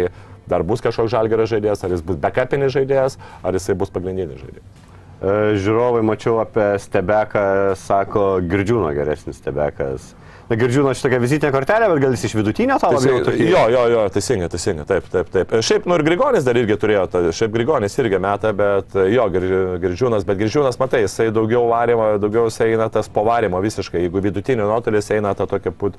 dar 0.50 0.64
bus 0.68 0.84
kažkoks 0.84 1.12
žalgerio 1.14 1.48
žaidėjas, 1.50 1.84
ar 1.86 1.94
jis 1.96 2.04
bus 2.06 2.20
backupinis 2.24 2.74
žaidėjas, 2.76 3.20
ar 3.44 3.56
jisai 3.56 3.78
bus 3.80 3.94
pagrindinis 3.94 4.42
žaidėjas. 4.42 4.90
E, 5.24 5.36
Žiūrovai 5.64 6.04
mačiau 6.04 6.42
apie 6.44 6.74
stebeką, 6.84 7.46
sako, 7.80 8.26
girdžiūno 8.52 8.92
geresnis 8.98 9.40
stebekas. 9.40 10.12
Na, 10.50 10.58
girdžiūno 10.60 10.92
šitokia 10.92 11.20
vizitinė 11.24 11.52
kortelė, 11.56 11.88
bet 11.94 12.02
gal 12.04 12.16
jis 12.18 12.26
iš 12.28 12.34
vidutinio 12.36 12.76
to 12.82 12.90
labiau 12.92 13.22
tokį. 13.24 13.46
jo, 13.48 13.62
jo, 13.72 13.84
jo, 13.94 14.02
teisingai, 14.12 14.50
teisingai, 14.52 14.84
taip, 14.90 15.06
taip, 15.14 15.30
taip. 15.32 15.54
Šiaip, 15.64 15.86
nu 15.88 15.96
ir 15.96 16.04
Grigonis 16.04 16.44
dar 16.44 16.60
irgi 16.60 16.76
turėjo, 16.82 17.06
ta, 17.14 17.22
šiaip 17.32 17.54
Grigonis 17.56 17.96
irgi 18.04 18.20
metą, 18.20 18.52
bet 18.60 18.98
jo, 19.14 19.30
Gir- 19.32 19.80
Girdžiūnas, 19.86 20.26
bet 20.28 20.42
Girdžiūnas, 20.44 20.78
matai, 20.82 21.06
jisai 21.06 21.30
daugiau 21.34 21.64
varimo, 21.72 22.10
daugiau 22.20 22.50
jisai 22.52 22.74
eina 22.76 22.90
tas 22.92 23.08
povarimo 23.08 23.62
visiškai. 23.64 24.04
Jeigu 24.04 24.20
vidutinio 24.28 24.68
nuotolis 24.68 25.08
eina 25.16 25.32
ta 25.34 25.48
tokia 25.48 25.72
put, 25.72 25.96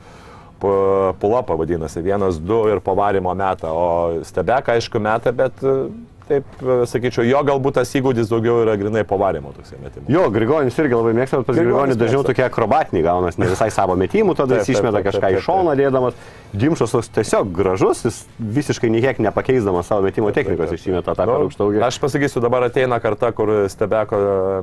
pu- 0.60 1.14
pulapa 1.24 1.56
vadinasi, 1.56 2.04
vienas, 2.04 2.36
du 2.38 2.66
ir 2.68 2.84
povarimo 2.84 3.32
metą, 3.34 3.72
o 3.72 3.88
stebeka, 4.28 4.76
aišku, 4.76 5.00
metą, 5.00 5.32
bet 5.40 5.64
e, 5.64 5.78
taip, 6.28 6.46
sakyčiau, 6.90 7.24
jo 7.28 7.40
galbūt 7.46 7.78
tas 7.80 7.90
įgūdis 7.98 8.30
daugiau 8.30 8.62
yra 8.62 8.76
grinai 8.80 9.04
povarimo 9.08 9.52
toksai 9.56 9.80
metimas. 9.82 10.08
Jo, 10.12 10.26
Grigonis 10.34 10.78
irgi 10.80 10.96
labai 10.96 11.12
mėgsta, 11.18 11.42
bet 11.42 11.50
pas 11.50 11.58
Grigonį 11.58 11.98
dažniau 12.00 12.22
mėgsta. 12.22 12.32
tokie 12.32 12.46
akrobatiniai 12.46 13.04
gaunas, 13.04 13.38
ne 13.40 13.50
visai 13.50 13.70
savo 13.74 13.96
metimų, 14.00 14.36
tada 14.38 14.58
Taip, 14.58 14.64
jis 14.64 14.72
taip, 14.72 14.80
išmeta 14.80 15.00
taip, 15.00 15.08
kažką 15.10 15.24
taip, 15.26 15.36
į 15.36 15.38
taip, 15.40 15.46
šoną 15.48 15.76
dėdamas. 15.80 16.24
Dimšas 16.54 16.92
toks 16.94 17.08
tiesiog 17.10 17.48
gražus, 17.50 18.04
jis 18.06 18.18
visiškai 18.38 18.90
niekiek 18.94 19.18
nepakeisdamas 19.26 19.88
savo 19.90 20.06
metimo 20.06 20.30
technikos 20.34 20.70
išsimeta 20.76 21.16
tą 21.18 21.26
Nu, 21.26 21.34
aukštą 21.48 21.66
augį. 21.66 21.80
Aš 21.82 21.98
pasakysiu, 21.98 22.38
dabar 22.44 22.68
ateina 22.68 23.00
karta, 23.02 23.32
kur 23.34 23.50
stebeko 23.72 24.20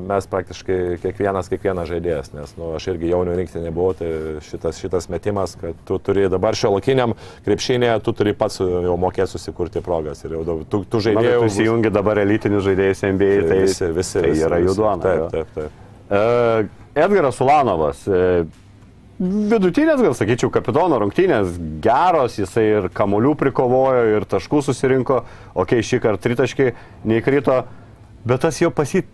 mes 0.08 0.28
praktiškai 0.32 0.78
kiekvienas, 1.04 1.50
kiekvienas 1.52 1.89
žaidėjas, 1.91 2.32
nes 2.38 2.54
nu, 2.56 2.71
aš 2.78 2.88
irgi 2.93 3.12
jaunių 3.12 3.36
rinktinė 3.41 3.74
buvau, 3.76 3.91
tai 4.00 4.12
šitas, 4.47 4.80
šitas 4.80 5.10
metimas, 5.12 5.58
kad 5.60 5.76
tu 5.88 6.00
turi 6.00 6.30
dabar 6.32 6.56
šio 6.56 6.71
lakiniam 6.78 7.17
krepšinėje, 7.43 7.97
tu 8.06 8.15
turi 8.15 8.36
pats 8.38 8.62
jau 8.63 8.95
mokėti 9.02 9.34
susikurti 9.36 9.84
progas 9.84 10.24
ir 10.24 10.38
jau 10.38 10.62
tu, 10.63 10.84
tu 10.88 11.04
žaidėjai 11.04 11.51
įsijungi 11.52 11.92
dabar 11.94 12.24
elitinius 12.24 12.66
žaidėjus 12.66 13.06
NBA, 13.12 13.36
tai, 13.46 13.60
visi, 13.68 13.92
visi, 13.94 14.18
tai 14.18 14.32
visi, 14.32 14.48
yra 14.48 14.60
jų 14.64 14.76
duona. 14.80 15.04
Taip, 15.04 15.22
jo. 15.22 15.30
taip, 15.36 15.54
taip. 15.58 15.78
E, 16.12 17.04
Edgaras 17.06 17.40
Ulanovas. 17.44 18.04
e, 18.08 18.44
Vidutinės, 19.22 20.00
gal 20.02 20.16
sakyčiau, 20.18 20.50
kapitono 20.50 20.98
rungtynės 20.98 21.54
geros, 21.84 22.40
jisai 22.40 22.64
ir 22.80 22.88
kamolių 22.90 23.36
prikovojo, 23.38 24.06
ir 24.16 24.24
taškų 24.26 24.64
susirinko, 24.66 25.20
okei, 25.54 25.78
okay, 25.78 25.86
šį 25.86 26.00
kartą 26.02 26.24
tritaškai 26.24 26.72
neįkrito, 27.06 27.60
bet 28.26 28.48
tas 28.48 28.62
jau 28.64 28.72
pasit... 28.74 29.10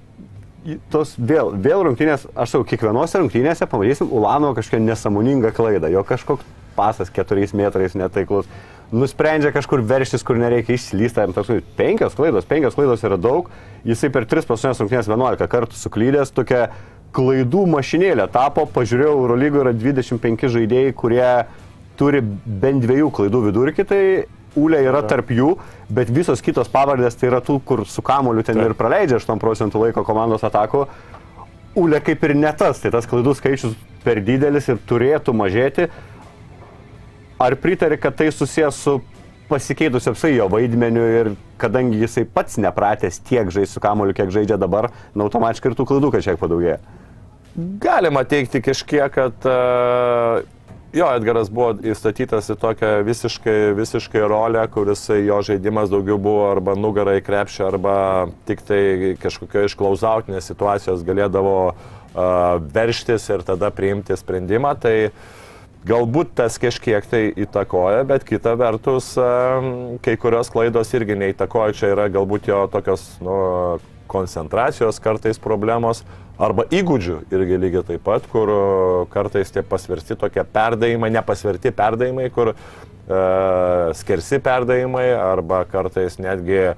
Tos 0.91 1.13
vėl, 1.15 1.53
vėl 1.63 1.79
rungtynės, 1.87 2.25
aš 2.35 2.57
jau 2.57 2.59
kiekvienose 2.67 3.21
rungtynėse 3.21 3.63
pamatysim 3.71 4.09
Ulanovo 4.11 4.57
kažkokią 4.57 4.81
nesąmoningą 4.83 5.53
klaidą, 5.55 5.87
jo 5.93 6.01
kažkoks 6.03 6.43
pasas 6.75 7.11
keturiais 7.13 7.53
metrais 7.55 7.95
netaiklus, 7.95 8.49
nusprendžia 8.91 9.51
kažkur 9.55 9.81
verštis, 9.83 10.23
kur 10.23 10.39
nereikia 10.39 10.77
išslysta, 10.77 11.25
jam 11.25 11.35
toks 11.35 11.51
penkios 11.79 12.15
klaidos, 12.15 12.47
penkios 12.47 12.77
klaidos 12.77 13.03
yra 13.07 13.17
daug, 13.19 13.49
jisai 13.87 14.11
per 14.13 14.27
tris 14.29 14.47
paskutinės 14.47 14.83
rungtynės 14.83 15.09
11 15.11 15.51
kartų 15.51 15.79
suklydęs, 15.79 16.31
tokia 16.35 16.69
klaidų 17.15 17.65
mašinėlė 17.73 18.27
tapo, 18.31 18.67
pažiūrėjau, 18.71 19.17
Eurolygoje 19.19 19.65
yra 19.65 19.75
25 19.75 20.49
žaidėjai, 20.55 20.95
kurie 20.95 21.29
turi 21.99 22.21
bent 22.23 22.83
dviejų 22.85 23.11
klaidų 23.19 23.45
vidurkį, 23.49 23.87
tai 23.87 24.01
Ūlė 24.57 24.79
yra 24.87 25.03
tarp 25.05 25.29
jų, 25.29 25.51
bet 25.93 26.09
visos 26.09 26.41
kitos 26.41 26.69
pavardės 26.73 27.17
tai 27.19 27.27
yra 27.29 27.43
tų, 27.45 27.59
kur 27.67 27.83
su 27.85 28.01
kamoliu 28.01 28.41
ten 28.45 28.57
ir 28.63 28.73
praleidžia 28.77 29.19
8 29.19 29.37
procentų 29.41 29.83
laiko 29.83 30.01
komandos 30.07 30.45
atakų. 30.47 30.87
Ūlė 31.77 31.99
kaip 32.01 32.23
ir 32.25 32.33
ne 32.33 32.49
tas, 32.57 32.79
tai 32.81 32.89
tas 32.93 33.05
klaidų 33.05 33.35
skaičius 33.37 33.75
per 34.01 34.23
didelis 34.25 34.69
ir 34.71 34.79
turėtų 34.89 35.35
mažėti. 35.37 35.91
Ar 37.39 37.55
pritari, 37.61 37.99
kad 38.01 38.15
tai 38.17 38.31
susijęs 38.33 38.75
su 38.81 38.97
pasikeitusiu 39.47 40.11
apsai 40.11 40.33
jo 40.35 40.47
vaidmeniu 40.51 41.03
ir 41.19 41.31
kadangi 41.61 42.01
jisai 42.01 42.25
pats 42.25 42.57
nepratęs 42.59 43.21
tiek 43.29 43.51
žaisti 43.53 43.77
su 43.77 43.83
kamoliu, 43.83 44.15
kiek 44.17 44.31
žaidžia 44.33 44.57
dabar, 44.59 44.89
na 45.15 45.27
automatiškai 45.27 45.71
ir 45.71 45.77
tų 45.77 45.85
klaidų 45.87 46.11
kažkiek 46.17 46.39
padaugėja. 46.41 46.79
Galima 47.81 48.21
teikti 48.27 48.61
kažkiek, 48.61 49.07
kad 49.13 49.47
uh, 49.49 50.43
jo, 50.93 51.07
Edgaras 51.17 51.49
buvo 51.53 51.71
įstatytas 51.93 52.51
į 52.53 52.57
tokią 52.61 52.91
visiškai, 53.07 53.55
visiškai 53.77 54.25
rolę, 54.29 54.65
kuris 54.73 55.07
jo 55.15 55.39
žaidimas 55.45 55.89
daugiau 55.93 56.19
buvo 56.21 56.51
arba 56.51 56.75
nugara 56.77 57.17
į 57.17 57.23
krepšį, 57.25 57.63
arba 57.69 57.95
tik 58.49 58.61
tai 58.67 59.15
kažkokio 59.21 59.65
išklausautinės 59.69 60.51
situacijos 60.51 61.05
galėdavo 61.07 61.57
uh, 61.71 61.81
verštis 62.73 63.29
ir 63.33 63.45
tada 63.47 63.71
priimti 63.73 64.17
sprendimą. 64.17 64.75
Tai 64.81 64.95
Galbūt 65.87 66.33
tas 66.35 66.57
kažkiek 66.59 67.05
tai 67.07 67.21
įtakoja, 67.37 68.01
bet 68.07 68.25
kita 68.27 68.55
vertus, 68.59 69.13
kai 70.03 70.15
kurios 70.19 70.49
klaidos 70.51 70.89
irgi 70.97 71.15
neįtakoja, 71.15 71.75
čia 71.77 71.91
yra 71.93 72.07
galbūt 72.11 72.49
jo 72.49 72.63
tokios 72.73 73.05
nu, 73.23 73.37
koncentracijos 74.07 74.99
kartais 75.03 75.39
problemos 75.39 76.03
arba 76.39 76.67
įgūdžių 76.73 77.17
irgi 77.33 77.59
lygiai 77.61 77.85
taip 77.85 78.05
pat, 78.05 78.27
kur 78.31 78.51
e, 78.51 78.61
kartais 79.13 79.51
tie 79.53 79.63
pasverti 79.65 80.17
tokie 80.19 80.43
perdavimai, 80.53 81.09
nepasverti 81.17 81.73
perdavimai, 81.75 82.29
kur 82.33 82.53
e, 82.53 82.55
skersi 83.97 84.39
perdavimai 84.43 85.09
arba 85.17 85.63
kartais 85.69 86.19
netgi 86.21 86.59
e, 86.61 86.75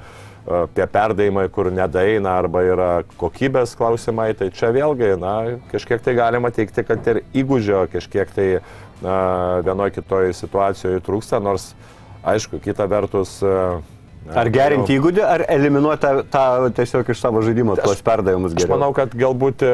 tie 0.75 0.87
perdavimai, 0.87 1.49
kur 1.51 1.71
nedaina 1.75 2.37
arba 2.39 2.63
yra 2.65 2.91
kokybės 3.19 3.75
klausimai, 3.79 4.31
tai 4.39 4.49
čia 4.55 4.71
vėlgi, 4.75 5.11
na, 5.19 5.35
kažkiek 5.73 6.07
tai 6.07 6.15
galima 6.17 6.53
teikti, 6.55 6.85
kad 6.87 7.11
ir 7.11 7.23
įgūdžio 7.43 7.83
kažkiek 7.91 8.31
tai 8.35 8.47
vienoje 9.01 9.95
kitoje 9.99 10.33
situacijoje 10.35 10.99
trūksta, 11.05 11.39
nors 11.43 11.71
aišku, 12.23 12.59
kita 12.63 12.85
vertus. 12.85 13.39
e, 13.43 13.55
na, 14.27 14.35
Ar 14.41 14.49
gerinti 14.51 14.97
įgūdį, 14.97 15.21
ar 15.23 15.45
eliminuoti 15.47 16.01
tą, 16.03 16.23
tą 16.27 16.69
tiesiog 16.75 17.07
iš 17.09 17.21
savo 17.23 17.41
žaidimo 17.45 17.77
tuos 17.79 18.01
perdavimus 18.03 18.51
Aš 18.51 18.59
geriau? 18.59 18.75
manau, 18.75 18.91
kad 18.93 19.15
galbūt 19.15 19.63
e, 19.63 19.71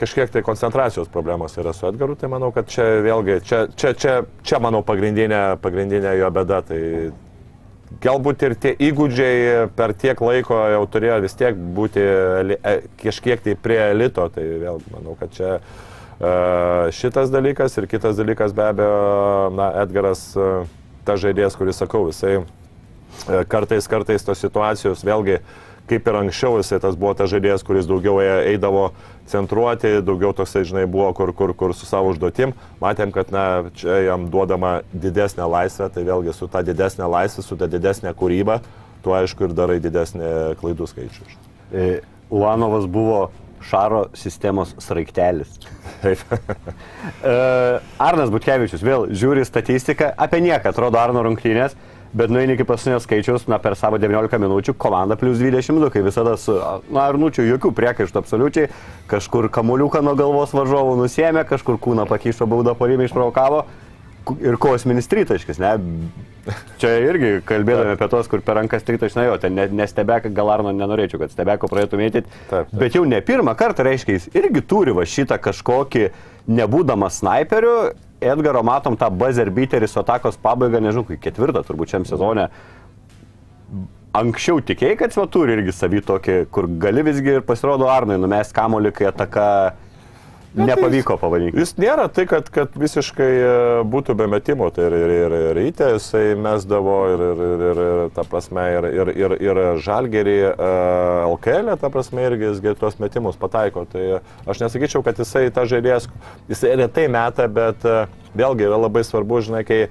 kažkiek 0.00 0.32
tai 0.32 0.42
koncentracijos 0.46 1.10
problemos 1.12 1.56
yra 1.60 1.74
su 1.76 1.86
Edgaru, 1.90 2.16
tai 2.18 2.30
manau, 2.32 2.48
kad 2.56 2.70
čia 2.72 2.86
vėlgi, 3.04 3.40
čia, 3.44 3.66
čia, 3.76 3.92
čia, 3.92 4.14
čia 4.42 4.60
manau, 4.64 4.80
pagrindinė, 4.86 5.58
pagrindinė 5.62 6.16
jo 6.22 6.30
bėda. 6.32 6.62
Tai 6.70 6.80
galbūt 8.04 8.42
ir 8.48 8.56
tie 8.60 8.72
įgūdžiai 8.88 9.68
per 9.76 9.92
tiek 10.00 10.20
laiko 10.24 10.58
jau 10.72 10.82
turėjo 10.88 11.20
vis 11.24 11.36
tiek 11.36 11.60
būti 11.76 12.00
e, 12.00 12.74
kažkiek 13.04 13.44
tai 13.44 13.54
prie 13.60 13.78
elito, 13.92 14.26
tai 14.32 14.48
vėl 14.64 14.80
manau, 14.96 15.14
kad 15.20 15.36
čia 15.36 15.54
e, 15.60 15.86
šitas 16.18 17.30
dalykas 17.30 17.76
ir 17.78 17.86
kitas 17.90 18.18
dalykas 18.18 18.54
be 18.56 18.64
abejo, 18.66 19.50
na, 19.54 19.70
Edgaras, 19.84 20.30
e, 20.34 20.48
ta 21.06 21.14
žaidėjas, 21.20 21.54
kuris 21.58 21.78
sakau, 21.78 22.08
jisai 22.10 22.40
E, 23.26 23.44
kartais, 23.44 23.88
kartais 23.88 24.22
tos 24.24 24.40
situacijos 24.40 25.02
vėlgi, 25.04 25.40
kaip 25.88 26.08
ir 26.08 26.18
anksčiau, 26.20 26.58
jisai 26.60 26.78
tas 26.82 26.96
buvo 27.00 27.14
tas 27.16 27.30
žaidėjas, 27.32 27.64
kuris 27.66 27.88
daugiau 27.88 28.20
eidavo 28.20 28.90
centruoti, 29.28 29.98
daugiau 30.04 30.34
toksai, 30.36 30.62
žinai, 30.68 30.84
buvo 30.88 31.08
kur, 31.16 31.32
kur, 31.36 31.54
kur 31.56 31.74
su 31.76 31.88
savo 31.88 32.12
užduotim. 32.12 32.52
Matėm, 32.82 33.12
kad, 33.14 33.32
na, 33.34 33.44
čia 33.76 34.02
jam 34.06 34.28
duodama 34.32 34.78
didesnė 34.92 35.48
laisvė, 35.48 35.88
tai 35.94 36.04
vėlgi 36.08 36.36
su 36.36 36.48
ta 36.52 36.62
didesnė 36.64 37.08
laisvė, 37.08 37.44
su 37.44 37.58
ta 37.58 37.68
didesnė 37.70 38.14
kūryba, 38.16 38.60
tu 39.04 39.16
aišku 39.16 39.48
ir 39.48 39.56
darai 39.56 39.80
didesnį 39.82 40.32
klaidų 40.60 40.88
skaičių. 40.92 41.28
E, 41.72 41.90
Ulanovas 42.28 42.84
buvo 42.92 43.28
Šaro 43.64 44.06
sistemos 44.16 44.74
sraigtelis. 44.82 45.58
E, 47.18 47.32
Arnas 47.98 48.30
Butkevičius 48.30 48.82
vėl 48.84 49.06
žiūri 49.10 49.42
statistiką, 49.46 50.12
apie 50.20 50.38
nieką 50.44 50.70
atrodo 50.70 51.00
Arno 51.00 51.22
rungtynės, 51.24 51.74
bet 52.12 52.30
nueini 52.30 52.54
iki 52.54 52.66
paskutinio 52.68 53.00
skaičiaus, 53.02 53.46
na 53.50 53.58
per 53.62 53.74
savo 53.76 53.98
19 53.98 54.38
minučių 54.40 54.74
komanda 54.78 55.16
plus 55.18 55.40
22, 55.40 55.90
kai 55.94 56.04
visada 56.06 56.36
su, 56.40 56.54
na 56.94 57.08
Arnučiu 57.08 57.46
jokių 57.48 57.72
priekaištų 57.76 58.22
absoliučiai, 58.22 58.70
kažkur 59.10 59.50
kamuoliuką 59.54 60.04
nuo 60.04 60.14
galvos 60.18 60.54
varžovų 60.56 60.96
nusėmė, 61.02 61.44
kažkur 61.48 61.80
kūną 61.82 62.06
pakyšo 62.10 62.48
baudą 62.50 62.76
porimį 62.78 63.08
išprovokavo 63.08 63.64
ir 64.42 64.56
kosminis 64.60 65.08
tritaškis, 65.10 65.60
ne? 65.62 65.74
Čia 66.80 66.90
irgi 67.04 67.30
kalbėdami 67.48 67.94
apie 67.94 68.08
tos, 68.08 68.28
kur 68.30 68.40
per 68.44 68.56
rankas 68.60 68.86
tritaškis, 68.86 69.18
na 69.18 69.26
jo, 69.26 69.36
ten 69.42 69.54
ne- 69.58 69.68
nestebėk, 69.82 70.30
gal 70.36 70.50
Arno 70.54 70.72
nenorėčiau, 70.72 71.20
kad 71.22 71.34
stebėko 71.34 71.68
pradėtų 71.70 72.00
mėtyti, 72.00 72.38
bet 72.72 72.96
jau 72.96 73.04
ne 73.08 73.20
pirmą 73.24 73.54
kartą, 73.58 73.84
reiškia, 73.86 74.16
jis 74.16 74.28
irgi 74.38 74.64
turi 74.64 74.94
va 74.96 75.04
šitą 75.08 75.38
kažkokį, 75.44 76.08
nebūdamas 76.48 77.20
snaiperiu, 77.22 77.92
Edgaro 78.18 78.64
matom 78.66 78.96
tą 78.98 79.06
buzzer 79.14 79.46
beaterį 79.54 79.86
su 79.86 80.00
atakos 80.00 80.38
pabaiga, 80.42 80.80
nežinau, 80.82 81.04
kai 81.06 81.20
ketvirtą 81.22 81.62
turbūt 81.62 81.92
šiam 81.92 82.06
sezone. 82.08 82.48
Anksčiau 84.18 84.58
tikėjai, 84.64 84.96
kad 84.98 85.12
jis 85.12 85.20
va 85.20 85.26
turi 85.30 85.54
irgi 85.54 85.74
savį 85.76 86.00
tokį, 86.08 86.38
kur 86.50 86.66
gali 86.82 87.04
visgi 87.06 87.36
ir 87.36 87.44
pasirodo 87.46 87.86
Arnai 87.92 88.16
numest 88.18 88.56
kamolį, 88.56 88.90
kai 88.96 89.06
ataka 89.12 89.44
nepavyko 90.56 91.16
pavadinti. 91.20 91.58
Jis 91.60 91.74
nėra 91.80 92.06
tai, 92.12 92.24
kad, 92.30 92.48
kad 92.52 92.74
visiškai 92.78 93.28
e, 93.28 93.52
būtų 93.88 94.16
be 94.18 94.28
metimo, 94.30 94.70
tai 94.74 94.88
ir, 94.88 94.96
ir, 94.96 95.14
ir, 95.14 95.36
ir 95.38 95.56
ryte 95.58 95.90
jisai 95.94 96.24
mesdavo, 96.40 96.98
ir, 97.12 97.24
ir, 97.28 97.42
ir, 97.46 97.64
ir, 97.68 97.82
ir 97.84 98.12
ta 98.16 98.24
prasme, 98.28 98.64
ir, 98.74 98.88
ir, 98.88 99.12
ir, 99.12 99.36
ir 99.44 99.62
žalgerį 99.84 100.36
uh, 100.48 101.28
LKL, 101.34 101.74
ta 101.80 101.92
prasme, 101.92 102.24
irgi 102.28 102.48
jis 102.48 102.78
tuos 102.80 102.98
metimus 103.02 103.38
pataiko. 103.40 103.84
Tai 103.92 104.20
aš 104.48 104.64
nesakyčiau, 104.64 105.04
kad 105.06 105.20
jisai 105.20 105.48
ta 105.54 105.66
žaidėjas, 105.68 106.08
jisai 106.50 106.76
retai 106.80 107.08
meta, 107.12 107.48
bet 107.48 107.84
uh, 107.88 108.06
vėlgi 108.38 108.68
yra 108.68 108.80
labai 108.88 109.04
svarbu, 109.06 109.42
žinai, 109.48 109.64
kai 109.68 109.86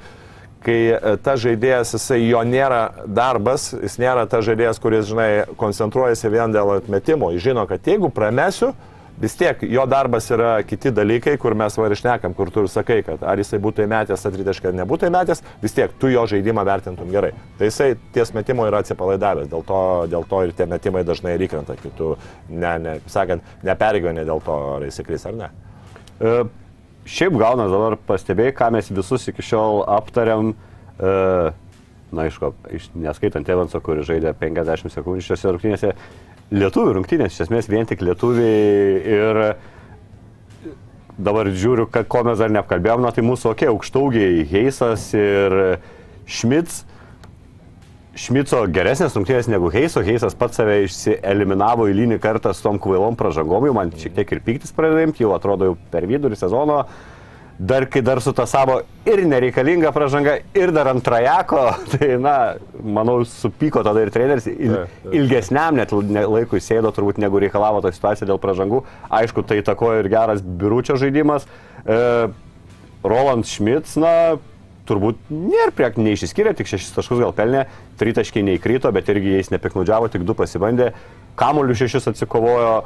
kai 0.67 0.77
e, 0.91 1.15
ta 1.23 1.37
žaidėjas, 1.39 1.93
jisai 1.95 2.17
jo 2.25 2.41
nėra 2.43 3.05
darbas, 3.05 3.69
jis 3.77 3.97
nėra 4.01 4.25
ta 4.29 4.41
žaidėjas, 4.43 4.81
kuris, 4.83 5.07
žinai, 5.07 5.29
koncentruojasi 5.59 6.31
vien 6.33 6.51
dėl 6.51 6.73
atmetimo. 6.79 7.29
Jis 7.35 7.45
žino, 7.45 7.63
kad 7.69 7.87
jeigu 7.87 8.09
pramesiu, 8.11 8.73
vis 9.21 9.33
tiek 9.39 9.61
jo 9.65 9.85
darbas 9.89 10.27
yra 10.31 10.51
kiti 10.67 10.91
dalykai, 10.93 11.37
kur 11.41 11.55
mes 11.57 11.73
va 11.77 11.87
ir 11.89 11.95
šnekam, 11.97 12.35
kur 12.37 12.51
tu 12.53 12.63
ir 12.65 12.69
sakai, 12.69 12.99
kad 13.07 13.23
ar 13.25 13.39
jisai 13.41 13.59
būtų 13.63 13.85
įmetęs 13.87 14.25
atritašką 14.29 14.69
ar 14.71 14.77
nebūtų 14.81 15.09
įmetęs, 15.09 15.41
vis 15.63 15.73
tiek 15.77 15.95
tu 16.01 16.11
jo 16.13 16.25
žaidimą 16.29 16.65
vertintum 16.67 17.09
gerai. 17.13 17.31
Tai 17.57 17.69
jisai 17.71 17.89
ties 18.13 18.33
metimo 18.37 18.67
yra 18.69 18.83
atsipalaidavęs, 18.83 19.49
dėl 19.51 19.65
to, 19.65 19.81
dėl 20.13 20.27
to 20.29 20.43
ir 20.45 20.53
tie 20.59 20.69
metimai 20.69 21.03
dažnai 21.07 21.33
ir 21.37 21.47
įkrenta, 21.47 21.75
kai 21.81 21.91
tu, 21.97 22.13
ne, 22.49 22.75
ne, 22.83 22.95
sakant, 23.09 23.43
nepergyveni 23.65 24.25
dėl 24.27 24.43
to, 24.45 24.57
ar 24.77 24.85
įsikris 24.91 25.25
ar 25.31 25.37
ne. 25.41 25.51
E, 26.21 26.37
Šiaip 27.07 27.37
gaunas 27.39 27.71
dabar 27.71 27.93
pastebėjai, 28.03 28.51
ką 28.57 28.65
mes 28.75 28.89
visus 28.91 29.29
iki 29.31 29.39
šiol 29.45 29.85
aptariam. 29.95 30.49
E, 30.99 31.11
na, 32.11 32.25
aišku, 32.25 32.49
iš- 32.75 32.89
neskaitant 32.99 33.47
Evanso, 33.47 33.79
kuris 33.83 34.07
žaidė 34.09 34.33
50 34.35 34.91
sekundžių 34.91 35.23
šiose 35.29 35.53
rungtynėse. 35.55 35.93
Lietuvių 36.47 36.93
rungtynės, 36.95 37.33
iš 37.33 37.47
esmės 37.47 37.67
vien 37.67 37.87
tik 37.89 37.99
lietuviai 38.07 38.99
ir 39.03 39.39
dabar 41.17 41.49
žiūriu, 41.51 41.89
kad 41.91 42.07
ko 42.07 42.21
mes 42.23 42.39
dar 42.39 42.53
neapkalbėjom, 42.55 43.01
na 43.03 43.11
tai 43.11 43.25
mūsų, 43.27 43.49
okei, 43.51 43.67
okay, 43.67 43.73
aukštaugiai 43.73 44.45
Heisas 44.47 45.09
ir 45.17 45.57
Šmits. 46.23 46.85
Šmico 48.17 48.63
geresnės 48.73 49.13
rungtynės 49.13 49.49
negu 49.51 49.67
Heiso, 49.73 50.01
Heisas 50.01 50.37
pats 50.39 50.57
save 50.57 50.79
išsieliminavo 50.87 51.85
eilinį 51.91 52.17
kartą 52.23 52.53
su 52.55 52.63
tom 52.65 52.79
kvailom 52.81 53.19
pražangom, 53.19 53.67
jau 53.67 53.75
man 53.77 53.91
šiek 53.93 54.15
tiek 54.15 54.31
ir 54.33 54.41
piktis 54.47 54.73
pradeda 54.73 55.03
imti, 55.05 55.21
jau 55.25 55.35
atrodo 55.35 55.67
jau 55.67 55.75
per 55.91 56.07
vidurį 56.09 56.39
sezono, 56.39 56.79
dar 57.59 57.87
kai 57.89 58.01
dar 58.01 58.21
su 58.21 58.31
ta 58.33 58.45
savo 58.45 58.81
ir 59.05 59.23
nereikalinga 59.25 59.91
pražanga, 59.91 60.37
ir 60.53 60.71
dar 60.71 60.91
ant 60.91 61.03
trajako, 61.03 61.63
tai 61.93 62.17
na, 62.21 62.35
manau, 62.83 63.23
supyko 63.25 63.81
tada 63.85 64.03
ir 64.05 64.11
treneris, 64.13 64.45
il, 64.51 64.75
ilgesniam 65.15 65.77
net 65.77 65.93
ne- 66.05 66.27
laikui 66.27 66.61
sėdo 66.61 66.91
turbūt 66.93 67.21
negu 67.21 67.41
reikalavo 67.41 67.81
tą 67.85 67.93
situaciją 67.95 68.29
dėl 68.29 68.41
pražangų, 68.43 68.83
aišku, 69.21 69.45
tai 69.47 69.61
įtakojo 69.63 70.03
ir 70.03 70.11
geras 70.13 70.43
biuručio 70.45 70.99
žaidimas. 71.01 71.47
E, 71.85 71.97
Roland 73.07 73.47
Schmitz, 73.49 73.95
na, 73.97 74.37
turbūt 74.87 75.19
nėra 75.33 75.73
priek 75.75 75.97
neišsiskyrė, 75.99 76.53
tik 76.57 76.69
šešis 76.69 76.93
taškus 76.95 77.23
gal 77.23 77.33
pelnė, 77.35 77.65
tritaškiai 77.99 78.45
neįkrito, 78.47 78.91
bet 78.95 79.09
irgi 79.11 79.33
jais 79.37 79.49
nepiknaudžiavo, 79.53 80.11
tik 80.13 80.23
du 80.27 80.35
pasibandė, 80.37 80.91
kamolių 81.39 81.75
šešis 81.81 82.11
atsikovojo. 82.13 82.77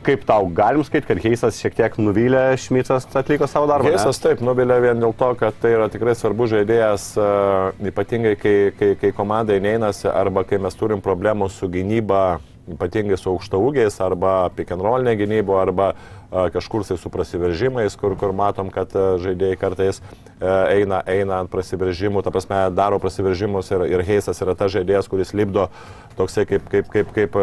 Kaip 0.00 0.22
tau 0.24 0.46
galim 0.56 0.80
skaityti, 0.86 1.08
kad 1.10 1.18
Heisas 1.20 1.58
šiek 1.60 1.74
tiek 1.76 1.96
nuvylė, 2.00 2.54
Šmicas 2.60 3.04
atliko 3.20 3.44
savo 3.50 3.66
darbą? 3.68 3.84
ne? 3.84 3.98
Heisas 3.98 4.20
taip 4.22 4.40
nubilė 4.44 4.78
vien 4.80 5.02
dėl 5.02 5.12
to, 5.16 5.28
kad 5.40 5.58
tai 5.60 5.74
yra 5.74 5.90
tikrai 5.92 6.14
svarbus 6.16 6.54
žaidėjas, 6.54 7.04
e, 7.20 7.26
ypatingai 7.90 8.32
kai, 8.40 8.54
kai, 8.78 8.94
kai 9.00 9.10
komandai 9.16 9.58
neinasi 9.60 10.08
arba 10.08 10.46
kai 10.48 10.60
mes 10.62 10.78
turim 10.80 11.04
problemų 11.04 11.50
su 11.52 11.68
gynyba, 11.68 12.40
ypatingai 12.70 13.18
su 13.20 13.28
aukštaugiais 13.34 14.00
arba 14.00 14.34
pikenrolinė 14.56 15.18
gynyba 15.20 15.60
arba 15.66 15.92
e, 15.92 16.19
kažkur 16.30 16.84
tai 16.86 16.96
su 16.98 17.10
prasiveržimais, 17.10 17.96
kur, 17.98 18.16
kur 18.18 18.34
matom, 18.36 18.70
kad 18.70 18.92
žaidėjai 18.94 19.58
kartais 19.60 20.02
eina, 20.40 21.02
eina 21.10 21.40
ant 21.42 21.50
prasiveržimų, 21.52 22.22
ta 22.24 22.32
prasme 22.32 22.60
daro 22.74 23.00
prasiveržimus 23.02 23.70
ir, 23.74 23.84
ir 23.90 24.04
Heisas 24.06 24.40
yra 24.40 24.54
tas 24.58 24.72
žaidėjas, 24.72 25.10
kuris 25.10 25.34
lipdo 25.36 25.68
toksai 26.18 26.46
kaip, 26.48 26.66
kaip, 26.70 26.88
kaip, 26.92 27.12
kaip 27.16 27.36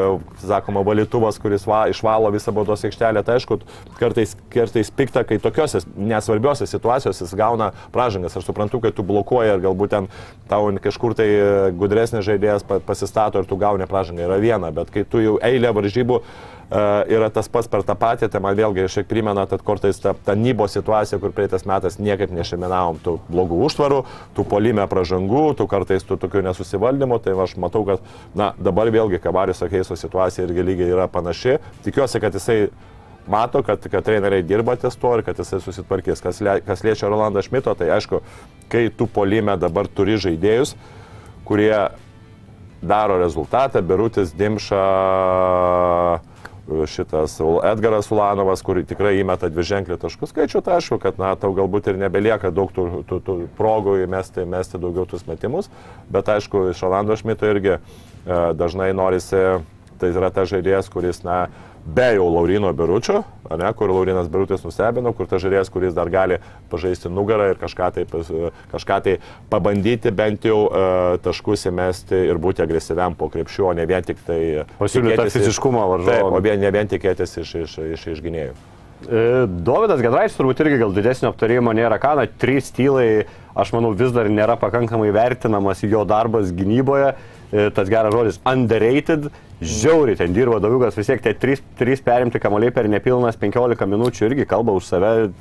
sakoma, 0.43 0.83
valytuvas, 0.85 1.39
kuris 1.41 1.65
va, 1.67 1.85
išvalo 1.91 2.31
visą 2.33 2.53
baudos 2.55 2.85
aikštelę. 2.87 3.23
Tai 3.25 3.37
aišku, 3.37 3.59
kartais, 3.99 4.35
kartais 4.53 4.91
pikta, 4.93 5.23
kai 5.27 5.39
tokiuose 5.41 5.83
nesvarbiuose 5.97 6.67
situacijose 6.69 7.25
jis 7.25 7.35
gauna 7.37 7.71
pražangas. 7.95 8.37
Aš 8.37 8.49
suprantu, 8.49 8.81
kad 8.83 8.97
tu 8.97 9.05
blokuoji 9.07 9.55
ir 9.55 9.63
galbūt 9.65 9.93
ten 9.95 10.11
tau 10.49 10.69
kažkur 10.83 11.15
tai 11.17 11.29
gudresnis 11.77 12.25
žaidėjas 12.27 12.67
pa- 12.67 12.81
pasistato 12.83 13.41
ir 13.41 13.49
tu 13.49 13.57
gauni 13.59 13.87
pražangą. 13.89 14.27
Yra 14.27 14.41
viena, 14.41 14.71
bet 14.73 14.93
kai 14.93 15.05
tu 15.07 15.23
jau 15.23 15.37
eilę 15.43 15.73
varžybų 15.75 16.21
yra 16.69 17.29
tas 17.31 17.47
pats 17.47 17.69
per 17.71 17.83
tą 17.87 17.95
patį, 17.95 18.27
tai 18.31 18.41
man 18.43 18.55
vėlgi 18.57 18.87
šiek 18.91 19.07
primena, 19.07 19.45
kad 19.47 19.63
kartais 19.65 20.01
ta, 20.03 20.11
ta 20.13 20.35
nybo 20.35 20.67
situacija, 20.67 21.19
kur 21.21 21.31
praeitas 21.35 21.63
metas 21.69 21.95
niekaip 21.99 22.33
nešeminavom 22.35 22.99
tų 23.03 23.13
blogų 23.31 23.61
užtvarų, 23.69 24.01
tų 24.35 24.45
polime 24.51 24.83
pražangų, 24.91 25.45
tų 25.59 25.67
kartais 25.71 26.03
tų 26.07 26.19
tokių 26.19 26.43
nesusivaldymų, 26.49 27.21
tai 27.23 27.37
aš 27.39 27.55
matau, 27.61 27.85
kad 27.87 28.03
na, 28.35 28.51
dabar 28.59 28.91
vėlgi 28.91 29.21
Kavarius 29.23 29.63
Akeiso 29.63 29.95
situacija 29.95 30.47
irgi 30.47 30.67
lygiai 30.67 30.91
yra 30.91 31.07
panaši. 31.11 31.57
Tikiuosi, 31.87 32.19
kad 32.23 32.35
jisai 32.35 32.59
mato, 33.31 33.63
kad, 33.63 33.87
kad 33.87 34.03
treneriai 34.03 34.43
dirba 34.43 34.75
ties 34.79 34.99
to 34.99 35.13
ir 35.15 35.23
kad 35.23 35.39
jisai 35.39 35.61
susitvarkys. 35.63 36.23
Kas, 36.23 36.41
lie, 36.43 36.59
kas 36.67 36.83
liečia 36.83 37.07
Rolandą 37.11 37.43
Šmito, 37.45 37.71
tai 37.79 37.93
aišku, 37.95 38.19
kai 38.71 38.87
tu 38.91 39.07
polime 39.07 39.55
dabar 39.59 39.87
turi 39.87 40.19
žaidėjus, 40.19 40.75
kurie 41.47 41.87
daro 42.83 43.17
rezultatą, 43.19 43.81
Berutis 43.81 44.33
Dimša, 44.37 44.81
šitas 46.67 47.37
Edgaras 47.63 48.09
Ulanovas, 48.11 48.61
kur 48.65 48.79
tikrai 48.83 49.15
įmeta 49.21 49.49
dvi 49.51 49.63
ženklį 49.67 49.97
taškų 50.01 50.29
skaičių, 50.29 50.61
tai 50.65 50.77
aišku, 50.79 50.99
kad 51.03 51.19
na, 51.21 51.31
tau 51.39 51.53
galbūt 51.55 51.91
ir 51.91 51.99
nebelieka 52.01 52.51
daug 52.51 52.73
tų, 52.75 53.03
tų, 53.07 53.21
tų 53.23 53.37
progų 53.59 53.97
įmesti, 54.03 54.45
mesti 54.49 54.81
daugiau 54.81 55.07
tus 55.09 55.23
metimus, 55.29 55.71
bet 56.11 56.29
aišku, 56.33 56.67
iš 56.73 56.83
Rolando 56.83 57.15
Šmito 57.19 57.47
irgi 57.47 57.77
e, 57.77 57.79
dažnai 58.59 58.91
norisi, 58.97 59.61
tai 59.97 60.11
yra 60.11 60.31
ta 60.33 60.45
žaidėjas, 60.49 60.91
kuris, 60.93 61.23
na, 61.25 61.47
be 61.95 62.07
jau 62.17 62.27
Laurino 62.33 62.73
Biručio, 62.75 63.21
ne, 63.49 63.71
kur 63.73 63.91
Laurinas 63.91 64.27
Birutis 64.31 64.63
nustebino, 64.65 65.13
kur 65.15 65.29
ta 65.29 65.39
žaidėjas, 65.41 65.71
kuris 65.71 65.95
dar 65.95 66.11
gali 66.11 66.39
pažaisti 66.71 67.11
nugarą 67.13 67.51
ir 67.53 67.61
kažką 67.61 67.89
tai, 67.95 68.05
kažką 68.73 68.99
tai 69.05 69.17
pabandyti 69.51 70.11
bent 70.11 70.47
jau 70.47 70.65
uh, 70.67 71.15
taškus 71.23 71.67
įmesti 71.71 72.25
ir 72.27 72.41
būti 72.43 72.65
agresyviam 72.65 73.15
po 73.17 73.31
krepšiu, 73.33 73.69
o 73.71 73.75
ne 73.77 73.87
vien 73.89 74.03
tik 74.03 74.19
tai... 74.27 74.41
Pasiūlyti 74.81 75.29
fiziškumą 75.31 75.85
varžovų. 75.95 76.41
O 76.41 76.57
ne 76.65 76.73
vien 76.75 76.91
tikėtis 76.91 77.39
iš, 77.43 77.55
iš, 77.63 77.77
iš, 77.95 78.09
iš 78.17 78.25
gynėjų. 78.25 78.57
E, 79.05 79.45
Dovydas 79.45 80.01
Gedraitis 80.01 80.35
turbūt 80.37 80.63
irgi 80.63 80.79
gal 80.81 80.93
didesnio 80.95 81.29
aptarimo 81.29 81.73
nėra 81.77 81.99
ką, 82.01 82.15
na, 82.17 82.25
trys 82.41 82.71
tylai, 82.73 83.27
aš 83.57 83.71
manau, 83.75 83.91
vis 83.97 84.13
dar 84.15 84.29
nėra 84.31 84.55
pakankamai 84.57 85.11
vertinamas 85.13 85.83
jo 85.85 86.01
darbas 86.07 86.49
gynyboje, 86.55 87.13
tas 87.51 87.91
geras 87.91 88.15
žodis, 88.15 88.41
underrated, 88.47 89.29
Žiauriai 89.57 90.13
ten 90.19 90.35
dirba 90.35 90.59
Daviukas, 90.61 90.93
vis 90.93 91.07
tiek 91.09 91.21
tie 91.25 91.31
3, 91.33 91.63
3 91.79 92.03
perimti 92.05 92.37
kamoliai 92.37 92.69
per 92.73 92.85
nepilnas 92.93 93.39
15 93.41 93.87
minučių 93.89 94.27
irgi 94.27 94.45
kalba 94.45 94.75
už 94.77 94.85
save, 94.85 95.31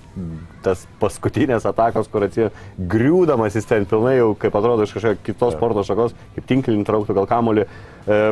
tas 0.64 0.86
paskutinės 1.02 1.66
atakos, 1.68 2.08
kur 2.08 2.24
atsijo, 2.24 2.48
griūdamas 2.80 3.58
jis 3.58 3.68
ten 3.68 3.84
pilnai 3.84 4.14
jau, 4.16 4.30
kaip 4.40 4.56
atrodo, 4.56 4.86
iš 4.88 4.94
kažkokios 4.96 5.20
kitos 5.26 5.52
sporto 5.58 5.84
šakos, 5.84 6.16
kaip 6.32 6.48
tinklinį 6.48 6.86
trauktų 6.88 7.18
gal 7.18 7.28
kamolį. 7.28 7.66
E, 8.08 8.22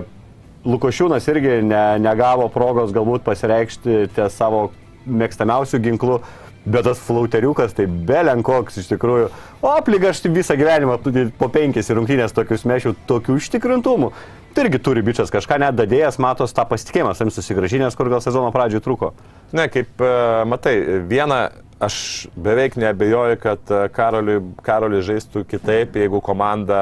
Lukošiūnas 0.65 1.29
irgi 1.29 1.59
ne, 1.69 1.85
negavo 2.01 2.49
progos 2.49 2.95
galbūt 2.97 3.27
pasireikšti 3.27 4.07
ties 4.17 4.41
savo 4.41 4.71
mėgstamiausių 5.05 5.83
ginklų. 5.85 6.23
Bet 6.65 6.87
tas 6.87 7.01
flauteriukas, 7.05 7.75
tai 7.77 7.85
belenkoks 7.87 8.79
iš 8.81 8.89
tikrųjų. 8.95 9.27
O 9.61 9.75
apliga 9.75 10.15
aš 10.15 10.23
visą 10.33 10.57
gyvenimą 10.57 10.97
po 11.37 11.51
penkis 11.53 11.93
rungtynės 11.93 12.33
tokius 12.33 12.65
mešiau, 12.69 12.95
tokių 13.09 13.37
užtikrintumų. 13.37 14.09
Tai 14.55 14.65
irgi 14.65 14.79
turi 14.79 15.03
bičias 15.03 15.33
kažką 15.35 15.59
net 15.61 15.75
dadėjęs, 15.77 16.21
matos 16.23 16.55
tą 16.55 16.65
pasitikėjimą, 16.71 17.13
savim 17.19 17.33
susigražinęs, 17.35 17.97
kur 17.99 18.09
gal 18.13 18.23
sezono 18.23 18.53
pradžioje 18.55 18.85
trūko. 18.85 19.11
Ne, 19.53 19.67
kaip 19.69 20.01
e, 20.01 20.11
matai, 20.47 20.75
viena, 21.11 21.41
aš 21.83 22.29
beveik 22.39 22.79
nebejoju, 22.79 23.41
kad 23.43 23.73
e, 23.75 23.81
Karoliui, 23.93 24.41
Karoliui 24.65 25.03
žaistų 25.05 25.43
kitaip, 25.51 25.99
jeigu 25.99 26.23
komanda 26.25 26.79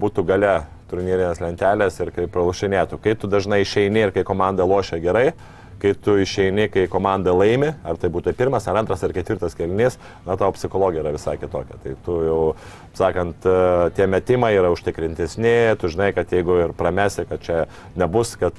būtų 0.00 0.24
gale 0.32 0.54
turnyrinės 0.88 1.42
lentelės 1.44 2.00
ir 2.00 2.12
kaip 2.14 2.32
pralašinėtų. 2.32 2.98
Kai 3.04 3.14
tu 3.20 3.28
dažnai 3.30 3.60
išeini 3.66 4.06
ir 4.06 4.14
kai 4.16 4.24
komanda 4.26 4.64
lošia 4.68 4.96
gerai, 5.02 5.28
kai 5.84 5.92
tu 6.00 6.16
išeini, 6.22 6.68
kai 6.72 6.86
komanda 6.90 7.34
laimi, 7.36 7.74
ar 7.84 7.98
tai 8.00 8.08
būtų 8.12 8.32
pirmas, 8.38 8.64
ar 8.70 8.80
antras, 8.80 9.04
ar 9.04 9.12
ketvirtas 9.12 9.56
kelnys, 9.58 9.98
na 10.24 10.38
tavo 10.40 10.54
psichologija 10.56 11.04
yra 11.04 11.12
visai 11.14 11.36
kitokia. 11.40 11.76
Tai 11.82 11.94
tu 12.06 12.16
jau, 12.24 12.38
sakant, 12.96 13.44
e, 13.44 13.90
tie 13.96 14.06
metimai 14.08 14.54
yra 14.56 14.70
užtikrintesni, 14.72 15.74
tu 15.80 15.90
žinai, 15.92 16.10
kad 16.16 16.32
jeigu 16.32 16.56
ir 16.64 16.74
pramesi, 16.78 17.26
kad 17.28 17.42
čia 17.44 17.58
nebus, 18.00 18.34
kad 18.40 18.56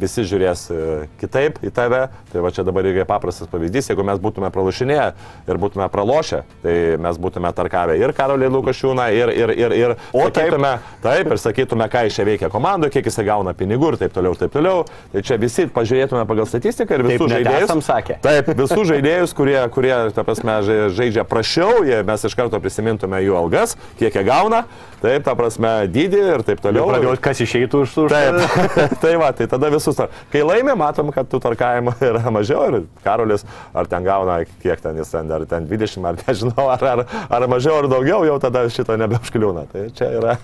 visi 0.00 0.26
žiūrės 0.28 0.64
e, 0.70 0.80
kitaip 1.20 1.58
į 1.66 1.72
tave, 1.74 2.04
tai 2.30 2.44
va 2.44 2.52
čia 2.54 2.64
dabar 2.68 2.86
irgi 2.86 3.06
paprastas 3.08 3.50
pavyzdys, 3.50 3.90
jeigu 3.90 4.06
mes 4.06 4.22
būtume 4.22 4.52
pralašinėję 4.54 5.08
ir 5.50 5.62
būtume 5.62 5.88
pralošę, 5.92 6.42
tai 6.62 6.76
mes 7.02 7.20
būtume 7.20 7.50
tarkavę 7.56 7.98
ir 7.98 8.14
Karolį 8.16 8.52
Lukašiūną, 8.52 9.08
ir, 9.18 9.34
ir, 9.34 9.54
ir, 9.58 9.76
ir, 9.80 9.96
o 10.14 10.28
sakytume, 10.28 10.76
taip. 11.02 11.02
taip, 11.08 11.32
ir 11.34 11.42
sakytume, 11.42 11.88
ką 11.90 12.06
iš 12.08 12.20
čia 12.20 12.28
veikia 12.28 12.52
komandų, 12.52 12.92
kiek 12.92 13.08
jisai 13.08 13.26
gauna 13.26 13.54
pinigų 13.56 13.92
ir 13.92 14.00
taip 14.04 14.14
toliau, 14.14 14.36
ir 14.36 14.44
taip 14.44 14.54
toliau. 14.54 14.84
Tai 15.12 15.22
čia 15.26 15.38
visi 15.40 15.66
pažiūrėtume 15.72 16.24
pagal 16.28 16.48
statistiką 16.52 16.98
ir 16.98 17.04
visus 17.06 17.32
žaidėjus. 17.32 17.74
Sakė. 17.82 18.18
Taip, 18.22 18.50
visus 18.58 18.84
žaidėjus, 18.90 19.34
kurie, 19.36 19.58
kurie 19.74 19.94
ta 20.14 20.24
prasme, 20.26 20.58
žaidžia 20.94 21.24
prašiau, 21.28 21.82
jie, 21.86 22.02
mes 22.06 22.26
iš 22.28 22.36
karto 22.38 22.60
prisimintume 22.62 23.20
jų 23.24 23.36
algas, 23.40 23.74
kiek 24.00 24.14
jie 24.14 24.24
gauna, 24.26 24.64
taip, 25.00 25.24
ta 25.26 25.34
prasme, 25.38 25.72
dydį 25.92 26.22
ir 26.36 26.44
taip 26.46 26.62
toliau. 26.64 26.88
Pradėjau, 26.90 27.16
kas 27.24 27.42
išeitų 27.46 27.82
už 27.86 27.96
už. 28.04 28.12
Taip, 28.12 28.60
tai 29.04 29.14
va, 29.20 29.32
tai 29.36 29.48
tada 29.50 29.72
visus. 29.72 29.98
Kai 30.32 30.44
laimė, 30.46 30.76
matom, 30.78 31.12
kad 31.14 31.30
tų 31.30 31.40
tarkavimų 31.46 31.96
yra 32.10 32.34
mažiau 32.34 32.68
ir 32.68 32.78
Karolis, 33.06 33.46
ar 33.74 33.90
ten 33.90 34.06
gauna, 34.06 34.42
kiek 34.64 34.84
ten 34.84 35.00
jis 35.00 35.14
ten, 35.14 35.32
ar 35.32 35.46
ten 35.50 35.66
20, 35.70 36.06
ar 36.12 36.20
nežinau, 36.26 36.68
ar, 36.74 36.86
ar, 36.92 37.04
ar 37.32 37.48
mažiau, 37.50 37.80
ar 37.82 37.90
daugiau, 37.92 38.22
jau 38.28 38.38
tada 38.42 38.66
šito 38.72 38.98
nebeužkliūna. 39.00 39.66
Tai 39.72 39.88
čia 39.96 40.12
yra 40.20 40.38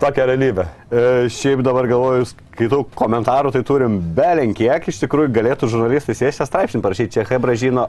tokia 0.00 0.26
realybė. 0.28 0.66
E, 0.90 1.06
šiaip 1.32 1.62
dabar 1.66 1.88
galvoju, 1.90 2.28
skaitau 2.32 2.84
komentarų, 2.98 3.52
tai 3.54 3.64
turim 3.66 3.98
belenkiek, 4.16 4.90
iš 4.90 5.02
tikrųjų 5.04 5.32
galėtų 5.34 5.70
žurnalistai 5.72 6.16
sėsti 6.18 6.46
straipsnį 6.48 6.84
parašyti, 6.84 7.18
čia 7.18 7.26
Hebra 7.28 7.56
žino, 7.58 7.88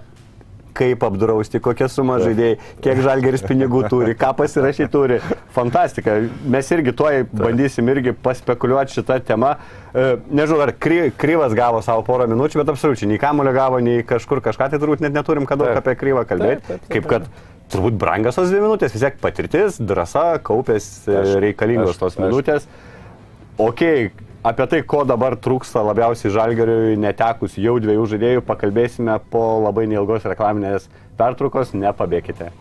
kaip 0.80 1.04
apdrausti, 1.04 1.60
kokia 1.64 1.90
suma 1.92 2.20
žaidėjai, 2.22 2.58
kiek 2.84 3.02
žalgeris 3.04 3.44
pinigų 3.44 3.84
turi, 3.92 4.16
ką 4.18 4.32
pasirašyti 4.38 4.88
turi. 4.94 5.20
Fantastika. 5.56 6.16
Mes 6.48 6.70
irgi 6.72 6.94
tuoj 6.96 7.24
bandysim 7.34 7.90
irgi 7.92 8.14
paspekuliuoti 8.24 9.00
šitą 9.00 9.18
temą. 9.28 9.56
E, 9.92 10.06
nežinau, 10.30 10.62
ar 10.68 10.74
kry, 10.78 11.10
Kryvas 11.20 11.56
gavo 11.58 11.82
savo 11.86 12.06
porą 12.08 12.30
minučių, 12.32 12.62
bet 12.62 12.72
absoliučiai 12.76 13.10
nei 13.12 13.20
kamulio 13.22 13.54
gavo, 13.56 13.82
nei 13.84 14.06
kažkur 14.08 14.44
kažką, 14.46 14.70
tai 14.72 14.80
turbūt 14.80 15.04
net 15.04 15.18
neturim 15.18 15.50
ką 15.50 15.60
daug 15.60 15.82
apie 15.82 15.98
Kryvą 16.00 16.24
kalbėti. 16.30 16.80
Kaip 16.94 17.10
kad 17.10 17.28
turbūt 17.74 17.98
brangios 18.00 18.38
tos 18.40 18.52
dvi 18.52 18.62
minutės, 18.64 18.94
vis 18.96 19.04
tiek 19.06 19.20
patirtis, 19.22 19.80
drąsa, 19.82 20.40
kaupės 20.46 20.88
e, 21.08 21.20
reikalingos 21.46 22.00
tos 22.02 22.18
minutės. 22.20 22.68
Ok, 23.60 23.84
apie 24.48 24.70
tai, 24.72 24.82
ko 24.88 25.04
dabar 25.08 25.36
trūksta 25.40 25.84
labiausiai 25.84 26.32
žalgeriui 26.36 26.98
netekus 27.02 27.58
jau 27.60 27.76
dviejų 27.84 28.08
žaidėjų, 28.14 28.46
pakalbėsime 28.48 29.20
po 29.32 29.44
labai 29.66 29.86
neilgos 29.92 30.28
reklaminės 30.30 30.90
pertraukos, 31.20 31.76
nepabėkite. 31.76 32.52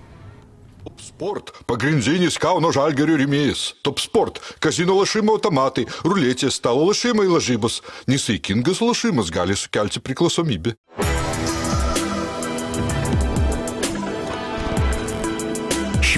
Top 0.88 1.02
Sport– 1.02 1.52
pagrindinis 1.70 2.38
Kauno 2.40 2.70
žalgerio 2.72 3.18
rėmėjas. 3.20 3.74
Top 3.84 4.00
Sport– 4.00 4.40
kazino 4.64 4.96
lašimo 4.98 5.36
automatai, 5.36 5.84
ruletės, 6.06 6.56
stalo 6.62 6.86
lašimai 6.88 7.28
lažybos. 7.28 7.82
Nesaikingas 8.08 8.80
lašimas 8.84 9.32
gali 9.34 9.58
sukelti 9.58 10.00
priklausomybę. 10.00 10.78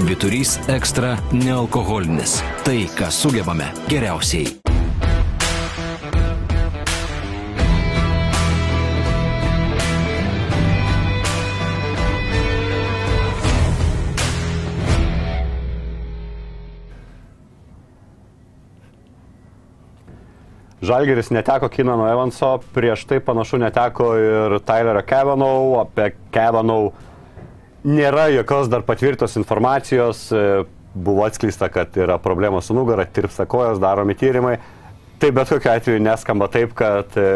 Šviturys 0.01 0.55
ekstra 0.65 1.11
nealkoholinis. 1.29 2.39
Tai, 2.65 2.77
ką 2.97 3.09
sugebame 3.13 3.67
geriausiai. 3.85 4.47
Žalgeris 20.81 21.29
neteko 21.29 21.69
Kinano 21.69 22.09
Evanso, 22.09 22.55
prieš 22.73 23.05
tai 23.05 23.21
panašu 23.21 23.61
neteko 23.61 24.09
ir 24.17 24.57
Tylerio 24.65 25.05
Kevanau, 25.05 25.77
apie 25.85 26.15
Kevanau 26.33 26.89
nėra 27.87 28.27
jokios 28.33 28.69
dar 28.71 28.85
patvirtos 28.85 29.37
informacijos, 29.39 30.27
e, 30.31 30.63
buvo 30.93 31.25
atskleista, 31.25 31.69
kad 31.71 31.95
yra 31.97 32.17
problemos 32.21 32.67
su 32.67 32.75
nugara, 32.75 33.05
tirpsta 33.05 33.47
kojos, 33.49 33.79
daromi 33.81 34.15
tyrimai. 34.15 34.57
Tai 35.21 35.29
bet 35.31 35.51
kokiu 35.53 35.71
atveju 35.71 36.01
neskamba 36.01 36.49
taip, 36.51 36.73
kad 36.77 37.17
e, 37.17 37.29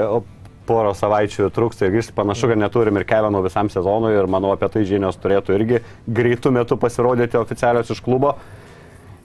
poro 0.66 0.94
savaičių 0.98 1.50
trūksta 1.54 1.88
ir 1.88 1.96
grįžti. 1.96 2.16
Panašu, 2.18 2.50
kad 2.52 2.60
neturim 2.60 2.98
ir 2.98 3.06
Kevino 3.08 3.42
visam 3.46 3.70
sezonui 3.70 4.16
ir 4.18 4.30
manau 4.32 4.54
apie 4.56 4.70
tai 4.74 4.86
žinios 4.90 5.20
turėtų 5.22 5.58
irgi 5.60 5.82
greitų 6.08 6.54
metų 6.58 6.80
pasirodyti 6.82 7.40
oficialios 7.40 7.92
iš 7.94 8.02
klubo. 8.06 8.36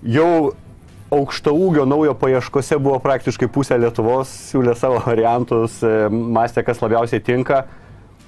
Jau 0.05 0.53
aukšto 1.11 1.53
ūgio 1.57 1.87
naujo 1.89 2.15
paieškose 2.21 2.79
buvo 2.79 3.01
praktiškai 3.03 3.49
pusė 3.51 3.81
Lietuvos, 3.81 4.31
siūlė 4.51 4.77
savo 4.79 5.01
variantus, 5.07 5.81
e, 5.83 6.09
mąstė, 6.11 6.65
kas 6.67 6.83
labiausiai 6.85 7.25
tinka. 7.25 7.65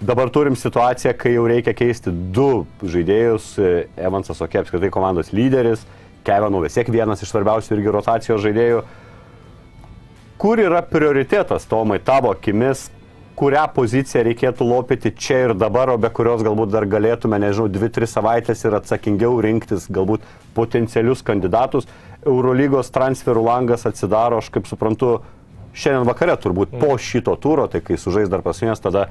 Dabar 0.02 0.30
turim 0.34 0.56
situaciją, 0.58 1.12
kai 1.14 1.36
jau 1.36 1.44
reikia 1.46 1.76
keisti 1.78 2.10
du 2.34 2.64
žaidėjus. 2.82 3.44
E, 3.62 3.68
Evansas 4.02 4.40
Okė 4.42 4.58
apskritai 4.64 4.88
komandos 4.90 5.28
lyderis, 5.30 5.84
Kevinų 6.26 6.64
vis 6.64 6.74
tiek 6.74 6.88
vienas 6.90 7.20
iš 7.22 7.30
svarbiausių 7.30 7.76
irgi 7.76 7.92
rotacijos 7.94 8.40
žaidėjų. 8.42 8.80
Kur 10.42 10.58
yra 10.58 10.80
prioritetas, 10.82 11.68
Tomai, 11.70 12.00
tavo 12.02 12.32
akimis, 12.34 12.88
kurią 13.38 13.62
poziciją 13.76 14.24
reikėtų 14.26 14.66
lopyti 14.66 15.12
čia 15.14 15.38
ir 15.44 15.54
dabar, 15.54 15.92
o 15.94 16.00
be 16.02 16.10
kurios 16.10 16.42
galbūt 16.42 16.72
dar 16.74 16.88
galėtume, 16.90 17.38
nežinau, 17.42 17.68
2-3 17.70 18.10
savaitės 18.10 18.64
ir 18.66 18.74
atsakingiau 18.80 19.38
rinktis 19.44 19.86
galbūt 19.86 20.26
potencialius 20.56 21.22
kandidatus. 21.26 21.86
Eurolygos 22.26 22.90
transferų 22.90 23.46
langas 23.46 23.86
atsidaro, 23.86 24.42
aš 24.42 24.50
kaip 24.50 24.66
suprantu, 24.66 25.20
šiandien 25.78 26.10
vakare 26.10 26.34
turbūt 26.42 26.74
po 26.82 26.96
šito 26.98 27.36
turo, 27.38 27.68
tai 27.70 27.80
kai 27.86 27.94
sužais 27.98 28.30
dar 28.30 28.42
pasinės, 28.42 28.82
tada 28.82 29.06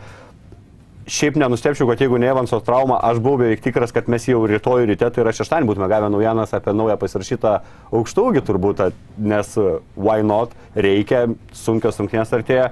šiaip 1.07 1.37
nenustepčiau, 1.39 1.87
kad 1.89 2.01
jeigu 2.01 2.19
ne 2.21 2.29
Evanso 2.29 2.59
trauma, 2.63 2.99
aš 3.03 3.19
buvau 3.23 3.41
beveik 3.41 3.63
tikras, 3.63 3.93
kad 3.95 4.09
mes 4.11 4.27
jau 4.27 4.43
rytoj 4.47 4.85
ryte, 4.89 5.09
tai 5.09 5.23
yra 5.23 5.33
šeštadienį, 5.35 5.69
būtume 5.69 5.89
gavę 5.91 6.11
naujienas 6.13 6.53
apie 6.57 6.73
naują 6.77 6.97
pasirašytą 7.01 7.53
aukštūgį 7.97 8.43
turbūt, 8.47 8.83
nes 9.17 9.53
why 9.95 10.21
not, 10.25 10.53
reikia, 10.75 11.27
sunkios 11.57 11.97
sunkinės 11.99 12.33
artėja. 12.37 12.71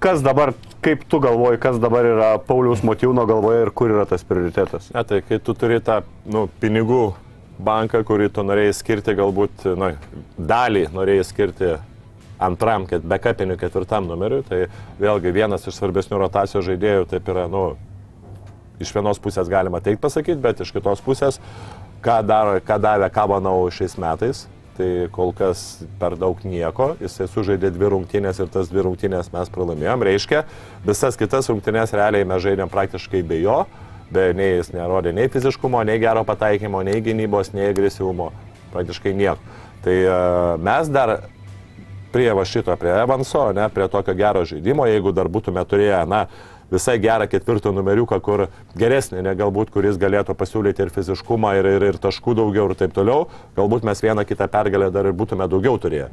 Kas 0.00 0.22
dabar, 0.24 0.54
kaip 0.80 1.02
tu 1.12 1.20
galvoji, 1.20 1.60
kas 1.60 1.76
dabar 1.80 2.06
yra 2.08 2.30
Pauliaus 2.40 2.80
Motyvno 2.86 3.26
galvoje 3.28 3.66
ir 3.66 3.70
kur 3.76 3.92
yra 3.92 4.06
tas 4.08 4.24
prioritetas? 4.24 4.88
Ne, 4.94 5.04
tai 5.04 5.20
kai 5.20 5.36
tu 5.44 5.52
turi 5.52 5.76
tą 5.84 6.00
nu, 6.24 6.46
pinigų 6.62 7.10
banką, 7.60 8.00
kurį 8.08 8.30
tu 8.32 8.44
norėjai 8.48 8.78
skirti, 8.78 9.12
galbūt 9.18 9.66
nu, 9.76 9.92
dalį 10.40 10.86
norėjai 10.96 11.26
skirti 11.28 11.74
antram, 12.40 12.86
kad 12.90 13.04
backupiniu 13.04 13.58
ketvirtam 13.60 14.08
numeriu, 14.08 14.40
tai 14.46 14.66
vėlgi 15.00 15.34
vienas 15.34 15.66
iš 15.68 15.76
svarbesnių 15.76 16.20
rotacijos 16.22 16.66
žaidėjų 16.66 17.08
taip 17.10 17.28
yra, 17.32 17.46
nu, 17.52 17.64
iš 18.80 18.94
vienos 18.96 19.20
pusės 19.20 19.50
galima 19.52 19.82
taip 19.84 20.00
pasakyti, 20.00 20.40
bet 20.40 20.62
iš 20.64 20.72
kitos 20.74 21.02
pusės, 21.04 21.40
ką, 22.04 22.20
daro, 22.26 22.56
ką 22.64 22.80
davė 22.80 23.10
Kabanau 23.12 23.68
šiais 23.74 23.98
metais, 24.00 24.46
tai 24.80 25.10
kol 25.12 25.34
kas 25.36 25.82
per 26.00 26.16
daug 26.16 26.40
nieko, 26.46 26.94
jisai 27.02 27.28
sužaidė 27.28 27.72
dvi 27.74 27.90
rungtynės 27.92 28.40
ir 28.40 28.48
tas 28.52 28.70
dvi 28.72 28.86
rungtynės 28.86 29.28
mes 29.34 29.52
pralaimėjom, 29.52 30.04
reiškia, 30.08 30.44
visas 30.86 31.20
kitas 31.20 31.50
rungtynės 31.52 31.92
realiai 31.96 32.28
mes 32.28 32.40
žaidėm 32.46 32.72
praktiškai 32.72 33.20
be 33.28 33.42
jo, 33.42 33.64
be 34.10 34.30
nei 34.36 34.56
jis 34.56 34.72
nerodė 34.74 35.12
nei 35.14 35.28
fiziškumo, 35.30 35.82
nei 35.86 36.00
gero 36.02 36.24
pataikymo, 36.26 36.80
nei 36.86 37.02
gynybos, 37.04 37.52
nei 37.54 37.68
agresyvumo, 37.74 38.30
praktiškai 38.72 39.12
nieko. 39.18 39.58
Tai 39.84 39.96
uh, 40.04 40.56
mes 40.60 40.90
dar 40.92 41.14
prie 42.12 42.30
va 42.36 42.44
šito, 42.46 42.74
prie 42.80 42.92
Evanso, 43.02 43.50
ne, 43.56 43.68
prie 43.72 43.88
tokio 43.90 44.14
gero 44.18 44.44
žaidimo, 44.48 44.86
jeigu 44.90 45.12
dar 45.16 45.30
būtume 45.32 45.64
turėję, 45.68 46.02
na, 46.10 46.24
visai 46.70 46.98
gerą 47.02 47.26
ketvirtą 47.30 47.72
numeriuką, 47.74 48.20
kur 48.22 48.46
geresnį, 48.78 49.24
ne 49.26 49.34
galbūt, 49.38 49.72
kuris 49.74 49.98
galėtų 50.00 50.36
pasiūlyti 50.38 50.86
ir 50.86 50.92
fiziškumą, 50.94 51.56
ir, 51.58 51.70
ir, 51.76 51.86
ir 51.90 52.00
taškų 52.02 52.36
daugiau 52.38 52.68
ir 52.70 52.76
taip 52.78 52.94
toliau, 52.96 53.26
galbūt 53.58 53.86
mes 53.86 54.02
vieną 54.04 54.26
kitą 54.28 54.48
pergalę 54.50 54.90
dar 54.94 55.10
ir 55.10 55.16
būtume 55.16 55.48
daugiau 55.50 55.78
turėję. 55.82 56.08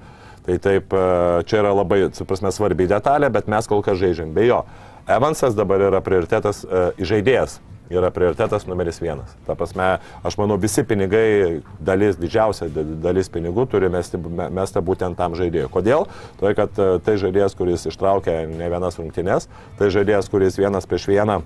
Tai 0.48 0.58
taip, 0.64 0.94
e, 0.96 1.08
čia 1.50 1.62
yra 1.62 1.74
labai, 1.76 2.06
suprasme, 2.16 2.54
svarbi 2.56 2.88
detalė, 2.88 3.30
bet 3.34 3.50
mes 3.52 3.68
kol 3.68 3.84
kas 3.86 4.00
žaidžiam 4.00 4.32
be 4.34 4.48
jo. 4.48 4.62
Evansas 5.08 5.56
dabar 5.56 5.80
yra 5.88 6.02
prioritetas 6.04 6.66
uh, 6.68 6.90
žaidėjas 7.00 7.62
yra 7.94 8.12
prioritetas 8.14 8.68
numeris 8.68 9.02
vienas. 9.02 9.36
Ta 9.48 9.56
prasme, 9.58 9.90
aš 10.28 10.38
manau, 10.40 10.58
visi 10.62 10.84
pinigai, 10.88 11.62
dalis, 11.80 12.18
didžiausia 12.20 12.70
dalis 13.04 13.32
pinigų 13.34 13.68
turi 13.72 13.92
mesti, 13.94 14.20
mesti 14.20 14.84
būtent 14.84 15.20
tam 15.20 15.38
žaidėjui. 15.40 15.70
Kodėl? 15.74 16.08
Todėl, 16.40 16.58
kad 16.58 16.82
e, 16.82 16.90
tai 17.06 17.18
žaidėjas, 17.22 17.56
kuris 17.58 17.88
ištraukė 17.92 18.44
ne 18.52 18.74
vienas 18.74 19.00
rungtynes, 19.00 19.50
tai 19.80 19.92
žaidėjas, 19.94 20.30
kuris 20.32 20.60
vienas 20.60 20.90
prieš 20.90 21.10
vieną 21.12 21.42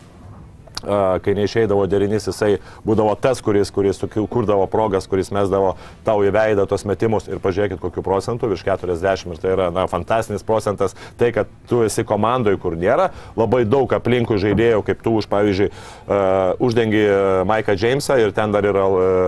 kai 0.81 1.35
neišeidavo 1.37 1.85
derinys, 1.89 2.27
jisai 2.29 2.55
būdavo 2.87 3.13
tas, 3.21 3.41
kuris, 3.43 3.71
kuris 3.73 4.01
kurdavo 4.29 4.65
progas, 4.71 5.07
kuris 5.09 5.31
mesdavo 5.33 5.75
tau 6.05 6.21
į 6.25 6.31
veidą 6.33 6.65
tos 6.69 6.85
metimus. 6.87 7.27
Ir 7.29 7.41
pažiūrėkit, 7.43 7.79
kokiu 7.81 8.03
procentu, 8.05 8.49
virš 8.51 8.65
40 8.67 9.35
ir 9.35 9.41
tai 9.41 9.53
yra 9.55 9.69
na, 9.73 9.85
fantastinis 9.91 10.45
procentas, 10.47 10.95
tai 11.19 11.31
kad 11.35 11.49
tu 11.69 11.83
esi 11.85 12.05
komandoje, 12.07 12.59
kur 12.61 12.77
nėra 12.79 13.11
labai 13.39 13.63
daug 13.65 13.91
aplinkų 13.93 14.39
žaidėjų, 14.41 14.81
kaip 14.87 15.03
tu 15.05 15.15
už, 15.19 15.29
pavyzdžiui, 15.31 15.69
uh, 15.71 16.63
uždengi 16.63 17.03
Maiką 17.47 17.75
Jamesą 17.77 18.17
ir 18.21 18.33
ten 18.35 18.53
dar 18.53 18.65
yra 18.67 18.87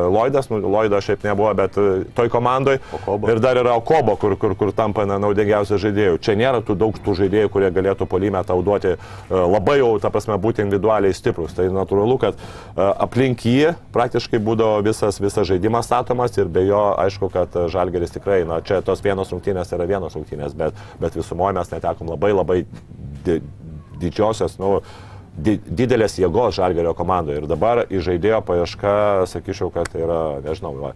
Lloydas, 0.09 0.49
nu, 0.51 0.61
Lloydas 0.63 1.07
šiaip 1.07 1.25
nebuvo, 1.27 1.53
bet 1.57 1.77
toj 2.17 2.31
komandoje 2.33 2.81
ir 3.29 3.43
dar 3.43 3.59
yra 3.61 3.77
Okobo, 3.79 4.17
kur, 4.19 4.37
kur, 4.39 4.55
kur 4.59 4.73
tampa 4.75 5.05
na, 5.09 5.19
naudingiausias 5.21 5.81
žaidėjų. 5.83 6.19
Čia 6.23 6.37
nėra 6.39 6.63
tų 6.65 6.77
daug 6.79 6.97
tų 7.03 7.17
žaidėjų, 7.23 7.51
kurie 7.53 7.71
galėtų 7.73 8.07
polime 8.09 8.41
tau 8.47 8.61
duoti 8.65 8.95
uh, 8.95 9.43
labai 9.47 9.79
jau, 9.81 9.93
ta 10.01 10.11
prasme, 10.13 10.37
būti 10.41 10.65
individualiai 10.65 11.15
stiprus 11.15 11.42
stiprus. 11.43 11.55
Tai 11.55 11.67
natūralu, 11.73 12.17
kad 12.19 12.35
e, 12.35 12.81
aplink 12.81 13.45
jį 13.45 13.73
praktiškai 13.93 14.39
būdavo 14.39 14.81
visas, 14.83 15.19
visas 15.19 15.47
žaidimas 15.47 15.85
statomas 15.85 16.35
ir 16.37 16.47
be 16.47 16.65
jo 16.65 16.95
aišku, 16.97 17.29
kad 17.31 17.49
Žalgeris 17.69 18.13
tikrai, 18.13 18.43
na 18.45 18.61
čia 18.61 18.81
tos 18.81 19.03
vienos 19.03 19.31
rungtynės 19.31 19.73
yra 19.73 19.85
vienos 19.85 20.15
rungtynės, 20.15 20.53
bet, 20.53 20.73
bet 20.99 21.15
visumoje 21.15 21.53
mes 21.53 21.71
netekom 21.71 22.09
labai 22.13 22.33
labai 22.33 22.65
di, 23.25 23.41
didžiosios, 23.99 24.57
nu, 24.59 24.81
di, 25.35 25.59
didelės 25.65 26.17
jėgos 26.19 26.55
Žalgerio 26.57 26.93
komandoje. 26.93 27.41
Ir 27.41 27.47
dabar 27.47 27.85
į 27.89 28.03
žaidėjo 28.03 28.41
paiešką, 28.47 29.27
sakyčiau, 29.31 29.71
kad 29.73 29.93
yra, 29.95 30.39
nežinau, 30.43 30.75
va, 30.79 30.93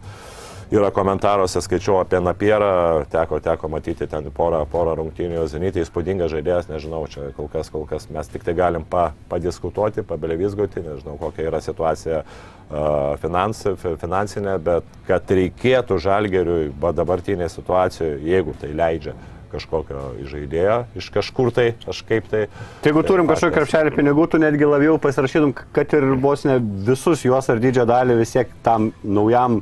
yra 0.71 0.89
komentaruose 0.91 1.61
skaičiau 1.63 2.01
apie 2.01 2.19
Napierą, 2.23 3.05
teko, 3.11 3.39
teko 3.43 3.69
matyti 3.71 4.07
ten 4.09 4.27
porą, 4.35 4.63
porą 4.71 4.97
rungtynių 4.99 5.45
Zenitė, 5.47 5.83
įspūdingas 5.85 6.33
žaidėjas, 6.33 6.67
nežinau, 6.71 7.05
čia 7.11 7.29
kol 7.37 7.47
kas, 7.51 7.71
kol 7.71 7.87
kas 7.87 8.09
mes 8.11 8.27
tik 8.31 8.43
tai 8.47 8.55
galim 8.57 8.83
pa, 8.87 9.11
padiskutuoti, 9.31 10.03
pabelevizgoti, 10.07 10.83
nežinau, 10.83 11.15
kokia 11.21 11.47
yra 11.47 11.61
situacija 11.63 12.19
uh, 12.23 13.15
finans, 13.21 13.63
finansinė, 13.79 14.57
bet 14.63 14.99
kad 15.07 15.31
reikėtų 15.39 16.01
žalgeriui 16.03 16.69
dabartinėje 16.75 17.55
situacijoje, 17.55 18.19
jeigu 18.27 18.55
tai 18.59 18.73
leidžia, 18.75 19.15
kažkokio 19.47 20.01
žaidėjo 20.27 20.81
iš 20.99 21.07
kažkur 21.15 21.53
tai, 21.55 21.69
kažkaip 21.85 22.27
tai. 22.27 22.43
Tai 22.83 22.91
jeigu 22.91 23.05
turim 23.07 23.29
kažkokį 23.29 23.55
krepšelį 23.55 23.95
pinigų, 23.95 24.27
tu 24.33 24.41
netgi 24.43 24.67
labiau 24.67 24.97
pasirašytum, 24.99 25.55
kad 25.75 25.95
ir 25.95 26.09
vos 26.19 26.43
ne 26.43 26.59
visus 26.59 27.23
juos 27.23 27.47
ar 27.47 27.63
didžiąją 27.63 27.87
dalį 27.87 28.19
vis 28.19 28.35
tiek 28.35 28.51
tam 28.67 28.91
naujam 29.07 29.61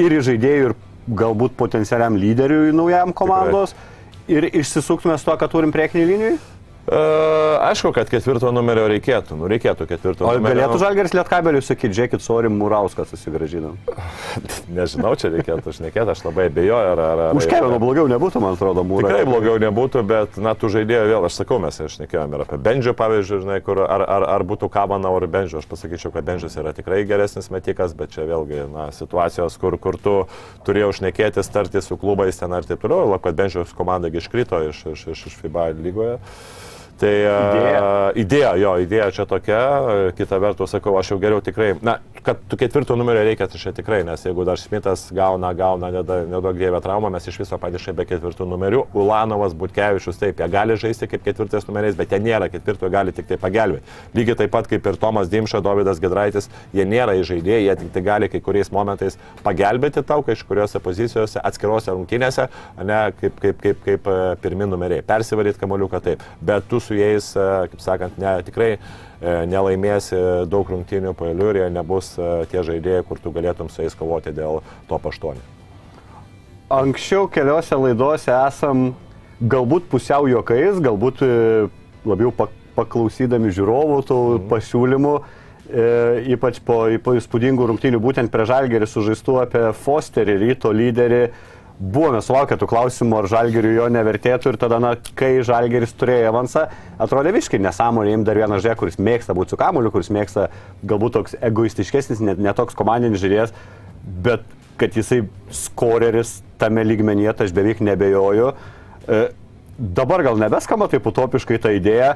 ir 0.00 0.16
į 0.16 0.22
žaidėjų, 0.30 0.70
ir 0.70 1.16
galbūt 1.20 1.54
potencialiam 1.58 2.16
lyderiui 2.18 2.74
naujam 2.76 3.14
komandos. 3.16 3.74
Tikrai. 3.74 3.92
Ir 4.26 4.48
išsisuktume 4.58 5.14
su 5.20 5.28
to, 5.28 5.36
kad 5.38 5.52
turim 5.52 5.70
priekinį 5.74 6.06
liniją? 6.08 6.36
E, 6.86 6.98
aišku, 7.66 7.90
kad 7.90 8.06
ketvirto 8.06 8.52
numerio 8.54 8.84
reikėtų. 8.86 9.34
Nu, 9.40 9.48
reikėtų 9.50 9.88
ketvirto 9.90 10.22
o 10.22 10.34
numerio. 10.36 10.54
Galėtų 10.54 10.78
Žalgeris 10.78 11.14
Lietkabeliui 11.18 11.62
sakyti, 11.66 11.96
žiūrėkit, 11.98 12.22
Sorim 12.22 12.54
Murauską 12.60 13.02
susigražinam. 13.10 13.74
Nežinau, 14.76 15.16
čia 15.18 15.32
reikėtų 15.34 15.74
šnekėti, 15.74 16.12
aš 16.14 16.22
labai 16.28 16.46
abejoju. 16.46 16.92
Ar, 16.92 17.02
ar, 17.02 17.22
ar, 17.24 17.40
Už 17.40 17.48
Kevino 17.50 17.80
blogiau 17.82 18.06
nebūtų, 18.12 18.42
man 18.44 18.54
atrodo, 18.54 18.84
Mūras. 18.86 19.10
Tikrai 19.10 19.26
blogiau 19.26 19.58
nebūtų, 19.64 20.04
bet, 20.06 20.38
na, 20.38 20.54
tų 20.54 20.70
žaidėjų 20.76 21.08
vėl, 21.10 21.26
aš 21.26 21.40
sakau, 21.40 21.58
mes 21.64 21.80
šnekėjome 21.96 22.38
ir 22.38 22.44
apie 22.46 22.60
Bendžio, 22.68 22.94
pavyzdžiui, 23.00 23.40
žinai, 23.42 23.58
kur, 23.66 23.82
ar, 23.82 24.06
ar, 24.06 24.28
ar 24.36 24.46
būtų 24.46 24.70
Kabana 24.70 25.10
ar 25.10 25.26
Bendžio. 25.26 25.58
Aš 25.64 25.66
pasakyčiau, 25.72 26.14
kad 26.14 26.28
Bendžias 26.28 26.54
yra 26.54 26.70
tikrai 26.76 27.02
geresnis 27.08 27.50
metikas, 27.50 27.96
bet 27.98 28.14
čia 28.14 28.28
vėlgi, 28.30 28.62
na, 28.70 28.92
situacijos, 28.94 29.58
kur, 29.58 29.74
kur 29.82 29.98
tu 29.98 30.14
turėjau 30.68 30.92
šnekėti, 31.00 31.42
starti 31.42 31.82
su 31.82 31.98
klubais 31.98 32.38
ten 32.38 32.54
ar 32.54 32.68
taip 32.68 32.86
toliau, 32.86 33.18
kad 33.18 33.34
Bendžios 33.34 33.74
komanda 33.74 34.06
iškrito 34.06 34.62
iš, 34.70 34.86
iš, 34.94 35.04
iš, 35.16 35.26
iš 35.32 35.42
FIBA 35.42 35.72
lygoje. 35.74 36.20
Tai 36.96 37.12
idėja. 37.12 37.80
Uh, 37.80 38.06
idėja, 38.16 38.52
jo, 38.56 38.70
idėja 38.80 39.10
čia 39.12 39.26
tokia, 39.28 39.58
kita 40.16 40.38
vertus 40.40 40.72
sakau, 40.72 40.94
aš 40.96 41.10
jau 41.12 41.18
geriau 41.20 41.42
tikrai, 41.44 41.74
na, 41.84 41.98
kad 42.24 42.40
tu 42.48 42.56
ketvirto 42.56 42.96
numerio 42.96 43.20
reikia, 43.26 43.48
tai 43.52 43.60
čia 43.60 43.72
tikrai, 43.76 43.98
nes 44.06 44.24
jeigu 44.24 44.46
dar 44.48 44.56
Šmitas 44.56 45.04
gauna, 45.14 45.50
gauna, 45.56 45.90
nedaug 45.92 46.56
dievę 46.56 46.80
traumą, 46.82 47.10
mes 47.12 47.28
iš 47.28 47.36
viso 47.42 47.58
padėšai 47.60 47.92
be 47.98 48.06
ketvirtų 48.08 48.46
numerių, 48.48 48.80
Ulanovas, 48.96 49.52
Butkevičius, 49.58 50.16
taip, 50.22 50.40
jie 50.40 50.48
gali 50.52 50.78
žaisti 50.80 51.08
kaip 51.10 51.26
ketvirtas 51.26 51.68
numeriais, 51.68 51.98
bet 51.98 52.14
jie 52.14 52.20
nėra 52.24 52.48
ketvirto, 52.52 52.88
gali 52.92 53.12
tik 53.16 53.28
tai 53.28 53.38
pagelbėti. 53.44 53.84
Lygiai 54.16 54.40
taip 54.40 54.54
pat 54.56 54.70
kaip 54.72 54.88
ir 54.88 54.98
Tomas 55.02 55.28
Dimša, 55.32 55.60
Davidas 55.66 56.00
Gedraitis, 56.00 56.48
jie 56.72 56.88
nėra 56.88 57.18
įžaidėjai, 57.20 57.60
jie 57.68 57.76
tik 57.82 57.92
tai 57.92 58.04
gali 58.08 58.30
kai 58.32 58.40
kuriais 58.40 58.72
momentais 58.72 59.20
pagelbėti 59.44 60.00
tau 60.06 60.24
kažkuriuose 60.26 60.80
pozicijose, 60.80 61.44
atskirose 61.44 61.92
rungtynėse, 61.92 62.48
ne 62.80 63.00
kaip, 63.20 63.38
kaip, 63.44 63.62
kaip, 63.62 63.84
kaip 63.84 64.10
pirmi 64.42 64.72
numeriai, 64.72 65.04
persivaryti 65.06 65.60
kamoliuką 65.60 66.02
taip. 66.08 66.26
Bet 66.40 66.66
tu 66.70 66.80
su 66.86 66.96
jais, 66.98 67.32
e, 67.36 67.46
kaip 67.72 67.82
sakant, 67.82 68.18
ne, 68.22 68.36
tikrai 68.46 68.70
e, 68.76 68.78
nelaimėsi 69.50 70.18
daug 70.50 70.70
rungtynių 70.72 71.14
pailių 71.18 71.50
ir 71.52 71.60
jie 71.62 71.70
nebus 71.74 72.12
e, 72.18 72.30
tie 72.52 72.62
žaidėjai, 72.66 73.04
kur 73.08 73.20
tu 73.22 73.34
galėtum 73.34 73.70
su 73.72 73.82
jais 73.84 73.98
kovoti 73.98 74.34
dėl 74.36 74.62
top 74.90 75.10
8. 75.12 75.42
Anksčiau 76.76 77.28
keliose 77.30 77.78
laidose 77.78 78.32
esam 78.34 78.92
galbūt 79.38 79.90
pusiau 79.90 80.26
juokais, 80.30 80.80
galbūt 80.82 81.20
labiau 82.06 82.32
paklausydami 82.76 83.52
žiūrovų 83.54 83.98
tų 84.06 84.20
mhm. 84.22 84.46
pasiūlymų, 84.52 85.14
e, 85.66 85.86
ypač 86.36 86.60
po, 86.64 86.84
po 87.02 87.16
įspūdingų 87.18 87.68
rungtynių, 87.72 88.00
būtent 88.02 88.32
prie 88.32 88.46
Žalgerį 88.48 88.88
sužaistų 88.90 89.40
apie 89.44 89.66
Fosterį, 89.84 90.38
ryto 90.44 90.72
lyderį. 90.74 91.24
Buvome 91.76 92.22
sulaukę 92.24 92.56
tų 92.56 92.70
klausimų, 92.70 93.18
ar 93.18 93.26
Žalgeriui 93.28 93.74
jo 93.76 93.86
nevertėtų 93.92 94.54
ir 94.54 94.56
tada, 94.60 94.78
na, 94.80 94.94
kai 95.18 95.42
Žalgeris 95.44 95.90
turėjo 96.00 96.30
avansą, 96.30 96.62
atrodė 97.04 97.34
visiškai 97.36 97.60
nesąmonė, 97.60 98.14
im 98.16 98.24
dar 98.24 98.40
vieną 98.40 98.62
žaidėją, 98.62 98.78
kuris 98.80 98.96
mėgsta 98.96 99.36
būti 99.36 99.52
su 99.52 99.58
kamuoliu, 99.60 99.92
kuris 99.92 100.08
mėgsta 100.14 100.46
galbūt 100.88 101.18
toks 101.18 101.36
egoistiškesnis, 101.44 102.22
net 102.24 102.40
netoks 102.40 102.78
komandinis 102.78 103.20
žaidėjas, 103.20 103.52
bet 104.24 104.46
kad 104.80 104.96
jisai 104.96 105.26
skoreris 105.52 106.38
tame 106.60 106.84
lygmenyje, 106.86 107.36
tai 107.36 107.50
aš 107.50 107.52
beveik 107.56 107.84
nebejoju. 107.84 108.54
E, 109.04 109.20
dabar 109.76 110.24
gal 110.24 110.40
nebeskamba 110.40 110.88
taip 110.88 111.04
utopiškai 111.12 111.60
ta 111.60 111.76
idėja, 111.76 112.14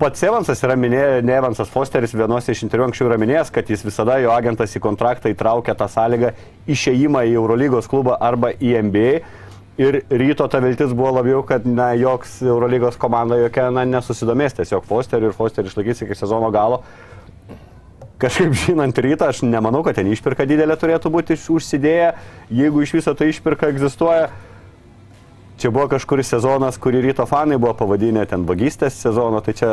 pats 0.00 0.24
Evansas 0.26 0.62
yra 0.64 0.76
minėjęs, 0.78 1.22
ne 1.26 1.36
Evansas 1.36 1.70
Fosteris 1.72 2.14
vienose 2.16 2.54
iš 2.54 2.64
interviu 2.66 2.86
anksčiau 2.88 3.08
yra 3.10 3.18
minėjęs, 3.20 3.52
kad 3.54 3.70
jis 3.70 3.84
visada 3.86 4.18
jo 4.22 4.32
agentas 4.34 4.74
į 4.76 4.82
kontraktą 4.84 5.32
įtraukia 5.32 5.74
tą 5.78 5.88
sąlygą 5.90 6.32
išėjimą 6.70 7.24
į 7.28 7.36
Eurolygos 7.40 7.90
klubą 7.90 8.18
arba 8.20 8.52
į 8.56 8.76
NBA. 8.88 9.14
Ir 9.80 10.02
ryto 10.12 10.44
ta 10.52 10.60
viltis 10.60 10.92
buvo 10.92 11.14
labiau, 11.16 11.40
kad 11.48 11.64
na, 11.64 11.92
joks 11.96 12.42
Eurolygos 12.44 12.98
komanda 13.00 13.38
jokia 13.40 13.70
na, 13.72 13.86
nesusidomės 13.88 14.58
tiesiog 14.58 14.84
Fosteriu 14.84 15.30
ir 15.30 15.36
Fosterį 15.36 15.72
išlaikys 15.72 16.04
iki 16.04 16.18
sezono 16.18 16.50
galo. 16.52 16.82
Kažkaip 18.22 18.52
žinant 18.54 18.98
rytą, 19.02 19.32
aš 19.32 19.40
nemanau, 19.42 19.80
kad 19.82 19.96
ten 19.98 20.10
išpirka 20.12 20.44
didelė 20.46 20.76
turėtų 20.78 21.10
būti 21.10 21.38
užsidėję. 21.50 22.12
Jeigu 22.54 22.84
iš 22.84 22.92
viso 22.98 23.14
ta 23.18 23.26
išpirka 23.26 23.72
egzistuoja, 23.72 24.28
čia 25.60 25.72
buvo 25.74 25.88
kažkuris 25.92 26.32
sezonas, 26.34 26.78
kurį 26.80 27.02
ryto 27.08 27.26
fanai 27.28 27.58
buvo 27.60 27.74
pavadinę 27.82 28.24
ten 28.30 28.46
vagystės 28.48 28.96
sezono, 29.04 29.42
tai 29.44 29.54
čia 29.58 29.70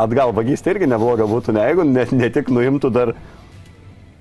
atgal 0.00 0.32
vagystė 0.36 0.74
irgi 0.74 0.88
nebloga 0.90 1.28
būtų, 1.28 1.56
ne 1.56 1.68
jeigu 1.68 1.86
ne, 1.88 2.06
ne 2.16 2.30
tik 2.32 2.50
nuimtų 2.52 2.90
dar 2.94 3.14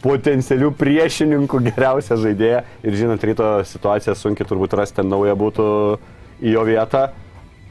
potencialių 0.02 0.72
priešininkų 0.80 1.62
geriausią 1.70 2.18
žaidėją 2.22 2.62
ir 2.84 2.98
žinant 2.98 3.26
ryto 3.26 3.52
situaciją 3.70 4.16
sunkiai 4.18 4.48
turbūt 4.50 4.74
rasti 4.78 5.02
ten 5.02 5.12
naują 5.12 5.36
būtų 5.38 5.68
į 6.42 6.56
jo 6.56 6.66
vietą. 6.68 7.10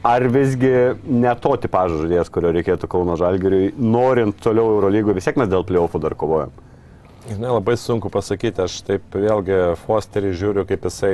Ar 0.01 0.23
visgi 0.33 0.71
ne 1.05 1.31
to 1.37 1.51
tipažo 1.61 1.99
žaidėjas, 2.01 2.31
kurio 2.33 2.49
reikėtų 2.55 2.87
Kauno 2.89 3.13
Žalgiriui, 3.19 3.75
norint 3.77 4.39
toliau 4.41 4.71
Eurolygoje, 4.79 5.19
vis 5.19 5.27
tiek 5.27 5.37
mes 5.37 5.51
dėl 5.51 5.61
playoffų 5.67 6.01
dar 6.01 6.15
kovojam. 6.17 6.55
Žinai, 7.27 7.51
labai 7.53 7.75
sunku 7.77 8.09
pasakyti, 8.09 8.63
aš 8.65 8.79
taip 8.87 9.13
vėlgi 9.13 9.59
Fosterį 9.83 10.31
žiūriu, 10.39 10.65
kaip 10.65 10.87
jisai 10.89 11.13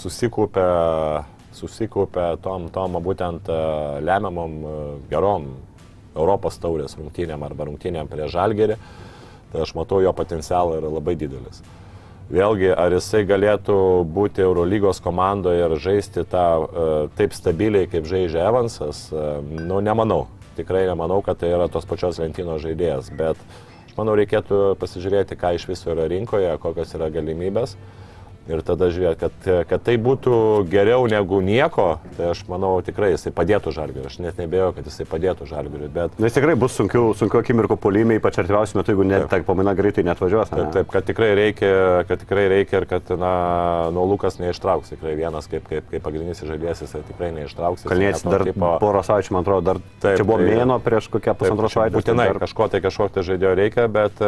susikaupė, 0.00 0.64
susikaupė 1.56 2.36
tom, 2.42 2.68
tom 2.72 2.98
būtent 3.04 3.48
e, 3.50 3.60
lemiamom 4.04 4.56
e, 4.62 4.72
gerom 5.10 5.52
Europos 6.12 6.58
taurės 6.60 6.96
rungtynėm 6.98 7.44
arba 7.46 7.68
rungtynėm 7.68 8.10
prie 8.10 8.28
Žalgerį. 8.32 8.76
Tai 9.52 9.62
aš 9.64 9.74
matau 9.76 10.00
jo 10.04 10.12
potencialą 10.16 10.78
yra 10.80 10.90
labai 10.92 11.14
didelis. 11.20 11.60
Vėlgi, 12.32 12.70
ar 12.72 12.94
jisai 12.94 13.26
galėtų 13.28 13.76
būti 14.08 14.44
Eurolygos 14.44 15.02
komandoje 15.04 15.66
ir 15.66 15.74
žaisti 15.80 16.24
tą 16.28 16.44
e, 16.62 16.86
taip 17.18 17.36
stabiliai, 17.36 17.88
kaip 17.92 18.08
žaidžia 18.08 18.46
Evansas, 18.48 19.08
nu 19.52 19.82
nemanau. 19.84 20.26
Tikrai 20.56 20.86
nemanau, 20.88 21.22
kad 21.24 21.40
tai 21.40 21.52
yra 21.52 21.68
tos 21.72 21.88
pačios 21.88 22.20
lentynos 22.20 22.60
žaidėjas, 22.64 23.08
bet 23.16 23.40
aš 23.88 23.96
manau 23.96 24.16
reikėtų 24.20 24.74
pasižiūrėti, 24.80 25.36
ką 25.40 25.54
iš 25.56 25.68
viso 25.68 25.92
yra 25.92 26.08
rinkoje, 26.12 26.52
kokios 26.60 26.92
yra 26.96 27.08
galimybės. 27.12 27.76
Ir 28.50 28.58
tada 28.66 28.88
žiūrėti, 28.90 29.18
kad, 29.22 29.44
kad 29.70 29.82
tai 29.86 29.94
būtų 30.02 30.66
geriau 30.66 31.04
negu 31.06 31.38
nieko, 31.46 32.00
tai 32.16 32.32
aš 32.32 32.40
manau 32.50 32.72
tikrai 32.82 33.12
jisai 33.12 33.30
padėtų 33.30 33.70
žalgiriui. 33.76 34.08
Aš 34.10 34.16
net 34.18 34.40
nebėjau, 34.40 34.72
kad 34.74 34.88
jisai 34.90 35.06
padėtų 35.06 35.46
žalgiriui. 35.46 35.86
Bet 35.94 36.18
Nes 36.18 36.34
tikrai 36.34 36.56
bus 36.58 36.74
sunkių, 36.74 37.04
sunkių 37.20 37.38
akimirkų 37.38 37.76
polime, 37.78 38.16
ypač 38.18 38.40
artimiausiu 38.42 38.80
metu, 38.80 38.90
jeigu 38.90 39.06
net 39.06 39.28
ta 39.30 39.38
pamaina 39.46 39.76
greitai 39.78 40.02
netvažiuos. 40.08 40.50
ne? 40.50 40.58
Taip, 40.58 40.72
taip, 40.74 40.90
kad 40.90 41.06
tikrai 41.06 41.28
reikia, 41.38 41.70
kad 42.08 42.18
tikrai 42.24 42.48
reikia 42.50 42.80
ir 42.82 42.88
kad, 42.90 43.12
na, 43.22 43.30
nuo 43.94 44.08
Lukas 44.10 44.40
neištrauks. 44.42 44.90
Tikrai 44.96 45.14
vienas 45.22 45.46
kaip, 45.46 45.62
kaip, 45.70 45.86
kaip 45.94 46.02
pagrindinis 46.02 46.42
žaidėjas 46.42 46.82
jisai 46.82 47.04
tikrai 47.12 47.30
neištrauks. 47.38 47.86
Net 47.94 48.18
to 48.26 48.34
dar 48.34 48.42
tipo- 48.48 48.72
porą 48.82 49.04
savaičių, 49.06 49.36
man 49.38 49.46
atrodo, 49.46 49.62
dar 49.70 49.78
Taip, 50.02 50.18
čia 50.18 50.26
buvo 50.26 50.42
tai- 50.42 50.50
mėno 50.50 50.80
prieš 50.82 51.06
kokią 51.14 51.30
Taip, 51.30 51.38
pusantros 51.44 51.72
savaitės. 51.78 51.94
Būtinai 52.02 52.26
tai 52.26 52.32
dar- 52.34 52.42
kažko 52.42 52.68
tai 52.74 52.80
kažkokio 52.82 53.14
tai 53.14 53.22
žaidėjo 53.30 53.54
reikia, 53.62 53.86
bet, 53.86 54.18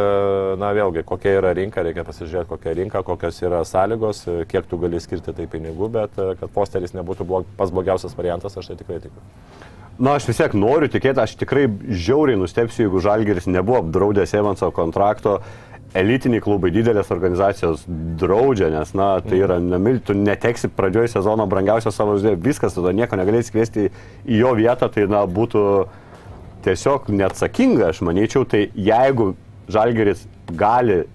na 0.63 0.71
vėlgi, 0.71 1.03
kokia 1.03 1.35
yra 1.41 1.51
rinka, 1.53 1.83
reikia 1.83 2.07
pasižiūrėti, 2.07 2.47
kokia 2.47 2.75
rinka, 2.79 3.03
kokios 3.03 3.41
yra 3.43 3.59
sąlygos, 3.67 4.04
e, 4.29 4.41
kiek 4.49 4.67
tu 4.69 4.79
gali 4.81 4.99
skirti 5.01 5.33
tai 5.35 5.47
pinigų, 5.51 5.89
bet 5.93 6.19
e, 6.19 6.33
kad 6.39 6.51
posteris 6.53 6.95
nebūtų 6.95 7.27
blog, 7.27 7.47
pas 7.57 7.73
blogiausias 7.73 8.15
variantas, 8.17 8.57
aš 8.57 8.71
tai 8.71 8.77
tikrai 8.81 8.99
tikiu. 9.03 9.23
Na, 9.95 10.17
aš 10.17 10.27
vis 10.27 10.41
tiek 10.41 10.53
noriu 10.59 10.89
tikėti, 10.91 11.21
aš 11.23 11.37
tikrai 11.39 11.69
žiauriai 11.87 12.39
nustepsiu, 12.39 12.83
jeigu 12.83 12.99
Žalgeris 13.03 13.47
nebuvo 13.47 13.79
apdraudęs 13.79 14.35
Evanso 14.35 14.67
kontrakto. 14.75 15.39
Elitiniai 15.95 16.43
klubai, 16.43 16.73
didelės 16.75 17.07
organizacijos 17.15 17.85
draudžia, 18.19 18.67
nes, 18.73 18.89
na, 18.99 19.13
tai 19.23 19.39
yra, 19.39 19.61
nemil, 19.63 20.01
tu 20.03 20.11
neteksi 20.17 20.67
pradžioje 20.75 21.13
sezono 21.13 21.45
brangiausio 21.47 21.93
savo 21.95 22.17
žaidėjo, 22.19 22.41
viskas, 22.43 22.75
tada 22.75 22.91
nieko 22.91 23.15
negalėsi 23.15 23.53
kviesti 23.55 23.85
į 23.87 24.41
jo 24.41 24.51
vietą, 24.59 24.89
tai, 24.91 25.05
na, 25.07 25.23
būtų 25.23 25.63
tiesiog 26.67 27.07
neatsakinga, 27.15 27.93
aš 27.93 28.03
manyčiau, 28.03 28.43
tai 28.43 28.65
jeigu 28.75 29.31
Žalgeris 29.71 30.25
gali 30.51 31.05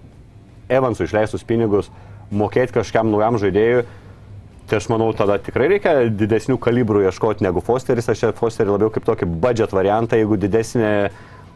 Evansų 0.71 1.05
išleistus 1.05 1.45
pinigus 1.47 1.91
mokėti 2.31 2.79
kažkam 2.79 3.11
naujam 3.11 3.39
žaidėjui, 3.41 3.85
Tai 4.71 4.77
aš 4.79 4.85
manau, 4.87 5.09
tada 5.11 5.35
tikrai 5.43 5.65
reikia 5.67 6.05
didesnių 6.15 6.55
kalibrų 6.63 7.01
ieškoti 7.03 7.43
negu 7.43 7.59
Fosteris. 7.59 8.05
Aš 8.07 8.21
Fosterį 8.37 8.71
labiau 8.71 8.87
kaip 8.93 9.03
tokį 9.03 9.27
budget 9.43 9.73
variantą, 9.75 10.15
jeigu 10.15 10.37
didesnė, 10.39 10.91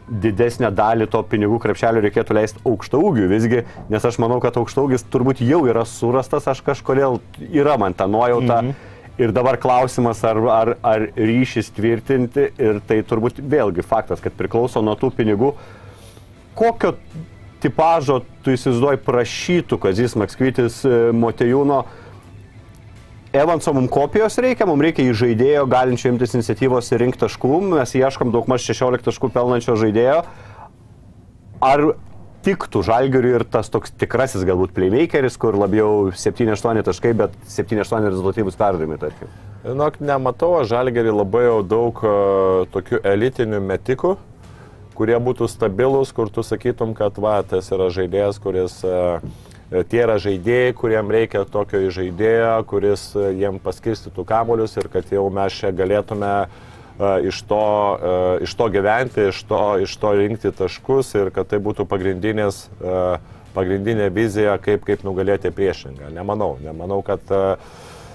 didesnę 0.09 0.67
dalį 0.75 1.07
to 1.13 1.21
pinigų 1.31 1.61
krepšelio 1.63 2.01
reikėtų 2.03 2.35
leisti 2.35 2.59
aukšto 2.67 2.99
ūgiui 2.99 3.29
visgi, 3.31 3.61
nes 3.93 4.03
aš 4.09 4.17
manau, 4.19 4.41
kad 4.43 4.57
aukšto 4.59 4.83
ūgis 4.83 5.07
turbūt 5.13 5.39
jau 5.47 5.61
yra 5.69 5.85
surastas, 5.87 6.49
aš 6.51 6.59
kažkodėl 6.65 7.21
yra 7.47 7.77
man 7.79 7.95
ta 7.95 8.09
nuojauta. 8.11 8.59
Mhm. 8.59 8.91
Ir 9.15 9.31
dabar 9.31 9.55
klausimas, 9.63 10.19
ar, 10.27 10.41
ar, 10.51 10.73
ar 10.83 11.05
ryšys 11.15 11.69
tvirtinti 11.77 12.49
ir 12.59 12.81
tai 12.83 12.97
turbūt 13.07 13.39
vėlgi 13.39 13.85
faktas, 13.87 14.19
kad 14.19 14.35
priklauso 14.35 14.83
nuo 14.83 14.97
tų 14.99 15.13
pinigų, 15.15 15.53
kokio 16.59 16.97
tipažo 17.65 18.21
tu 18.45 18.53
įsivaizduoji 18.53 19.01
prašytų 19.05 19.79
Kazis 19.81 20.15
Makskvitis 20.19 20.81
e, 20.85 20.95
Motejūno. 21.15 21.83
Evanso 23.35 23.73
mums 23.75 23.91
kopijos 23.91 24.37
reikia, 24.39 24.67
mums 24.69 24.85
reikia 24.85 25.09
į 25.09 25.15
žaidėjo 25.19 25.65
galinčio 25.67 26.13
imtis 26.13 26.37
iniciatyvos 26.37 26.93
ir 26.93 27.03
rinkti 27.03 27.25
taškų, 27.25 27.57
mes 27.73 27.95
ieškam 27.99 28.31
daug 28.31 28.47
maž 28.51 28.63
16 28.69 29.03
taškų 29.09 29.31
pelnančio 29.35 29.75
žaidėjo. 29.81 30.21
Ar 31.65 31.83
tiktų 32.45 32.83
žalgiriui 32.85 33.33
ir 33.39 33.43
tas 33.49 33.71
toks 33.73 33.91
tikrasis 33.97 34.45
galbūt 34.47 34.75
playmakeris, 34.75 35.35
kur 35.41 35.57
labiau 35.57 36.13
7-8 36.13 36.85
taškai, 36.85 37.15
bet 37.17 37.35
7-8 37.49 38.05
rezultatyvus 38.05 38.57
perdavimai, 38.59 38.99
tarkim. 39.01 39.31
Žinok, 39.65 39.97
nematau, 40.05 40.51
žalgerį 40.69 41.15
labai 41.15 41.47
jau 41.47 41.59
daug 41.65 42.03
e, 42.05 42.13
tokių 42.75 43.01
elitinių 43.15 43.63
metikų, 43.65 44.13
kurie 44.95 45.17
būtų 45.21 45.49
stabilus, 45.51 46.13
kur 46.15 46.31
tu 46.33 46.43
sakytum, 46.45 46.95
kad 46.97 47.17
va, 47.21 47.39
tas 47.47 47.67
yra 47.73 47.89
žaidėjas, 47.93 48.39
kuris 48.41 48.79
e, 48.87 48.95
tie 49.91 50.01
yra 50.05 50.17
žaidėjai, 50.21 50.75
kuriem 50.77 51.11
reikia 51.13 51.43
tokio 51.49 51.83
žaidėjo, 51.93 52.55
kuris 52.69 53.09
e, 53.15 53.27
jiem 53.41 53.59
paskirstytų 53.63 54.25
kamolius 54.27 54.77
ir 54.79 54.89
kad 54.93 55.11
jau 55.13 55.27
mes 55.33 55.55
čia 55.59 55.73
galėtume 55.75 56.33
e, 56.45 56.47
iš 57.31 57.41
to, 57.49 57.63
e, 57.95 58.17
iš 58.47 58.57
to 58.57 58.69
gyventi, 58.73 59.29
iš 59.31 59.41
to, 59.49 59.63
iš 59.85 59.95
to 60.01 60.13
rinkti 60.19 60.53
taškus 60.55 61.15
ir 61.19 61.33
kad 61.35 61.51
tai 61.51 61.59
būtų 61.63 61.87
pagrindinis, 61.91 62.65
e, 62.79 63.01
pagrindinė 63.55 64.09
vizija, 64.13 64.57
kaip, 64.59 64.85
kaip 64.87 65.03
nugalėti 65.07 65.51
priešingą. 65.55 66.11
Nemanau, 66.15 66.55
nemanau, 66.63 67.01
kad 67.05 67.23
e, 67.31 67.43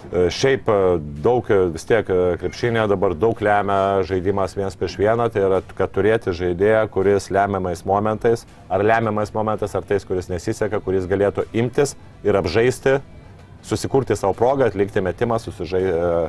Šiaip 0.08 0.68
e, 0.68 0.76
daug 1.22 1.46
e, 1.52 1.58
vis 1.74 1.84
tiek 1.86 2.08
e, 2.10 2.18
krepšinė 2.40 2.86
dabar 2.90 3.12
daug 3.14 3.38
lemia 3.44 4.00
žaidimas 4.08 4.56
vienas 4.56 4.78
prieš 4.78 4.96
vieną, 4.98 5.28
tai 5.32 5.44
yra, 5.44 5.60
kad 5.76 5.92
turėti 5.92 6.32
žaidėją, 6.36 6.86
kuris 6.94 7.28
lemiamais 7.34 7.84
momentais, 7.86 8.46
ar 8.72 8.84
lemiamais 8.86 9.32
momentais, 9.34 9.76
ar 9.76 9.84
tais, 9.86 10.06
kuris 10.08 10.30
nesiseka, 10.32 10.80
kuris 10.82 11.08
galėtų 11.10 11.44
imtis 11.52 11.94
ir 12.26 12.38
apžaisti, 12.40 12.98
susikurti 13.62 14.16
savo 14.16 14.32
progą, 14.36 14.66
atlikti 14.70 15.02
metimą, 15.04 15.38
susižai, 15.42 15.82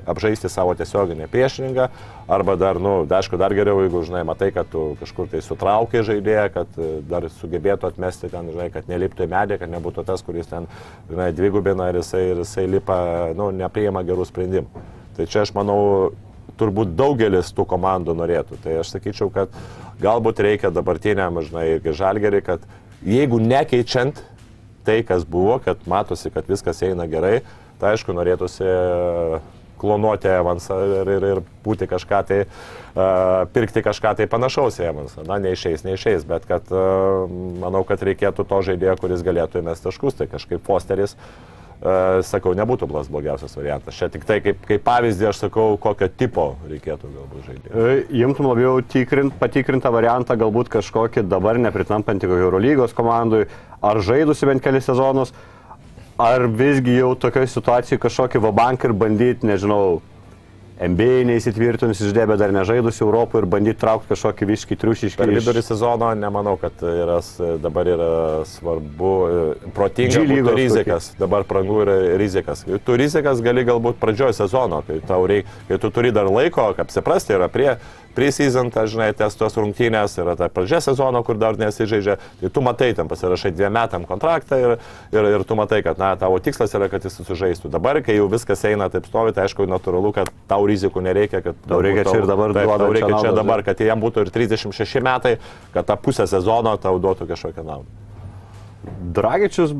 apžaisti 0.09 0.49
savo 0.51 0.73
tiesioginį 0.77 1.27
priešininką, 1.31 1.87
arba 2.31 2.55
dar, 2.59 2.79
na, 2.79 2.95
nu, 3.01 3.09
aišku, 3.17 3.39
dar 3.39 3.55
geriau, 3.55 3.81
jeigu, 3.85 4.03
žinai, 4.07 4.23
matai, 4.27 4.51
kad 4.55 4.69
tu 4.71 4.91
kažkur 4.99 5.29
tai 5.31 5.43
sutraukai 5.45 6.03
žaidėją, 6.07 6.47
kad 6.53 6.79
e, 6.79 6.89
dar 7.09 7.27
sugebėtų 7.39 7.91
atmesti 7.91 8.31
ten, 8.31 8.51
žinai, 8.53 8.67
kad 8.73 8.89
neliptų 8.91 9.27
į 9.27 9.31
medį, 9.31 9.59
kad 9.61 9.71
nebūtų 9.71 10.05
tas, 10.07 10.23
kuris 10.25 10.51
ten, 10.51 10.67
žinai, 11.11 11.31
dvigubina 11.35 11.91
ir 11.91 12.01
jisai, 12.01 12.25
ir 12.33 12.43
jisai 12.43 12.67
lipa, 12.69 12.97
nu, 13.37 13.51
nepriima 13.55 14.03
gerų 14.07 14.27
sprendimų. 14.29 14.83
Tai 15.17 15.27
čia 15.29 15.45
aš 15.45 15.55
manau, 15.55 15.79
turbūt 16.59 16.95
daugelis 16.97 17.51
tų 17.55 17.65
komandų 17.69 18.15
norėtų. 18.17 18.59
Tai 18.63 18.81
aš 18.83 18.95
sakyčiau, 18.95 19.31
kad 19.33 19.53
galbūt 20.01 20.43
reikia 20.43 20.71
dabartiniam, 20.73 21.41
žinai, 21.45 21.67
irgi 21.77 21.95
žalgerį, 21.97 22.43
kad 22.45 22.67
jeigu 23.05 23.39
nekeičiant 23.41 24.21
tai, 24.85 25.01
kas 25.07 25.25
buvo, 25.27 25.59
kad 25.63 25.81
matosi, 25.89 26.31
kad 26.33 26.47
viskas 26.49 26.81
eina 26.85 27.07
gerai, 27.09 27.41
tai 27.81 27.95
aišku, 27.95 28.13
norėtųsi 28.15 28.69
klonuoti 29.81 30.29
Evansą 30.29 30.77
ir, 30.85 31.09
ir, 31.09 31.23
ir 31.25 31.39
būti 31.65 31.87
kažką 31.89 32.19
tai, 32.29 32.41
uh, 32.45 33.47
pirkti 33.53 33.81
kažką 33.81 34.13
tai 34.19 34.27
panašaus 34.29 34.77
į 34.77 34.89
Evansą. 34.91 35.25
Na, 35.25 35.39
neišeis, 35.41 35.81
neišeis, 35.87 36.27
bet 36.29 36.45
kad 36.49 36.69
uh, 36.69 37.25
manau, 37.63 37.81
kad 37.87 38.03
reikėtų 38.05 38.45
to 38.45 38.61
žaidėjo, 38.69 38.99
kuris 39.01 39.25
galėtų 39.25 39.63
įmesti 39.63 39.89
taškus, 39.89 40.19
tai 40.21 40.29
kažkaip 40.29 40.61
Fosteris 40.67 41.17
Uh, 41.17 41.50
sakau, 41.81 42.53
nebūtų 42.57 42.85
blas 42.89 43.07
blogiausias 43.09 43.55
variantas. 43.57 43.97
Čia 43.97 44.11
tik 44.13 44.25
tai 44.29 44.37
kaip, 44.45 44.59
kaip 44.67 44.83
pavyzdį 44.85 45.29
aš 45.31 45.39
sakau, 45.45 45.73
kokio 45.81 46.09
tipo 46.13 46.45
reikėtų 46.69 47.09
galbūt 47.09 47.47
žaidėjo. 47.47 47.95
Jimtum 48.21 48.51
labiau 48.51 48.83
tikrint, 48.85 49.33
patikrintą 49.39 49.89
variantą, 49.93 50.37
galbūt 50.37 50.69
kažkokį 50.75 51.25
dabar 51.31 51.57
nepritampantį 51.61 52.29
Eurolygos 52.37 52.93
komandui, 52.93 53.47
ar 53.81 54.01
žaidusi 54.05 54.45
bent 54.49 54.61
kelias 54.61 54.85
sezonus, 54.85 55.33
ar 56.21 56.45
visgi 56.45 56.99
jau 56.99 57.15
tokioje 57.17 57.49
situacijoje 57.55 58.03
kažkokį 58.05 58.43
vabank 58.45 58.85
ir 58.85 58.93
bandyti, 58.93 59.49
nežinau, 59.49 60.01
MBA 60.81 61.27
neįsitvirtinus 61.29 61.99
išdėbė 62.01 62.39
dar 62.41 62.49
nežaidus 62.55 62.97
Europoje 63.03 63.43
ir 63.43 63.47
bandyti 63.53 63.77
traukti 63.83 64.09
kažkokį 64.15 64.47
viškį 64.49 64.77
triušiškį. 64.81 65.19
Per 65.21 65.33
vidurį 65.35 65.61
sezono 65.61 66.09
nemanau, 66.17 66.55
kad 66.61 66.81
yra, 66.81 67.19
dabar 67.61 67.89
yra 67.91 68.07
svarbu, 68.49 69.11
e, 69.27 69.43
protinga 69.75 70.15
G 70.15 70.23
būtų 70.23 70.39
lygos 70.39 70.57
rizikas, 70.57 71.11
dabar 71.19 71.45
prangų 71.45 71.77
yra 71.83 71.97
rizikas. 72.17 72.65
Tu 72.65 72.97
rizikas 72.97 73.43
gali 73.45 73.65
galbūt 73.67 74.01
pradžioj 74.01 74.33
sezono, 74.39 74.81
kai, 74.87 74.97
reik, 75.29 75.53
kai 75.69 75.77
tu 75.83 75.93
turi 75.93 76.09
dar 76.15 76.31
laiko, 76.33 76.71
kaip 76.73 76.89
apsiprasti, 76.89 77.37
yra 77.37 77.51
prie 77.53 77.75
Pre-season, 78.15 78.71
ta, 78.73 78.83
žinai, 78.89 79.11
tes 79.17 79.35
tos 79.39 79.55
rungtynės, 79.59 80.17
yra 80.19 80.35
ta 80.39 80.49
pradžia 80.51 80.81
sezono, 80.83 81.21
kur 81.27 81.39
dar 81.39 81.57
nesižaidžia. 81.59 82.17
Tai 82.41 82.51
tu 82.51 82.63
matai, 82.65 82.91
tam 82.97 83.11
pasirašai 83.11 83.53
dviem 83.55 83.73
metam 83.75 84.05
kontraktą 84.09 84.59
ir, 84.59 84.75
ir, 85.15 85.29
ir 85.37 85.45
tu 85.47 85.55
matai, 85.59 85.81
kad, 85.85 85.99
na, 86.01 86.13
tavo 86.19 86.39
tikslas 86.43 86.75
yra, 86.77 86.89
kad 86.91 87.07
jis 87.07 87.15
susižaistų. 87.21 87.71
Dabar, 87.71 88.01
kai 88.05 88.17
jau 88.17 88.27
viskas 88.31 88.65
eina 88.67 88.89
taip 88.91 89.07
stovi, 89.09 89.35
tai 89.35 89.47
aišku, 89.47 89.67
natūralu, 89.71 90.11
kad 90.17 90.33
tau 90.51 90.67
rizikų 90.69 91.05
nereikia, 91.07 91.43
kad 91.45 91.63
Tau 91.67 91.79
reikia 91.83 92.05
čia 92.09 92.19
ir 92.21 92.27
dabar 92.29 92.53
taip, 92.55 92.67
tau 92.67 92.91
reikia 92.91 93.13
čia 93.13 93.31
naudą, 93.31 93.37
dabar, 93.41 93.63
kad 93.65 93.81
jam 93.85 94.03
būtų 94.03 94.25
ir 94.25 94.33
36 94.35 95.03
metai, 95.05 95.37
kad 95.75 95.87
tą 95.87 95.97
pusę 96.01 96.27
sezono 96.27 96.75
tau 96.81 96.99
duotų 97.01 97.29
kažkokią 97.31 97.65
naudą. 97.65 97.89
Dragičius 99.15 99.75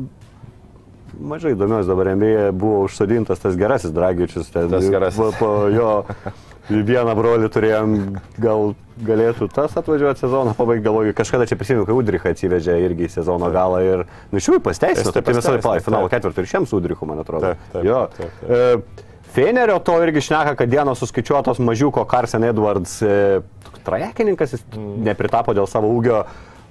mažai 1.20 1.52
įdomios 1.56 1.88
dabar 1.88 2.12
MBA 2.16 2.50
buvo 2.56 2.84
užsodintas 2.86 3.42
tas 3.42 3.56
gerasis 3.58 3.92
Dragičius. 3.94 4.50
Ten, 4.52 4.70
Tas 4.72 4.88
gerasis. 4.90 5.18
Po, 5.18 5.32
po 5.38 5.68
jo 5.72 5.90
vieną 6.70 7.14
brolį 7.18 7.48
turėjom, 7.52 7.94
gal 8.42 8.74
galėtų 9.02 9.48
tas 9.52 9.72
atvažiuoti 9.80 10.20
sezoną 10.22 10.52
pabaigti, 10.54 10.84
galvoju, 10.84 11.14
kažkada 11.16 11.46
čia 11.50 11.56
prisimenu, 11.58 11.86
kai 11.88 11.94
Udrichą 11.96 12.30
atsivežė 12.34 12.76
irgi 12.84 13.08
sezono 13.10 13.48
galą 13.54 13.80
ir, 13.82 14.04
nu, 14.30 14.38
iš 14.38 14.46
tikrųjų 14.46 14.62
pasteisino, 14.68 15.08
Jis 15.08 15.16
tai 15.16 15.22
tai 15.24 15.34
visą 15.34 15.40
pasiteisino, 15.56 15.72
laiką 15.72 15.86
finalo 15.88 16.08
taip. 16.10 16.18
ketvirtį 16.22 16.44
ir 16.44 16.50
šiems 16.52 16.74
Udrichu, 16.76 17.08
man 17.08 17.22
atrodo. 17.24 17.50
Taip, 17.54 17.64
taip, 17.72 17.84
jo. 17.88 18.02
taip, 18.18 18.36
taip. 18.42 18.52
E, 18.52 19.08
Fenerio 19.32 19.78
to 19.80 19.94
irgi 20.04 20.20
šneka, 20.28 20.54
kad 20.60 20.68
dienos 20.68 21.00
suskaičiuotos 21.00 21.56
mažiuko 21.64 22.04
Carson 22.04 22.44
Edwards 22.44 22.98
e, 23.02 23.40
trajekininkas, 23.86 24.52
jis 24.58 24.64
Mm. 24.76 25.02
nepritapo 25.08 25.54
dėl 25.56 25.66
savo 25.66 25.88
ūgio. 25.96 26.24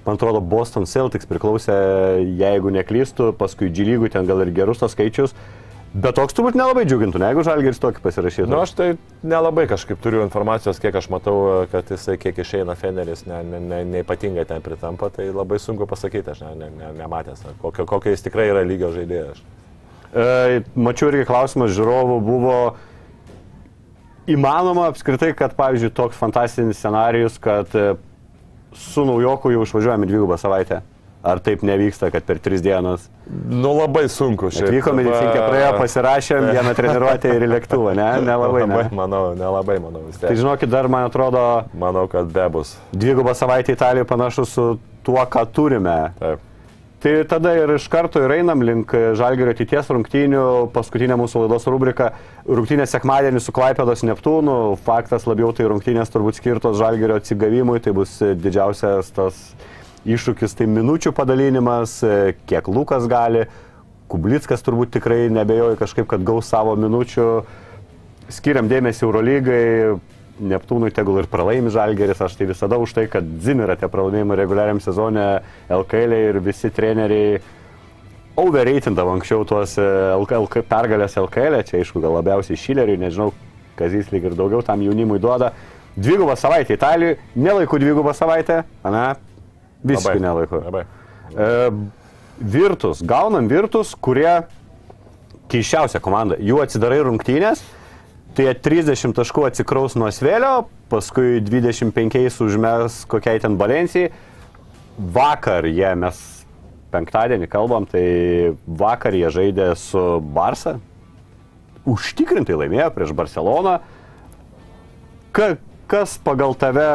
Man 0.06 0.16
atrodo, 0.18 0.40
Boston 0.42 0.86
Celtics 0.86 1.26
priklausė, 1.30 1.74
jeigu 2.38 2.70
neklystu, 2.74 3.32
paskui 3.38 3.68
G 3.70 3.84
lygų 3.86 4.08
ten 4.10 4.26
gal 4.26 4.40
ir 4.42 4.50
gerus 4.54 4.78
tos 4.80 4.94
skaičius. 4.96 5.34
Bet 5.92 6.16
toks 6.16 6.32
turbūt 6.32 6.56
nelabai 6.56 6.86
džiugintų, 6.88 7.20
ne, 7.20 7.26
jeigu 7.28 7.42
Žalgeris 7.44 7.80
tokį 7.82 8.00
pasirašytų. 8.00 8.48
Na, 8.48 8.54
nu, 8.54 8.60
aš 8.64 8.70
tai 8.78 8.86
nelabai 9.28 9.66
kažkaip 9.68 9.98
turiu 10.00 10.22
informacijos, 10.24 10.78
kiek 10.80 10.94
aš 10.96 11.10
matau, 11.12 11.34
kad 11.68 11.90
jisai 11.92 12.14
kiek 12.20 12.38
išeina 12.40 12.72
Feneris, 12.80 13.26
ne, 13.28 13.42
ne, 13.44 13.60
ne, 13.60 13.80
neipatingai 13.98 14.46
ten 14.48 14.64
pritampa, 14.64 15.10
tai 15.12 15.26
labai 15.28 15.58
sunku 15.60 15.84
pasakyti, 15.90 16.32
aš 16.32 16.40
ne, 16.46 16.54
ne, 16.62 16.70
ne, 16.78 16.92
nematęs, 16.96 17.44
kokio, 17.60 17.84
kokio 17.90 18.14
jis 18.14 18.24
tikrai 18.24 18.48
yra 18.54 18.62
lygio 18.64 18.88
žaidėjas. 18.94 19.42
E, 20.16 20.62
mačiau 20.80 21.10
irgi 21.12 21.28
klausimas 21.28 21.76
žiūrovų 21.76 22.16
buvo 22.24 22.56
įmanoma 24.32 24.88
apskritai, 24.94 25.34
kad, 25.36 25.58
pavyzdžiui, 25.60 25.92
toks 25.92 26.16
fantastinis 26.16 26.80
scenarius, 26.80 27.36
kad 27.36 27.68
e, 27.76 27.90
su 28.72 29.04
naujoku 29.04 29.52
jau 29.52 29.68
išvažiuojame 29.68 30.08
dvigubą 30.08 30.40
savaitę. 30.40 30.80
Ar 31.22 31.38
taip 31.38 31.60
nevyksta, 31.62 32.10
kad 32.10 32.24
per 32.26 32.40
tris 32.42 32.60
dienas 32.64 33.04
Nu, 33.30 33.70
labai 33.78 34.08
sunku 34.10 34.48
šiaip. 34.50 34.66
atvyko 34.72 34.92
medicinkę, 34.98 35.38
praėjo, 35.46 35.68
pasirašėm 35.78 36.48
vieną 36.50 36.72
treniruotę 36.74 37.30
ir 37.36 37.44
į 37.46 37.50
lėktuvą, 37.52 37.92
ne? 37.94 38.08
Nelabai, 38.28 38.64
ne. 38.66 38.80
Manau, 38.90 39.20
nelabai, 39.38 39.76
manau, 39.78 40.02
vis 40.08 40.18
Tai 40.18 40.32
tiek. 40.32 40.40
žinokit, 40.42 40.68
dar 40.72 40.88
man 40.90 41.06
atrodo, 41.06 41.64
Manau, 41.78 42.08
kad 42.10 42.26
be 42.34 42.48
bus. 42.50 42.74
dvigubą 42.92 43.34
savaitę 43.38 43.72
Italijoje 43.72 44.04
panašu 44.10 44.44
su 44.50 44.64
tuo, 45.06 45.22
ką 45.22 45.46
turime. 45.54 46.10
Taip. 46.18 46.42
Tai 47.02 47.12
tada 47.26 47.50
ir 47.58 47.70
iš 47.74 47.88
karto 47.90 48.20
ir 48.22 48.30
einam 48.30 48.60
link 48.62 48.92
Žalgerio 49.18 49.50
ateities 49.50 49.88
rungtynių. 49.90 50.42
Paskutinė 50.70 51.16
mūsų 51.18 51.40
laidos 51.46 51.64
rubrika- 51.66 52.12
rungtynės 52.46 52.92
sekmadienį 52.94 53.40
su 53.42 53.50
Klaipėdos 53.50 54.04
Neptūnu. 54.06 54.76
Faktas 54.86 55.26
labiau 55.26 55.50
tai 55.54 55.66
rungtynės 55.66 56.10
turbūt 56.14 56.38
skirtos 56.38 56.78
Žalgerio 56.78 57.16
atsigavimui. 57.18 57.80
Tai 57.82 57.92
bus 57.92 58.18
didžiausias 58.20 59.10
tas 59.10 59.34
iššūkis, 60.08 60.56
tai 60.58 60.66
minučių 60.70 61.12
padalinimas, 61.16 62.00
kiek 62.48 62.70
Lukas 62.70 63.06
gali. 63.10 63.46
Kublickas 64.12 64.64
turbūt 64.64 64.92
tikrai 64.98 65.26
nebejoju 65.32 65.78
kažkaip, 65.80 66.08
kad 66.10 66.24
gaus 66.26 66.50
savo 66.52 66.74
minučių. 66.76 67.28
Skiriam 68.32 68.68
dėmesį 68.68 69.06
Eurolygai. 69.06 69.62
Neptūnui 70.42 70.88
tegul 70.96 71.20
ir 71.20 71.28
pralaimi 71.30 71.70
Žalgeris, 71.70 72.20
aš 72.24 72.34
tai 72.38 72.48
visada 72.48 72.78
už 72.80 72.94
tai, 72.96 73.04
kad 73.10 73.26
Zimira 73.44 73.76
tie 73.78 73.86
pralaimėjimai 73.92 74.38
reguliariam 74.40 74.80
sezone, 74.82 75.26
LKL 75.70 76.16
ir 76.16 76.38
visi 76.42 76.70
treneriai 76.72 77.36
overreitindavo 78.40 79.12
anksčiau 79.12 79.44
tuos 79.46 79.76
e, 79.78 79.84
LK, 80.16 80.64
pergalės 80.68 81.18
LKL, 81.20 81.60
čia 81.68 81.82
aišku 81.82 82.00
gal 82.02 82.16
labiausiai 82.16 82.58
Šileriui, 82.58 83.00
nežinau, 83.04 83.30
Kazys 83.76 84.10
lyg 84.12 84.24
ir 84.28 84.34
daugiau 84.36 84.64
tam 84.64 84.82
jaunimui 84.84 85.20
duoda. 85.20 85.52
Dvigubą 85.96 86.34
savaitę 86.40 86.76
Italijoje, 86.76 87.18
nelaikų 87.36 87.80
dvigubą 87.80 88.12
savaitę, 88.16 88.62
na, 88.84 89.04
visiškai 89.86 90.22
nelaikų. 90.22 90.62
Labai. 90.66 90.82
E, 91.32 91.70
virtus, 92.38 93.02
gaunam 93.06 93.48
virtus, 93.50 93.94
kurie 93.94 94.42
keiščiausia 95.52 96.00
komanda. 96.02 96.38
Jų 96.40 96.62
atsidarai 96.64 97.02
rungtynės, 97.06 97.62
tai 98.36 98.48
jie 98.48 98.54
30 98.64 99.16
taškų 99.16 99.46
atsikraus 99.50 99.96
nuo 100.00 100.10
svėlio, 100.14 100.66
paskui 100.92 101.40
25 101.44 102.40
užmes 102.44 103.02
kokiai 103.10 103.42
ten 103.42 103.58
balencijai. 103.60 104.12
Vakar 105.12 105.66
jie, 105.68 105.88
mes 105.96 106.20
penktadienį 106.92 107.48
kalbam, 107.52 107.86
tai 107.88 108.52
vakar 108.66 109.16
jie 109.16 109.30
žaidė 109.32 109.72
su 109.80 110.02
Barsa. 110.34 110.76
Užtikrintai 111.88 112.58
laimėjo 112.60 112.90
prieš 112.94 113.14
Barceloną. 113.16 113.78
Ka, 115.32 115.54
kas 115.92 116.16
pagal 116.24 116.54
tave 116.56 116.88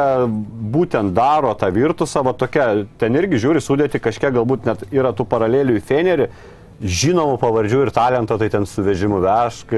būtent 0.73 1.13
daro 1.13 1.53
tą 1.57 1.69
virtusą, 1.73 2.23
va 2.25 2.33
tokia, 2.33 2.87
ten 2.97 3.17
irgi 3.19 3.43
žiūri 3.43 3.61
sudėti, 3.61 4.01
kažkiek 4.01 4.33
galbūt 4.33 4.65
net 4.65 4.85
yra 4.89 5.13
tų 5.13 5.27
paralelių 5.29 5.77
į 5.77 5.83
Fenerį, 5.85 6.27
žinomų 6.81 7.37
pavardžių 7.41 7.85
ir 7.85 7.93
talento, 7.93 8.37
tai 8.41 8.49
ten 8.53 8.65
suvežimų 8.69 9.21
vešk. 9.25 9.75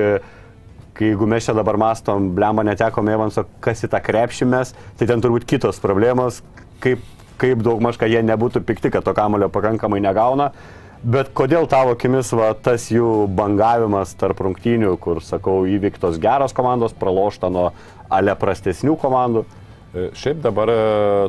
Kai 0.99 1.11
jeigu 1.13 1.27
mes 1.31 1.45
čia 1.47 1.55
dabar 1.55 1.77
mastom, 1.79 2.31
blemba 2.35 2.63
netekom 2.67 3.11
Evanso, 3.11 3.45
kas 3.63 3.85
į 3.85 3.91
tą 3.91 4.01
krepšimės, 4.03 4.73
tai 4.99 5.07
ten 5.07 5.21
turbūt 5.23 5.45
kitos 5.47 5.79
problemos, 5.83 6.41
kaip, 6.83 7.03
kaip 7.39 7.63
daug 7.63 7.79
maž, 7.83 7.99
kad 7.99 8.11
jie 8.11 8.23
nebūtų 8.25 8.63
pikti, 8.67 8.91
kad 8.91 9.07
to 9.07 9.15
kamulio 9.15 9.47
pakankamai 9.51 10.01
negauna. 10.03 10.51
Bet 10.99 11.29
kodėl 11.31 11.63
tavo 11.71 11.93
akimis 11.95 12.33
va, 12.35 12.49
tas 12.51 12.89
jų 12.91 13.29
bangavimas 13.31 14.11
tarp 14.19 14.41
rungtynių, 14.43 14.97
kur, 14.99 15.21
sakau, 15.23 15.61
įvyktos 15.63 16.19
geros 16.19 16.51
komandos, 16.55 16.91
pralošta 16.91 17.47
nuo 17.47 17.69
ale 18.09 18.35
prastesnių 18.39 18.95
komandų? 18.99 19.45
E, 19.89 20.09
Šiaip 20.17 20.41
dabar 20.43 20.69
e, 20.69 20.79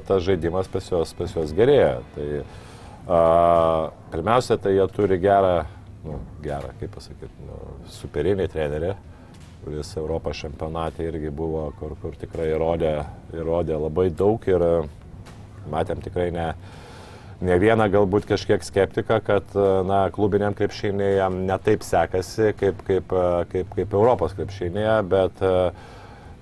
tas 0.09 0.25
žaidimas 0.27 0.69
pas 0.69 0.89
juos, 0.91 1.15
pas 1.17 1.33
juos 1.33 1.53
gerėja. 1.57 2.01
Tai, 2.17 2.27
a, 3.09 3.21
pirmiausia, 4.13 4.59
tai 4.61 4.75
jie 4.77 4.89
turi 4.93 5.17
gerą, 5.23 5.63
nu, 6.05 6.19
gerą, 6.45 6.75
kaip 6.81 6.93
pasakyti, 6.97 7.33
nu, 7.47 7.61
superinį 8.01 8.49
trenerį, 8.53 8.91
kuris 9.65 9.95
Europos 10.01 10.43
čempionate 10.43 11.07
irgi 11.09 11.33
buvo, 11.33 11.71
kur, 11.81 11.97
kur 12.03 12.17
tikrai 12.21 12.51
įrodė, 12.53 12.99
įrodė 13.37 13.81
labai 13.81 14.11
daug 14.13 14.45
ir 14.49 14.67
e, 14.67 14.75
matėm 15.73 16.05
tikrai 16.05 16.29
ne, 16.35 16.51
ne 17.41 17.57
vieną 17.61 17.87
galbūt 17.93 18.29
kažkiek 18.29 18.65
skeptiką, 18.65 19.23
kad 19.25 19.57
na, 19.89 20.03
klubiniam 20.13 20.53
krepšinėje 20.57 21.31
netaip 21.49 21.85
sekasi 21.87 22.53
kaip, 22.61 22.85
kaip, 22.85 23.17
kaip, 23.53 23.73
kaip 23.79 23.97
Europos 23.97 24.37
krepšinėje, 24.37 24.99
bet 25.13 25.41
e, 25.41 25.55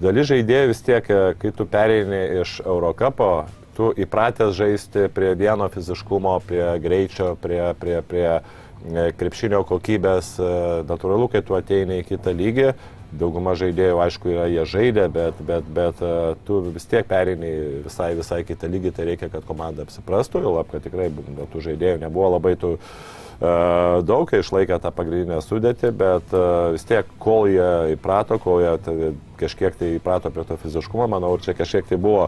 dalis 0.02 0.28
žaidėjų 0.30 0.70
vis 0.72 0.82
tiek, 0.86 1.10
e, 1.10 1.32
kai 1.38 1.52
tu 1.54 1.66
pereini 1.68 2.20
iš 2.42 2.58
Eurocapo, 2.64 3.48
tu 3.78 3.90
įpratęs 3.94 4.54
žaisti 4.58 5.06
prie 5.14 5.34
vieno 5.38 5.68
fiziškumo, 5.70 6.38
prie 6.46 6.66
greičio, 6.82 7.34
prie, 7.42 7.62
prie, 7.78 7.98
prie 8.06 8.28
e, 8.34 9.10
krepšinio 9.18 9.64
kokybės, 9.68 10.36
e, 10.38 10.52
natūralu, 10.88 11.30
kai 11.32 11.42
tu 11.46 11.58
ateini 11.58 12.02
į 12.02 12.08
kitą 12.12 12.34
lygį, 12.34 12.72
dauguma 13.18 13.54
žaidėjų, 13.56 14.00
aišku, 14.04 14.32
yra 14.34 14.48
jie 14.52 14.64
žaidė, 14.68 15.06
bet, 15.12 15.38
bet, 15.48 15.68
bet 15.72 16.02
tu 16.44 16.58
vis 16.74 16.84
tiek 16.90 17.06
pereini 17.08 17.52
visai, 17.86 18.10
visai 18.18 18.42
kitą 18.44 18.68
lygį, 18.68 18.92
tai 18.92 19.06
reikia, 19.08 19.30
kad 19.32 19.46
komanda 19.48 19.86
apsiprastų, 19.86 20.42
jau 20.44 20.58
lab, 20.58 20.68
kad 20.68 20.84
tikrai 20.84 21.08
tų 21.54 21.62
žaidėjų 21.70 22.02
nebuvo 22.02 22.34
labai 22.34 22.52
tų 22.60 22.74
e, 22.76 23.17
daug, 23.40 24.30
jie 24.32 24.42
išlaikė 24.42 24.80
tą 24.82 24.90
pagrindinę 24.94 25.38
sudėtį, 25.44 25.92
bet 25.94 26.32
e, 26.34 26.44
vis 26.74 26.86
tiek, 26.88 27.06
kol 27.22 27.46
jie 27.46 27.94
įprato, 27.94 28.40
kol 28.42 28.64
jie 28.64 29.12
kažkiek 29.38 29.76
tai 29.78 29.92
įprato 29.94 30.32
prie 30.34 30.42
to 30.48 30.56
fiziškumo, 30.58 31.06
manau, 31.06 31.36
ir 31.36 31.44
čia 31.46 31.54
kažkiek 31.54 31.86
tai 31.86 32.00
buvo 32.02 32.26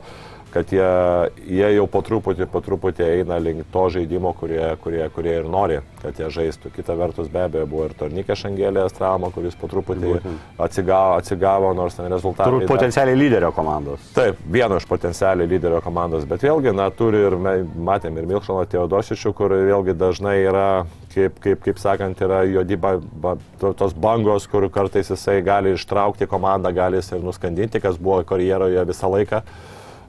kad 0.50 0.72
jie, 0.72 1.30
jie 1.46 1.68
jau 1.76 1.86
po 1.90 2.02
truputį, 2.04 2.46
po 2.50 2.60
truputį 2.64 3.04
eina 3.06 3.38
link 3.42 3.66
to 3.72 3.84
žaidimo, 3.94 4.32
kurie, 4.38 4.62
kurie, 4.82 5.02
kurie 5.14 5.36
ir 5.40 5.48
nori, 5.50 5.78
kad 6.02 6.18
jie 6.18 6.30
žaistų. 6.34 6.72
Kita 6.74 6.96
vertus, 6.98 7.30
be 7.30 7.44
abejo, 7.44 7.68
buvo 7.70 7.86
ir 7.88 7.94
Tornikė 7.98 8.36
Šangelės 8.38 8.96
trauma, 8.96 9.30
kuris 9.34 9.54
po 9.58 9.70
truputį 9.70 10.16
atsigavo, 10.58 11.20
atsigavo 11.20 11.72
nors 11.78 11.98
ten 11.98 12.10
rezultatai. 12.10 12.50
Turbūt 12.50 12.70
potencialiai 12.70 13.18
lyderio 13.18 13.52
komandos. 13.54 14.10
Taip, 14.16 14.40
vieno 14.50 14.80
iš 14.80 14.88
potencialiai 14.90 15.50
lyderio 15.50 15.82
komandos, 15.84 16.26
bet 16.30 16.42
vėlgi, 16.46 16.74
na, 16.76 16.90
turi 16.94 17.22
ir 17.28 17.38
matėm 17.38 18.18
ir 18.18 18.28
Milšoną 18.30 18.66
Teodosičių, 18.70 19.34
kur 19.36 19.54
vėlgi 19.54 19.94
dažnai 19.98 20.40
yra, 20.42 20.68
kaip, 21.14 21.40
kaip, 21.42 21.64
kaip 21.66 21.82
sakant, 21.82 22.22
yra 22.24 22.42
juodi 22.48 22.78
ba, 22.80 22.96
ba, 23.00 23.34
to- 23.60 23.74
tos 23.78 23.92
bangos, 23.92 24.46
kur 24.50 24.68
kartais 24.72 25.10
jisai 25.10 25.40
gali 25.46 25.74
ištraukti 25.76 26.30
komandą, 26.30 26.72
gali 26.74 27.00
jis 27.00 27.12
ir 27.16 27.26
nuskandinti, 27.26 27.82
kas 27.82 27.98
buvo 27.98 28.22
karjeroje 28.24 28.86
visą 28.88 29.12
laiką. 29.12 29.44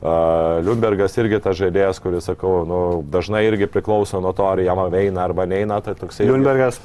Uh, 0.02 0.64
Liudbergas 0.66 1.14
irgi 1.22 1.38
tas 1.46 1.54
žaidėjas, 1.60 2.00
kuris, 2.02 2.26
sakau, 2.26 2.64
nu, 2.66 2.78
dažnai 3.14 3.44
irgi 3.46 3.68
priklauso 3.70 4.18
nuo 4.24 4.32
to, 4.34 4.48
ar 4.50 4.58
jam 4.58 4.80
eina 4.98 5.22
arba 5.22 5.46
neina, 5.46 5.78
tai 5.86 5.94
toksai... 5.94 6.26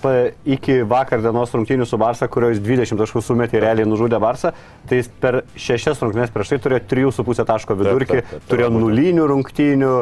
pa, 0.03 0.13
iki 0.45 0.83
vakar 0.85 1.25
dienos 1.25 1.55
rungtynių 1.57 1.89
su 1.89 1.97
Barsa, 1.97 2.29
kurio 2.29 2.53
jis 2.53 2.61
20 2.61 3.01
taškų 3.01 3.25
sumetė 3.25 3.57
ir 3.57 3.65
realiai 3.65 3.89
nužudė 3.89 4.21
Barsą, 4.21 4.53
tai 4.85 5.01
jis 5.01 5.09
per 5.23 5.47
šešias 5.57 6.05
rungtynės 6.05 6.35
prieš 6.35 6.53
tai 6.53 6.61
turėjo 6.67 6.85
3,5 6.93 7.49
taško 7.49 7.81
vidurkį, 7.81 8.19
taip, 8.21 8.35
taip, 8.35 8.49
turėjo 8.53 8.69
būtent. 8.69 8.85
nulinių 8.85 9.29
rungtynių. 9.33 9.95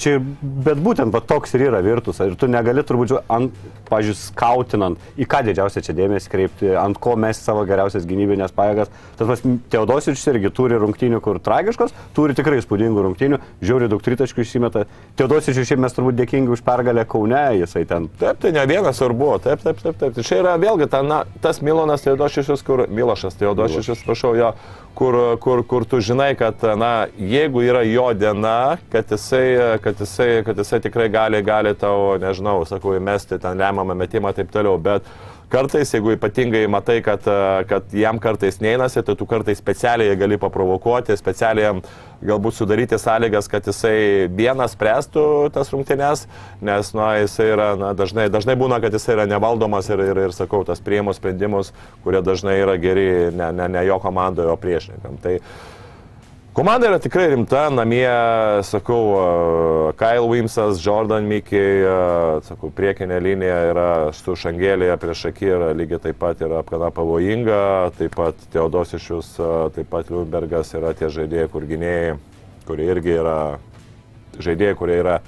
Čia, 0.00 0.16
bet 0.42 0.80
būtent 0.82 1.14
va, 1.14 1.20
toks 1.22 1.54
ir 1.54 1.68
yra 1.68 1.80
virtus. 1.84 2.18
Ir 2.24 2.34
tu 2.38 2.48
negali 2.50 2.82
turbūt, 2.86 3.14
ant, 3.30 3.54
pažiūrėjau, 3.90 4.20
skautinant, 4.24 5.02
į 5.20 5.28
ką 5.30 5.42
didžiausia 5.46 5.84
čia 5.84 5.94
dėmesį 5.96 6.32
kreipti, 6.32 6.72
ant 6.78 6.98
ko 6.98 7.14
mes 7.20 7.38
savo 7.38 7.62
geriausias 7.68 8.06
gynybinės 8.08 8.54
pajėgas. 8.56 8.90
Tas 9.18 9.30
pas 9.30 9.44
Teodosičius 9.70 10.26
irgi 10.32 10.50
turi 10.54 10.80
rungtynių, 10.82 11.20
kur 11.24 11.38
tragiškos, 11.44 11.94
turi 12.16 12.34
tikrai 12.34 12.58
įspūdingų 12.62 13.06
rungtynių, 13.06 13.40
žiūri 13.62 13.90
daug 13.92 14.02
tritaškų 14.04 14.42
išsimeta. 14.42 14.86
Teodosičius 15.18 15.70
šiaip 15.70 15.84
mes 15.84 15.94
turbūt 15.94 16.18
dėkingi 16.18 16.54
už 16.54 16.64
pergalę 16.66 17.06
Kaune, 17.08 17.44
jisai 17.60 17.84
ten 17.88 18.10
Taip, 18.18 18.38
tai 18.40 18.52
ne 18.54 18.62
vienas 18.66 19.00
ir 19.02 19.12
buvo, 19.16 19.38
taip, 19.42 19.62
taip, 19.64 19.80
taip, 19.82 19.96
taip. 19.98 20.14
Tai 20.14 20.22
čia 20.26 20.38
yra 20.42 20.54
vėlgi 20.60 20.86
ta, 20.90 21.02
na, 21.02 21.22
tas 21.42 21.58
Milonas 21.64 22.04
Teodošičius, 22.04 22.62
kur, 22.66 22.84
Milošas 22.88 23.34
Teodošičius, 23.40 24.04
prašau 24.06 24.34
jo, 24.38 24.52
kur, 24.94 25.18
kur, 25.42 25.62
kur 25.66 25.84
tu 25.88 26.00
žinai, 26.00 26.32
kad, 26.38 26.62
na, 26.78 27.06
jeigu 27.18 27.62
yra 27.66 27.82
jo 27.86 28.06
diena, 28.16 28.76
kad 28.92 29.10
jisai, 29.10 29.78
kad 29.84 30.00
jisai, 30.00 30.28
kad 30.46 30.58
jisai 30.58 30.80
tikrai 30.84 31.08
gali, 31.12 31.42
gali 31.44 31.74
tau, 31.78 32.14
nežinau, 32.22 32.62
sakau, 32.68 32.94
įmesti 32.98 33.40
ten 33.42 33.60
lemiamą 33.60 33.96
metimą 33.98 34.32
ir 34.32 34.40
taip 34.40 34.52
toliau, 34.54 34.78
bet 34.78 35.06
kartais, 35.54 35.92
jeigu 35.94 36.14
ypatingai 36.16 36.64
matai, 36.70 36.98
kad, 37.04 37.22
kad 37.70 37.92
jam 37.94 38.18
kartais 38.22 38.58
neinasi, 38.62 39.02
tai 39.06 39.14
tu 39.18 39.26
kartais 39.30 39.60
specialiai 39.60 40.16
gali 40.18 40.38
paprovokuoti, 40.40 41.14
specialiai 41.18 41.68
jam 41.68 41.82
galbūt 42.24 42.56
sudaryti 42.56 42.98
sąlygas, 42.98 43.48
kad 43.52 43.66
jisai 43.68 44.26
vienas 44.34 44.74
spręstų 44.74 45.26
tas 45.54 45.70
rungtynes, 45.74 46.24
nes 46.64 46.90
na, 46.96 47.10
jisai 47.20 47.50
yra, 47.52 47.68
na, 47.78 47.92
dažnai, 47.96 48.26
dažnai 48.32 48.56
būna, 48.58 48.80
kad 48.82 48.96
jisai 48.96 49.18
yra 49.18 49.28
nevaldomas 49.30 49.90
ir, 49.92 50.02
ir, 50.08 50.24
ir 50.26 50.34
sakau, 50.34 50.64
tas 50.66 50.82
prieimus 50.84 51.20
sprendimus, 51.20 51.74
kurie 52.06 52.24
dažnai 52.24 52.56
yra 52.62 52.78
geri 52.80 53.08
ne, 53.34 53.52
ne, 53.54 53.70
ne 53.76 53.86
jo 53.86 54.00
komandoje, 54.02 54.50
o 54.50 54.58
priešininkam. 54.60 55.20
Tai, 55.22 55.38
Komanda 56.54 56.86
yra 56.86 57.00
tikrai 57.02 57.32
rimta, 57.32 57.64
namie, 57.74 58.06
sakau, 58.62 58.98
uh, 59.18 59.94
Kyle 59.98 60.28
Wimsas, 60.30 60.78
Jordan 60.78 61.26
Mickey, 61.26 61.80
uh, 61.82 62.38
sakau, 62.46 62.70
priekinė 62.70 63.16
linija 63.18 63.56
yra 63.72 63.86
su 64.14 64.36
Šangelėje 64.38 64.94
prieš 65.02 65.24
akį 65.32 65.48
yra 65.50 65.72
lygiai 65.74 65.98
taip 66.04 66.20
pat 66.22 66.44
yra 66.46 66.60
gana 66.68 66.92
pavojinga, 66.94 67.58
taip 67.98 68.14
pat 68.14 68.46
Teodosišius, 68.54 69.32
uh, 69.42 69.56
taip 69.74 69.90
pat 69.90 70.14
Liubergas 70.14 70.70
yra 70.78 70.94
tie 70.94 71.10
žaidėjai, 71.10 71.48
kur 71.50 71.66
gynėjai, 71.66 72.14
kurie 72.70 72.86
irgi 72.86 73.16
yra 73.18 73.36
žaidėjai, 74.38 74.78
kurie 74.78 75.00
yra 75.02 75.18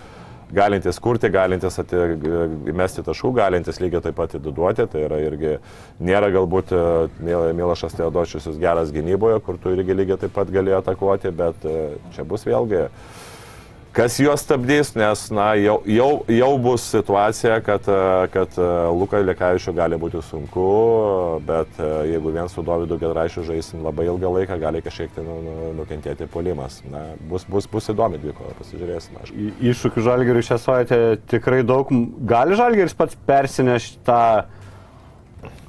galintis 0.54 0.98
kurti, 1.02 1.30
galintis 1.32 1.78
įmesti 1.82 3.02
taškų, 3.06 3.32
galintis 3.36 3.80
lygiai 3.82 4.04
taip 4.04 4.16
pat 4.18 4.36
įduoti. 4.38 4.86
Tai 4.92 5.04
yra 5.08 5.18
irgi 5.24 5.56
nėra 6.06 6.30
galbūt 6.34 6.72
e, 6.76 6.82
Mil- 7.26 7.52
Milašas 7.58 7.96
Teodočius 7.98 8.46
geras 8.62 8.92
gynyboje, 8.94 9.40
kur 9.46 9.58
tu 9.62 9.74
irgi 9.74 9.96
lygiai 9.96 10.20
taip 10.22 10.34
pat 10.36 10.52
gali 10.54 10.74
atakuoti, 10.76 11.32
bet 11.34 11.66
e, 11.66 11.76
čia 12.14 12.24
bus 12.28 12.46
vėlgi 12.46 12.86
kas 13.96 14.18
juos 14.20 14.42
stabdys, 14.44 14.90
nes 14.98 15.22
na, 15.32 15.46
jau, 15.56 15.78
jau, 15.88 16.10
jau 16.28 16.50
bus 16.60 16.84
situacija, 16.92 17.56
kad, 17.64 17.86
e, 17.88 18.26
kad 18.34 18.58
e, 18.60 18.66
Lukai 18.92 19.22
Lekavičiu 19.24 19.72
gali 19.76 19.96
būti 20.00 20.20
sunku, 20.26 20.66
bet 21.48 21.80
e, 21.80 21.88
jeigu 22.12 22.32
vien 22.34 22.50
su 22.52 22.64
Dovydu 22.66 22.98
Gedraišiu 23.00 23.46
žaisim 23.48 23.80
labai 23.86 24.08
ilgą 24.10 24.34
laiką, 24.34 24.58
gali 24.60 24.82
kažkiek 24.84 25.14
tai 25.16 25.24
nu, 25.24 25.38
nu, 25.46 25.54
nukentėti 25.80 26.28
polimas. 26.28 26.82
Na, 26.92 27.06
bus, 27.30 27.48
bus, 27.48 27.68
bus 27.72 27.88
įdomi 27.92 28.20
dvikova, 28.20 28.52
pasižiūrėsim. 28.60 29.16
Aš. 29.22 29.32
į- 29.32 29.54
iššūkių 29.72 30.04
žalgeriui 30.10 30.44
šią 30.44 30.60
savaitę 30.60 31.00
tikrai 31.32 31.62
daug. 31.64 31.88
Gali 32.28 32.58
žalgeris 32.60 32.96
pats 32.98 33.16
persinešti 33.26 34.04
tą 34.04 34.20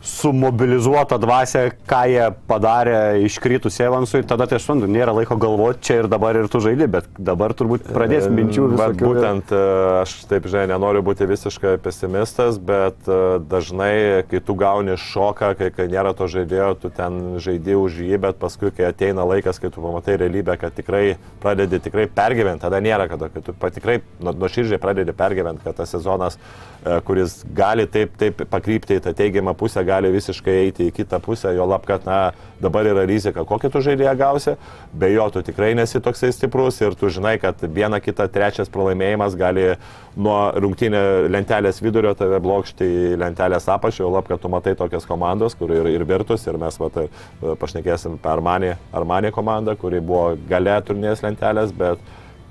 sumobilizuotą 0.01 1.17
dvasę, 1.17 1.63
ką 1.89 2.01
jie 2.11 2.25
padarė 2.47 2.97
iškritus 3.25 3.79
Evansui, 3.81 4.21
tada 4.27 4.45
tai 4.47 4.59
aš 4.59 4.67
suprantu, 4.67 4.89
nėra 4.91 5.13
laiko 5.15 5.37
galvoti 5.41 5.87
čia 5.87 5.97
ir 6.03 6.09
dabar 6.11 6.37
ir 6.37 6.49
tu 6.51 6.61
žaidži, 6.63 6.87
bet 6.91 7.07
dabar 7.17 7.53
turbūt 7.57 7.89
pradės 7.95 8.27
minčių 8.29 8.67
Bet 8.71 8.93
visokių. 8.93 9.07
būtent 9.09 9.53
e, 9.55 9.61
aš 10.03 10.13
taip, 10.29 10.47
žinai, 10.51 10.67
nenoriu 10.73 11.01
būti 11.05 11.27
visiškai 11.29 11.75
pesimistas, 11.83 12.59
bet 12.61 13.09
e, 13.09 13.39
dažnai, 13.49 14.23
kai 14.29 14.41
tu 14.43 14.55
gauni 14.59 14.97
šoką, 15.01 15.53
kai, 15.57 15.71
kai 15.73 15.89
nėra 15.91 16.13
to 16.17 16.29
žaidėjo, 16.29 16.69
tu 16.83 16.93
ten 16.93 17.39
žaidži 17.41 17.79
už 17.81 17.99
jį, 18.05 18.21
bet 18.27 18.39
paskui, 18.41 18.71
kai 18.75 18.91
ateina 18.91 19.25
laikas, 19.27 19.57
kai 19.63 19.73
tu 19.73 19.81
pamatai 19.81 20.19
realybę, 20.21 20.59
kad 20.61 20.77
tikrai 20.77 21.17
pradedi 21.41 21.81
tikrai 21.83 22.05
pergyventi, 22.05 22.65
tada 22.67 22.81
nėra 22.83 23.09
kada, 23.09 23.31
kai 23.33 23.41
tu 23.41 23.55
tikrai 23.57 23.99
nuo 24.21 24.35
nu 24.37 24.51
širdžiai 24.51 24.81
pradedi 24.81 25.17
pergyventi, 25.17 25.65
kad 25.65 25.81
tas 25.81 25.91
sezonas, 25.95 26.37
e, 26.85 26.99
kuris 27.07 27.41
gali 27.57 27.89
taip, 27.89 28.13
taip 28.21 28.45
pakrypti 28.51 29.01
į 29.01 29.05
tą 29.07 29.15
teigiamą 29.17 29.57
pusę, 29.57 29.86
gali 29.87 30.11
visiškai 30.13 30.55
eiti 30.65 30.87
į 30.89 30.95
kitą 30.99 31.19
pusę, 31.23 31.53
jo 31.55 31.65
lab, 31.69 31.85
kad, 31.87 32.05
na, 32.07 32.33
dabar 32.61 32.87
yra 32.89 33.05
rizika, 33.07 33.45
kokį 33.47 33.71
tu 33.73 33.81
žaidėją 33.85 34.13
gausi, 34.19 34.55
be 34.93 35.09
jo 35.13 35.27
tu 35.33 35.43
tikrai 35.45 35.71
nesi 35.77 36.01
toksai 36.03 36.31
stiprus 36.35 36.81
ir 36.81 36.97
tu 36.99 37.11
žinai, 37.13 37.37
kad 37.41 37.61
viena 37.63 38.01
kita 38.03 38.27
trečias 38.33 38.71
pralaimėjimas 38.73 39.37
gali 39.39 39.69
nuo 40.17 40.37
rungtynė 40.57 41.29
lentelės 41.31 41.81
vidurio 41.83 42.13
tave 42.17 42.41
blokšti 42.43 42.87
į 43.13 43.17
lentelės 43.21 43.69
apačią, 43.71 44.05
jo 44.05 44.13
lab, 44.15 44.27
kad 44.29 44.41
tu 44.43 44.51
matai 44.51 44.75
tokias 44.77 45.07
komandos, 45.09 45.57
kur 45.57 45.73
ir, 45.73 45.89
ir 45.93 46.05
virtus, 46.09 46.45
ir 46.47 46.59
mes 46.61 46.79
vat, 46.81 47.01
e, 47.05 47.55
pašnekėsim 47.61 48.17
apie 48.17 48.33
Armanį, 48.33 48.75
Armanį 48.97 49.33
komandą, 49.35 49.77
kuri 49.79 50.01
buvo 50.03 50.31
gale 50.49 50.79
turnės 50.87 51.25
lentelės, 51.25 51.75
bet 51.75 52.01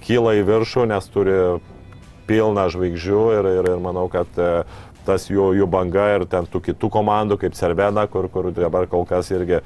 kyla 0.07 0.37
į 0.39 0.47
viršų, 0.47 0.87
nes 0.93 1.11
turi 1.11 1.41
pilną 2.26 2.66
žvaigždžių 2.74 3.22
ir, 3.39 3.49
ir, 3.61 3.68
ir 3.74 3.82
manau, 3.82 4.07
kad 4.12 4.39
e, 4.39 4.51
tas 5.07 5.28
jų, 5.30 5.52
jų 5.61 5.66
banga 5.70 6.09
ir 6.16 6.26
ten 6.30 6.46
tų 6.50 6.61
kitų 6.70 6.90
komandų, 6.98 7.38
kaip 7.44 7.54
Cervena, 7.59 8.07
kur, 8.11 8.28
kur 8.32 8.50
dabar 8.57 8.86
kol 8.90 9.07
kas 9.09 9.30
irgi 9.34 9.62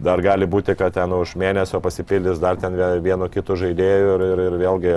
dar 0.00 0.22
gali 0.24 0.46
būti, 0.50 0.74
kad 0.78 0.94
ten 0.96 1.12
už 1.14 1.36
mėnesio 1.38 1.78
pasipildys 1.82 2.40
dar 2.42 2.56
ten 2.58 2.74
vie- 2.78 2.98
vienu 3.04 3.28
kitu 3.30 3.54
žaidėju 3.60 4.14
ir, 4.16 4.24
ir, 4.32 4.42
ir 4.48 4.56
vėlgi, 4.64 4.94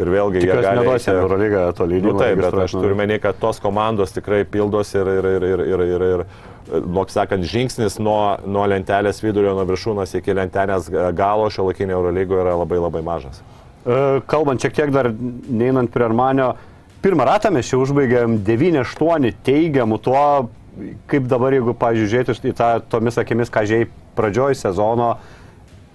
ir 0.00 0.10
vėlgi 0.14 0.42
Tikiuosi, 0.44 0.74
neduosi 0.76 1.08
eiti- 1.10 1.22
Eurolygą 1.22 1.62
to 1.78 1.86
lygio. 1.88 2.12
Nu, 2.12 2.18
taip, 2.20 2.38
bet 2.40 2.58
aš 2.66 2.74
turiu 2.76 2.96
menį, 2.98 3.20
kad 3.24 3.38
tos 3.40 3.60
komandos 3.64 4.12
tikrai 4.16 4.42
pildosi 4.44 4.98
ir, 5.00 5.08
ir, 5.18 5.28
ir, 5.30 5.46
ir, 5.50 5.64
ir, 5.64 5.84
ir, 5.88 6.04
ir 6.10 6.84
nuo, 6.86 7.06
sakant, 7.10 7.44
žingsnis 7.48 7.96
nuo, 7.98 8.36
nuo 8.46 8.66
lentelės 8.70 9.22
vidurio, 9.24 9.54
nuo 9.56 9.64
viršūnės 9.72 10.12
iki 10.20 10.36
lentelės 10.36 10.90
galo 11.16 11.48
šio 11.50 11.64
laikinio 11.70 11.96
Eurolygoje 11.98 12.44
yra 12.44 12.54
labai 12.60 12.78
labai 12.78 13.02
mažas. 13.02 13.40
E, 13.88 14.20
Kalbant 14.28 14.60
šiek 14.60 14.76
tiek 14.76 14.92
dar 14.92 15.08
neinant 15.48 15.88
prie 15.90 16.04
Armanio, 16.04 16.52
pirmą 17.02 17.26
ratą 17.28 17.52
mes 17.54 17.68
čia 17.68 17.80
užbaigėm 17.80 18.38
9-8 18.46 19.30
teigiamų 19.46 19.98
tuo, 20.04 20.24
kaip 21.10 21.28
dabar, 21.30 21.56
jeigu 21.56 21.74
pažiūrėti 21.76 22.36
į 22.52 22.54
tą 22.56 22.70
tomis 22.92 23.18
akimis, 23.20 23.52
ką 23.52 23.64
žiai 23.68 23.88
pradžioj 24.18 24.58
sezono, 24.60 25.14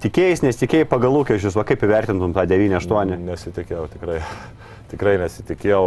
tikėjais, 0.03 0.43
nesitikėjai 0.45 0.87
pagal 0.89 1.15
lūkesčius, 1.19 1.57
va 1.57 1.65
kaip 1.67 1.83
įvertintum 1.85 2.35
tą 2.35 2.45
9-8. 2.49 3.17
Nesitikėjau, 3.25 3.89
tikrai. 3.95 4.21
Tikrai 4.85 5.15
nesitikėjau. 5.17 5.81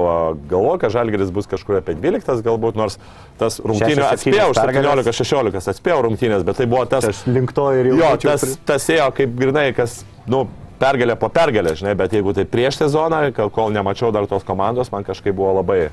Galvoju, 0.51 0.79
kad 0.83 0.91
Žalgeris 0.91 1.29
bus 1.33 1.47
kažkur 1.49 1.77
apie 1.79 1.95
12, 1.95 2.41
galbūt, 2.43 2.75
nors 2.77 2.97
tas 3.39 3.61
rungtynės 3.63 4.09
atspėjau, 4.09 4.49
septynios 4.51 4.59
pergalės. 4.59 5.07
17-16, 5.07 5.69
atspėjau 5.71 6.01
rungtynės, 6.09 6.43
bet 6.45 6.59
tai 6.59 6.67
buvo 6.67 6.83
tas... 6.91 7.07
Aš 7.07 7.21
link 7.31 7.55
to 7.55 7.69
ir 7.79 7.93
jau 7.93 8.01
Jo, 8.01 8.11
tas, 8.25 8.57
tas 8.67 8.89
ėjo 8.91 9.07
kaip 9.21 9.39
grinai, 9.39 9.69
kas, 9.77 10.01
nu, 10.27 10.49
pergalė 10.81 11.17
po 11.19 11.29
pergalė, 11.33 11.77
žinai, 11.79 11.95
bet 11.99 12.15
jeigu 12.17 12.35
tai 12.37 12.47
prieš 12.49 12.83
sezoną, 12.83 13.29
kol- 13.35 13.73
nemačiau 13.75 14.13
dar 14.15 14.27
tos 14.31 14.47
komandos, 14.47 14.93
man 14.95 15.07
kažkaip 15.07 15.37
buvo 15.39 15.59
labai... 15.61 15.89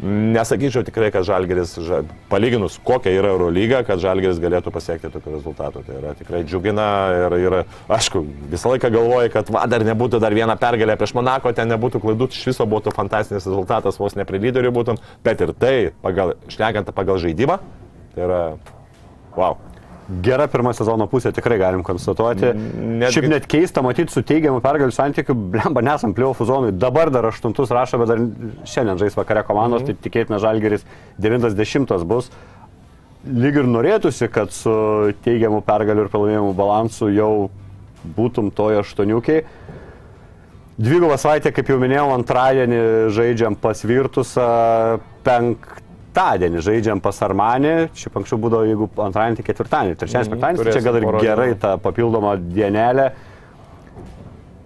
Nesakyčiau 0.00 0.80
tikrai, 0.80 1.10
kad 1.12 1.26
Žalgeris, 1.28 1.74
ža- 1.84 1.98
palyginus 2.30 2.78
kokia 2.80 3.12
yra 3.12 3.34
Eurolyga, 3.34 3.82
kad 3.84 4.00
Žalgeris 4.00 4.38
galėtų 4.40 4.72
pasiekti 4.72 5.10
tokių 5.12 5.34
rezultatų. 5.34 5.82
Tai 5.84 5.98
yra 5.98 6.14
tikrai 6.16 6.40
džiugina 6.48 6.86
ir, 7.18 7.36
ir 7.36 7.56
aišku, 7.92 8.22
visą 8.48 8.72
laiką 8.72 8.88
galvoju, 8.94 9.28
kad 9.34 9.52
va, 9.52 9.66
dar 9.68 9.84
nebūtų 9.84 10.22
dar 10.24 10.32
viena 10.32 10.56
pergalė 10.56 10.96
prieš 10.96 11.12
Monako, 11.18 11.52
ten 11.52 11.68
nebūtų 11.68 12.00
klaidų, 12.00 12.30
iš 12.32 12.48
viso 12.48 12.64
būtų 12.64 12.96
fantastinis 12.96 13.44
rezultatas, 13.44 14.00
vos 14.00 14.16
ne 14.16 14.24
prie 14.24 14.40
lyderių 14.40 14.72
būtum, 14.72 15.04
bet 15.20 15.44
ir 15.44 15.52
tai, 15.52 15.74
pagal, 16.00 16.32
šnekant 16.48 16.88
pagal 16.96 17.20
žaidimą, 17.20 17.60
tai 18.14 18.24
yra, 18.24 18.40
wow. 19.36 19.60
Gera 20.24 20.46
pirma 20.50 20.72
sezono 20.74 21.06
pusė 21.06 21.30
tikrai 21.36 21.58
galim 21.60 21.82
konstatuoti. 21.86 22.48
Netgi- 22.54 23.12
Šiaip 23.14 23.28
net 23.30 23.46
keista 23.46 23.82
matyti 23.82 24.10
su 24.10 24.22
teigiamu 24.26 24.58
pergalių 24.64 24.90
santykiu, 24.96 25.34
blemba, 25.52 25.82
nesam 25.86 26.14
pliaufų 26.16 26.46
zonui. 26.48 26.72
Dabar 26.72 27.10
dar 27.14 27.28
aštuntus 27.30 27.70
rašo, 27.70 27.98
bet 28.02 28.08
dar 28.10 28.18
šiandien 28.66 28.98
žais 28.98 29.14
vakare 29.14 29.44
komandos, 29.46 29.84
tai 29.86 29.94
tikėtina 29.94 30.40
žalgeris 30.42 30.82
90 31.20 32.04
bus. 32.10 32.30
Lyg 33.26 33.56
ir 33.60 33.68
norėtųsi, 33.68 34.30
kad 34.32 34.50
su 34.50 35.12
teigiamu 35.22 35.60
pergalių 35.62 36.06
ir 36.06 36.08
pralaimėjimų 36.12 36.54
balansu 36.56 37.10
jau 37.14 37.50
būtum 38.16 38.50
toje 38.50 38.80
aštuoniukiai. 38.80 39.44
Dvigubą 40.80 41.18
savaitę, 41.20 41.52
kaip 41.52 41.68
jau 41.68 41.76
minėjau, 41.78 42.06
antradienį 42.16 42.78
žaidžiam 43.12 43.54
pas 43.60 43.82
Virtusą, 43.84 44.98
penktadienį 46.10 46.60
žaidžiam 46.62 47.00
pas 47.00 47.16
Armanį, 47.22 47.90
šiaip 47.94 48.16
anksčiau 48.18 48.38
būdavo, 48.42 48.66
jeigu 48.66 48.88
antradienį, 48.98 49.36
tai 49.36 49.44
ketvirtadienį, 49.46 49.96
trečiadienis, 49.96 50.28
Mhm, 50.28 50.40
penktadienis, 50.40 50.64
tai 50.64 50.72
čia 50.72 50.84
gal 50.84 50.96
ir 50.96 51.04
porą 51.04 51.20
gerai 51.20 51.54
ta 51.54 51.76
papildoma 51.78 52.36
dienelė. 52.36 53.12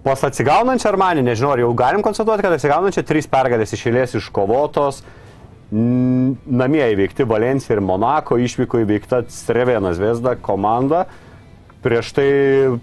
Pas 0.03 0.23
atsigaunančią 0.23 0.89
Armanį, 0.89 1.23
nežinau, 1.23 1.51
ar 1.53 1.59
jau 1.59 1.73
galim 1.73 2.01
konstatuoti, 2.01 2.41
kad 2.41 2.53
atsigaunančią 2.53 3.05
trys 3.05 3.27
pergalės 3.27 3.73
išėlės 3.73 4.15
iškovotos, 4.15 5.03
namie 5.71 6.83
įveikti 6.93 7.25
Valencija 7.25 7.75
ir 7.75 7.81
Monako, 7.81 8.37
išvyko 8.37 8.83
įveikta 8.85 9.25
Strevėnas 9.29 9.97
Vesda 9.97 10.35
komanda. 10.35 11.05
Prieš 11.81 12.13
tai 12.13 12.79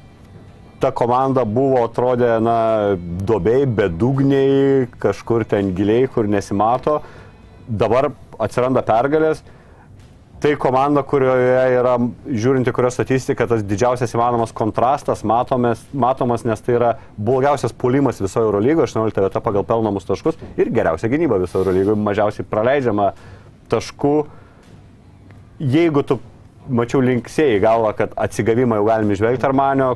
ta 0.80 0.90
komanda 0.90 1.44
buvo, 1.44 1.84
atrodė, 1.84 2.40
na, 2.42 2.96
dobei, 2.98 3.66
bedugniai, 3.66 4.88
kažkur 4.98 5.44
ten 5.44 5.74
giliai, 5.74 6.08
kur 6.10 6.26
nesimato. 6.26 7.02
Dabar 7.68 8.10
atsiranda 8.42 8.82
pergalės. 8.86 9.42
Tai 10.42 10.56
komanda, 10.58 11.04
kurioje 11.06 11.58
yra, 11.76 11.92
žiūrint 12.26 12.66
į 12.66 12.72
kurios 12.74 12.96
statistiką, 12.96 13.46
tas 13.46 13.60
didžiausias 13.62 14.10
įmanomas 14.16 14.50
kontrastas 14.58 15.20
matomas, 15.22 15.84
matomas 15.94 16.42
nes 16.42 16.64
tai 16.66 16.74
yra 16.74 16.88
blogiausias 17.14 17.70
puolimas 17.78 18.18
visoje 18.18 18.48
Eurolygoje, 18.48 18.88
18 18.90 19.22
vieta 19.22 19.42
pagal 19.44 19.62
pelnamus 19.68 20.08
taškus 20.08 20.40
ir 20.58 20.72
geriausia 20.74 21.12
gynyba 21.12 21.38
visoje 21.38 21.62
Eurolygoje, 21.62 22.02
mažiausiai 22.08 22.48
praleidžiama 22.50 23.12
taškų. 23.70 24.16
Jeigu 25.62 26.02
tu, 26.10 26.18
mačiau, 26.66 27.04
linksėjai 27.06 27.62
galva, 27.62 27.94
kad 27.94 28.18
atsigavimą 28.26 28.80
jau 28.80 28.88
galime 28.90 29.14
išvelgti 29.14 29.46
Armanio, 29.46 29.92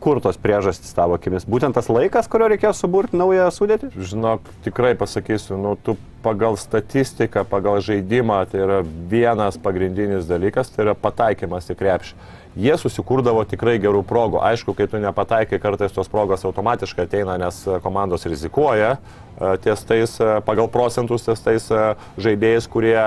kur 0.00 0.20
tos 0.24 0.38
priežastys 0.40 0.94
tavo 0.96 1.18
akimis? 1.20 1.46
Būtent 1.48 1.76
tas 1.76 1.90
laikas, 1.92 2.28
kurio 2.30 2.48
reikėjo 2.52 2.72
suburti 2.76 3.20
naują 3.20 3.50
sudėtį? 3.54 3.92
Žinok, 3.96 4.48
tikrai 4.66 4.94
pasakysiu, 4.98 5.58
nu, 5.60 5.76
tu 5.76 5.96
pagal 6.24 6.58
statistiką, 6.60 7.44
pagal 7.48 7.80
žaidimą, 7.84 8.42
tai 8.50 8.64
yra 8.64 8.82
vienas 8.84 9.60
pagrindinis 9.60 10.28
dalykas, 10.28 10.72
tai 10.72 10.88
yra 10.88 10.96
pataikymas 10.98 11.70
į 11.72 11.78
krepšį. 11.80 12.20
Jie 12.58 12.74
susikūrdavo 12.74 13.44
tikrai 13.46 13.76
gerų 13.78 14.00
progų. 14.02 14.40
Aišku, 14.42 14.74
kai 14.74 14.88
tu 14.90 14.98
nepataikai, 14.98 15.60
kartais 15.62 15.92
tos 15.94 16.08
progos 16.10 16.42
automatiškai 16.48 17.04
ateina, 17.06 17.36
nes 17.38 17.60
komandos 17.84 18.26
rizikuoja 18.26 18.96
e, 18.96 19.52
ties 19.62 19.84
tais, 19.86 20.16
e, 20.18 20.32
pagal 20.42 20.66
procentus, 20.72 21.22
ties 21.28 21.44
tais 21.44 21.68
e, 21.70 21.84
žaidėjais, 22.18 22.66
kurie 22.72 22.98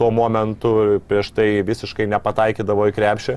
tuo 0.00 0.08
momentu 0.16 1.02
prieš 1.10 1.34
tai 1.36 1.50
visiškai 1.66 2.08
nepataikydavo 2.16 2.88
į 2.88 2.96
krepšį. 2.96 3.36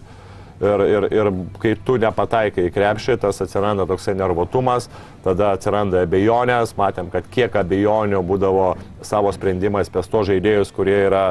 Ir, 0.58 0.82
ir, 0.90 1.06
ir 1.14 1.28
kai 1.62 1.76
tu 1.86 2.00
nepataikai 2.02 2.64
į 2.66 2.72
krepšį, 2.74 3.20
tas 3.22 3.44
atsiranda 3.46 3.86
toksai 3.86 4.16
nervotumas, 4.18 4.88
tada 5.22 5.52
atsiranda 5.54 6.02
abejonės, 6.08 6.74
matėm, 6.80 7.12
kad 7.14 7.28
kiek 7.30 7.54
abejonių 7.62 8.24
būdavo 8.26 8.72
savo 9.06 9.30
sprendimais 9.36 9.92
pės 9.94 10.10
to 10.10 10.24
žaidėjus, 10.32 10.74
kurie 10.74 10.98
yra 11.04 11.28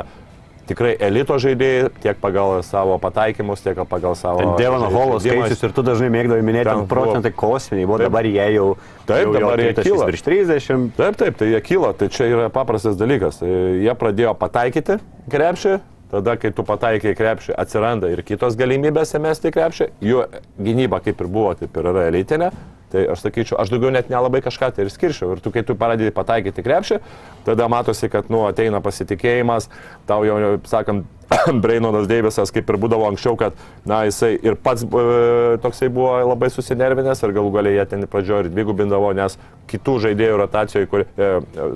tikrai 0.66 0.92
elito 1.02 1.36
žaidėjai, 1.42 1.90
tiek 2.02 2.18
pagal 2.22 2.60
savo 2.66 2.96
pataikymus, 3.02 3.62
tiek 3.64 3.78
pagal 3.90 4.16
savo... 4.18 4.54
Devano 4.58 4.90
Holo 4.90 5.18
žaidimą. 5.18 5.46
skaičius 5.46 5.66
ir 5.68 5.74
tu 5.76 5.84
dažnai 5.86 6.10
mėgdavai 6.12 6.46
minėti, 6.46 6.68
Ten 6.70 6.86
procentai 6.90 7.32
kosminiai, 7.34 7.86
Taip. 7.86 8.06
dabar 8.06 8.30
jie 8.30 8.46
jau... 8.56 8.68
Taip, 9.06 9.26
jau, 9.28 9.34
dabar 9.36 9.62
jie 9.62 9.68
tritaškis 9.72 9.92
kyla. 9.92 10.08
Virš 10.10 10.24
30. 10.26 10.88
Taip, 10.98 11.18
taip, 11.22 11.38
tai 11.38 11.50
jie 11.52 11.60
kyla, 11.66 11.92
tai 11.98 12.10
čia 12.14 12.30
yra 12.30 12.48
paprastas 12.54 12.98
dalykas. 12.98 13.42
Tai 13.42 13.50
Jie 13.82 13.94
pradėjo 13.98 14.34
pataikyti 14.38 14.98
krepšį, 15.30 15.76
tada, 16.12 16.36
kai 16.40 16.52
tu 16.54 16.64
pataikai 16.66 17.14
krepšį, 17.18 17.54
atsiranda 17.58 18.10
ir 18.12 18.22
kitos 18.26 18.56
galimybės 18.58 19.16
įmesti 19.18 19.50
į 19.50 19.56
krepšį, 19.56 19.90
jų 20.04 20.24
gynyba 20.62 21.02
kaip 21.04 21.20
ir 21.20 21.30
buvo, 21.30 21.52
taip 21.58 21.76
ir 21.76 21.92
yra 21.92 22.08
elitinė. 22.12 22.50
Tai 22.86 23.02
aš 23.10 23.24
sakyčiau, 23.24 23.56
aš 23.58 23.72
daugiau 23.72 23.90
net 23.90 24.06
nelabai 24.12 24.38
kažką 24.44 24.68
tai 24.76 24.84
ir 24.86 24.92
skirčiau. 24.94 25.32
Ir 25.34 25.40
tu, 25.42 25.50
kai 25.50 25.64
tu 25.66 25.74
pradedi 25.78 26.12
pataikyti 26.14 26.62
krepšį, 26.62 27.00
tada 27.48 27.66
matosi, 27.70 28.06
kad, 28.12 28.30
nu, 28.30 28.44
ateina 28.46 28.78
pasitikėjimas, 28.84 29.66
tau 30.06 30.22
jau, 30.22 30.36
sakant, 30.70 31.08
Brainonas 31.62 32.06
Deivisas, 32.10 32.52
kaip 32.54 32.68
ir 32.70 32.78
būdavo 32.80 33.06
anksčiau, 33.10 33.36
kad, 33.38 33.56
na, 33.88 34.04
jisai 34.06 34.34
ir 34.36 34.56
pats 34.62 34.84
e, 34.86 35.58
toksai 35.62 35.88
buvo 35.92 36.12
labai 36.30 36.50
susinervinęs 36.54 37.22
ir 37.26 37.34
galų 37.36 37.52
galiai 37.56 37.80
jie 37.80 37.86
ten 37.90 38.06
pradžioje 38.10 38.46
ir 38.46 38.52
dvigubindavo, 38.54 39.10
nes 39.16 39.38
kitų 39.70 39.96
žaidėjų 40.06 40.38
rotacijoje, 40.42 40.90
kur, 40.92 41.04
e, 41.18 41.30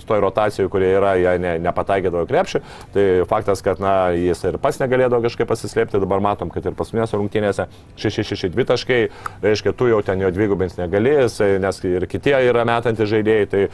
toj 0.07 0.22
rotacijoje, 0.22 0.70
kurie 0.70 0.92
yra, 0.94 1.16
jie 1.18 1.34
ne, 1.42 1.57
nepataikydavo 1.66 2.24
į 2.26 2.30
krepšį. 2.30 2.62
Tai 2.94 3.07
faktas, 3.30 3.64
kad, 3.66 3.82
na, 3.82 3.94
jis 4.14 4.44
ir 4.46 4.61
pats 4.62 4.78
negalėdavo 4.82 5.26
kažkaip 5.26 5.51
pasislėpti, 5.51 6.03
dabar 6.03 6.22
matom, 6.24 6.53
kad 6.55 6.70
ir 6.70 6.78
paskutinėse 6.78 7.18
rungtynėse 7.18 7.66
6-6-2 7.98 8.68
taškai, 8.70 9.01
reiškia, 9.42 9.74
tu 9.74 9.90
jau 9.90 10.03
ten 10.07 10.22
jo 10.22 10.30
dvigubins 10.34 10.78
negali, 10.78 11.16
jisai- 11.24 11.57
nes 11.62 11.82
ir 11.84 12.07
kitie 12.11 12.36
yra 12.38 12.66
metantys 12.68 13.11
žaidėjai. 13.11 13.51
Tai 13.51 13.66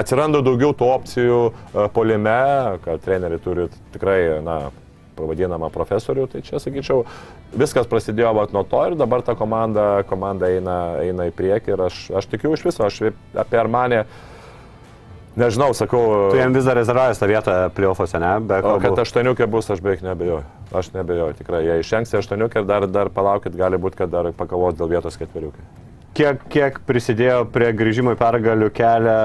atsiranda 0.00 0.40
daugiau 0.44 0.74
tų 0.76 0.90
opcijų 0.94 1.40
e, 1.50 1.88
polime, 1.94 2.38
kad 2.84 3.02
treneriai 3.04 3.42
turi 3.42 3.66
tikrai, 3.94 4.20
na, 4.44 4.56
pavadinamą 5.20 5.70
profesorių, 5.74 6.26
tai 6.32 6.42
čia 6.46 6.60
sakyčiau, 6.62 7.04
viskas 7.58 7.88
prasidėjo 7.90 8.32
vat, 8.38 8.54
nuo 8.56 8.64
to 8.68 8.82
ir 8.88 8.96
dabar 9.00 9.24
ta 9.26 9.36
komanda, 9.38 10.02
komanda 10.10 10.50
eina, 10.50 10.80
eina 11.04 11.28
į 11.30 11.34
priekį 11.36 11.74
ir 11.74 11.86
aš, 11.86 12.02
aš 12.20 12.28
tikiu 12.32 12.54
iš 12.56 12.66
viso, 12.66 12.86
aš 12.86 13.00
apie 13.44 13.60
Armanį, 13.60 14.02
nežinau, 15.40 15.70
sakau, 15.76 16.32
Tu 16.32 16.40
jam 16.40 16.56
vis 16.56 16.66
dar 16.66 16.78
rezervavęs 16.80 17.20
tą 17.20 17.28
vietą 17.30 17.58
playoffuose, 17.76 18.18
ne? 18.22 18.32
Be 18.48 18.58
o, 18.64 18.74
kad 18.82 19.04
aštuoniukė 19.04 19.46
bus, 19.50 19.70
aš 19.70 19.84
beveik 19.84 20.02
nebejoju. 20.06 20.42
Aš 20.80 20.90
nebejoju, 20.94 21.38
tikrai, 21.38 21.62
jei 21.66 21.84
išengsi 21.84 22.18
aštuoniukė 22.20 22.62
ir 22.62 22.66
dar, 22.68 22.88
dar 22.90 23.12
palaukit, 23.14 23.54
gali 23.58 23.78
būti, 23.80 24.02
kad 24.02 24.12
dar 24.12 24.32
pakovos 24.36 24.76
dėl 24.78 24.90
vietos 24.92 25.18
ketveriukė. 25.20 25.64
Kiek, 26.18 26.42
kiek 26.50 26.82
prisidėjo 26.88 27.44
prie 27.54 27.70
grįžimo 27.76 28.16
į 28.16 28.18
pergalių 28.18 28.68
kelią 28.74 29.18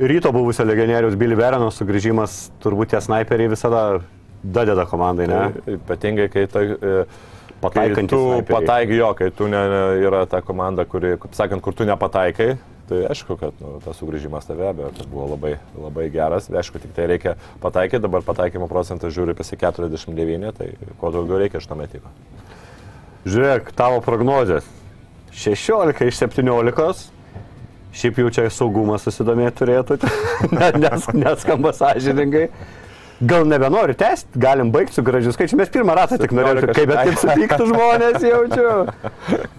ryto 0.00 0.32
buvusio 0.32 0.64
legionierius 0.64 1.16
Billy 1.18 1.36
Vereno 1.36 1.68
sugrįžimas, 1.72 2.50
turbūt 2.62 2.94
tie 2.94 3.00
snaiperiai 3.04 3.50
visada 3.52 3.82
dadeda 4.42 4.86
komandai, 4.88 5.26
ne? 5.30 5.40
Tai 5.64 5.76
Ypatingai, 5.80 6.28
kai 6.32 6.46
tai... 6.46 6.64
e, 6.76 7.04
Kai 7.60 7.68
Pataikantys 7.68 8.08
tu 8.16 8.42
pataikai 8.48 8.96
jo, 8.96 9.08
kai 9.12 9.26
tu 9.36 9.44
ne, 9.52 9.58
ne, 9.68 9.80
yra 10.00 10.22
ta 10.24 10.38
komanda, 10.40 10.86
kuri, 10.88 11.10
kaip 11.20 11.34
sakant, 11.36 11.60
kur 11.60 11.74
tu 11.76 11.84
nepataikai, 11.84 12.54
tai 12.88 13.00
aišku, 13.12 13.36
kad 13.36 13.58
nu, 13.60 13.74
tas 13.84 13.98
sugrįžimas 14.00 14.48
tave 14.48 14.62
be 14.64 14.86
abejo 14.86 15.04
buvo 15.12 15.26
labai, 15.34 15.50
labai 15.76 16.06
geras. 16.14 16.48
Aišku, 16.48 16.80
tik 16.80 16.94
tai 16.96 17.04
reikia 17.12 17.34
pataikyti, 17.60 18.00
dabar 18.00 18.24
pataikymo 18.24 18.64
procentas 18.70 19.12
žiūri 19.12 19.36
pasi 19.36 19.58
49, 19.60 20.54
tai 20.56 20.70
kuo 21.02 21.12
daugiau 21.12 21.36
reikia 21.42 21.60
iš 21.60 21.68
to 21.68 21.76
metiko. 21.76 22.08
Žiūrėk, 23.28 23.74
tavo 23.76 24.00
prognozijas. 24.08 24.64
16 25.36 26.00
iš 26.08 26.16
17. 26.24 27.12
Šiaip 27.92 28.22
jau 28.24 28.30
čia 28.32 28.48
saugumas 28.48 29.04
susidomėti 29.04 29.60
turėtų, 29.60 30.00
Ne- 30.56 30.72
nes 30.80 31.12
neskamba 31.12 31.76
sąžiningai. 31.76 32.48
Gal 33.20 33.44
nebenori 33.44 33.92
tęsti, 34.00 34.38
galim 34.40 34.70
baigti 34.72 34.94
su 34.96 35.02
gražiu 35.04 35.32
skaičiu. 35.34 35.58
Mes 35.60 35.68
pirmą 35.68 35.92
ratą 35.98 36.16
tik 36.16 36.32
norėjome, 36.32 36.62
17 36.62 36.76
kaip 36.78 36.88
bet 36.88 37.02
kaip 37.04 37.18
supyktų 37.20 37.66
žmonės 37.68 38.22
jaučiu. 38.24 38.70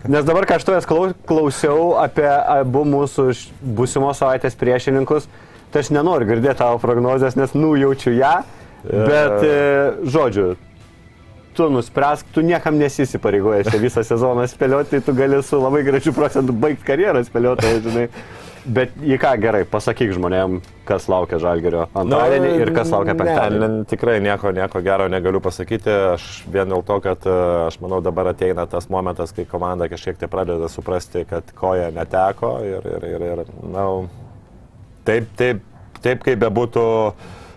Nes 0.09 0.26
dabar 0.26 0.47
klau- 0.89 1.14
klausiau 1.30 1.91
apie 2.01 2.26
abu 2.26 2.82
mūsų 2.89 3.28
būsimos 3.62 4.18
savaitės 4.18 4.57
priešininkus, 4.57 5.30
tai 5.72 5.84
aš 5.86 5.91
nenoriu 5.93 6.26
girdėti 6.32 6.57
tavo 6.64 6.80
prognozijas, 6.82 7.38
nes 7.38 7.53
nujaučiu 7.53 8.16
ją. 8.18 8.34
Bet, 8.82 9.43
e, 9.45 9.93
žodžiu, 10.09 10.55
tu 11.53 11.70
nuspręsk, 11.70 12.26
tu 12.34 12.41
niekam 12.41 12.80
nesisipareigoji 12.82 13.70
čia 13.70 13.78
visą 13.78 14.01
sezoną 14.01 14.47
spėlioti, 14.49 14.89
tai 14.95 15.01
tu 15.05 15.14
gali 15.14 15.38
su 15.45 15.59
labai 15.62 15.84
gražiu 15.86 16.14
procentu 16.18 16.51
baigti 16.53 16.88
karjerą 16.88 17.22
spėlioti, 17.28 17.76
žinai. 17.86 18.07
Bet 18.62 18.93
į 19.01 19.18
ką 19.18 19.32
gerai, 19.41 19.62
pasakyk 19.66 20.12
žmonėm, 20.14 20.59
kas 20.86 21.07
laukia 21.09 21.39
Žalgerio 21.41 21.88
antradienį 21.97 22.51
ir 22.62 22.72
kas 22.76 22.91
laukia 22.93 23.16
penktadienį. 23.18 23.62
Ne, 23.62 23.70
ne, 23.80 23.86
tikrai 23.89 24.20
nieko, 24.22 24.51
nieko 24.53 24.84
gero 24.86 25.07
negaliu 25.09 25.41
pasakyti. 25.41 25.89
Aš 26.14 26.28
vien 26.51 26.70
dėl 26.70 26.84
to, 26.86 26.99
kad 27.01 27.26
e, 27.26 27.38
aš 27.66 27.80
manau 27.82 28.03
dabar 28.05 28.30
ateina 28.34 28.68
tas 28.70 28.86
momentas, 28.93 29.34
kai 29.34 29.47
komanda 29.49 29.89
kažkiek 29.89 30.20
tai 30.22 30.30
pradeda 30.30 30.70
suprasti, 30.70 31.26
kad 31.30 31.49
koja 31.57 31.89
neteko 31.95 32.53
ir, 32.68 32.86
ir, 32.86 33.07
ir, 33.16 33.28
ir 33.32 33.43
na, 33.74 33.88
taip, 35.09 35.34
taip, 35.41 35.66
taip 36.03 36.26
kaip 36.28 36.41
bebūtų. 36.45 36.88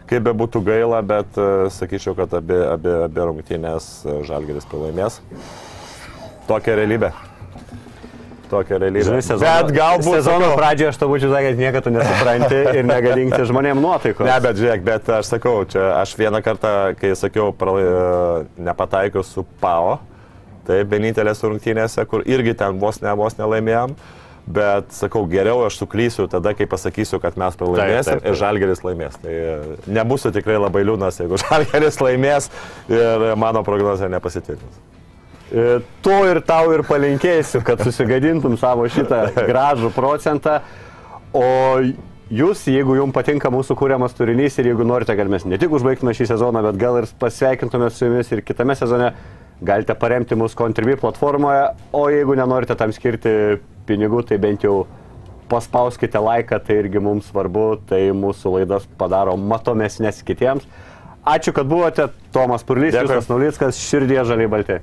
Kaip 0.05 0.21
be 0.27 0.35
būtų 0.37 0.61
gaila, 0.61 0.99
bet 1.01 1.39
uh, 1.41 1.65
sakyčiau, 1.73 2.13
kad 2.19 2.35
abi, 2.37 2.59
abi, 2.75 2.91
abi 3.07 3.25
rungtynės 3.25 3.87
uh, 4.05 4.19
Žalgeris 4.29 4.69
pralaimės. 4.69 5.17
Tokia 6.45 6.77
realybė. 6.77 7.15
Tokia 8.55 8.79
realybė. 8.85 9.05
Žinai, 9.11 9.21
sezono, 9.27 9.51
bet 9.51 9.75
galbūt 9.75 10.19
sezono 10.21 10.47
sakau- 10.47 10.59
pradžioje 10.63 10.93
aš 10.95 11.03
tau 11.03 11.11
būčiau 11.13 11.35
sakęs, 11.35 11.61
niekada 11.61 11.95
nesupranti 11.99 12.63
ir 12.79 12.89
negadinkti 12.89 13.43
žmonėm 13.51 13.83
nuotaikos. 13.83 14.27
Ne, 14.31 14.39
bet 14.47 14.63
žiūrėk, 14.63 14.87
bet 14.87 15.13
aš 15.19 15.35
sakau, 15.35 15.59
čia 15.69 15.91
aš 15.99 16.17
vieną 16.23 16.41
kartą, 16.47 16.75
kai 17.01 17.13
sakiau, 17.19 17.51
pralai, 17.53 17.87
nepataikiau 18.71 19.27
su 19.27 19.47
PAO, 19.61 19.99
Tai 20.65 20.79
vienintelės 20.89 21.43
rungtynėse, 21.45 22.07
kur 22.09 22.23
irgi 22.25 22.55
ten 22.57 22.79
vos 22.81 22.97
ne, 23.05 23.13
vos 23.21 23.35
nelaimėjom. 23.37 23.91
Bet 24.45 24.93
sakau, 24.93 25.23
geriau 25.29 25.63
aš 25.65 25.79
suklysiu 25.81 26.27
tada, 26.29 26.53
kai 26.57 26.67
pasakysiu, 26.69 27.17
kad 27.21 27.37
mes 27.41 27.57
pralaimėsim 27.57 28.11
Taip, 28.11 28.21
taip, 28.21 28.25
taip. 28.25 28.33
ir 28.33 28.39
Žalgeris 28.41 28.83
laimės. 28.85 29.15
Tai 29.23 29.33
e, 29.33 29.77
nebūsiu 29.97 30.33
tikrai 30.37 30.59
labai 30.61 30.83
liūdnas, 30.85 31.21
jeigu 31.21 31.37
Žalgeris 31.45 31.97
laimės 32.05 32.51
ir 32.93 33.25
mano 33.41 33.63
prognozija 33.65 34.09
nepasitvirtins. 34.13 34.81
E, 35.55 35.83
To 36.03 36.17
ir 36.27 36.41
tau 36.43 36.73
ir 36.75 36.83
palinkėsiu, 36.87 37.63
kad 37.65 37.83
susigadintum 37.87 38.57
savo 38.59 38.89
šitą 38.91 39.29
gražų 39.51 39.93
procentą. 39.95 40.59
O 41.35 41.47
jūs, 42.35 42.65
jeigu 42.71 42.97
jums 42.99 43.15
patinka 43.15 43.51
mūsų 43.55 43.77
kūriamas 43.79 44.17
turinys 44.19 44.59
ir 44.59 44.73
jeigu 44.73 44.87
norite, 44.87 45.15
kad 45.19 45.31
mes 45.31 45.47
ne 45.47 45.59
tik 45.61 45.73
užbaigtume 45.75 46.15
šį 46.17 46.27
sezoną, 46.33 46.63
bet 46.67 46.81
gal 46.81 46.99
ir 47.01 47.09
pasveikintume 47.21 47.91
su 47.95 48.09
jumis 48.09 48.33
ir 48.35 48.43
kitame 48.47 48.75
sezone, 48.79 49.13
galite 49.65 49.95
paremti 49.99 50.39
mūsų 50.39 50.59
Contribui 50.59 50.99
platformoje. 51.01 51.71
O 51.95 52.09
jeigu 52.11 52.37
nenorite 52.39 52.77
tam 52.79 52.93
skirti 52.95 53.61
pinigų, 53.89 54.25
tai 54.27 54.41
bent 54.43 54.67
jau 54.67 54.85
paspauskite 55.51 56.19
laiką, 56.19 56.59
tai 56.67 56.81
irgi 56.83 57.03
mums 57.05 57.31
svarbu, 57.31 57.69
tai 57.89 58.09
mūsų 58.17 58.57
laidas 58.59 58.89
padaro 58.99 59.37
matomesnės 59.39 60.23
kitiems. 60.27 60.67
Ačiū, 61.25 61.55
kad 61.57 61.69
buvote. 61.69 62.11
Tomas 62.35 62.67
Purlys, 62.67 62.93
Dėkui. 62.93 63.07
Justas 63.07 63.31
Naulickas, 63.31 63.81
širdie 63.81 64.21
žaliai 64.29 64.51
balti. 64.51 64.81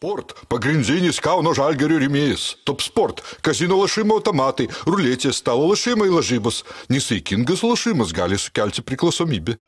Sport– 0.00 0.32
pagrindinis 0.48 1.18
Kauno 1.20 1.50
žalgerio 1.52 1.98
rėmėjas. 2.00 2.54
Top 2.64 2.80
sport– 2.80 3.18
kazino 3.44 3.76
lašimo 3.82 4.16
automatai, 4.16 4.64
ruletės, 4.88 5.42
stalo 5.42 5.66
lašimai 5.68 6.06
lažybos. 6.08 6.62
Nesaikingas 6.88 7.60
lašimas 7.60 8.14
gali 8.16 8.38
sukelti 8.40 8.80
priklausomybę. 8.80 9.58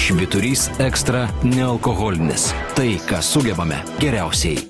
Šviturys 0.00 0.70
ekstra 0.80 1.26
nealkoholinis. 1.44 2.48
Tai, 2.72 2.88
ką 3.04 3.20
sugebame 3.20 3.84
geriausiai. 4.00 4.64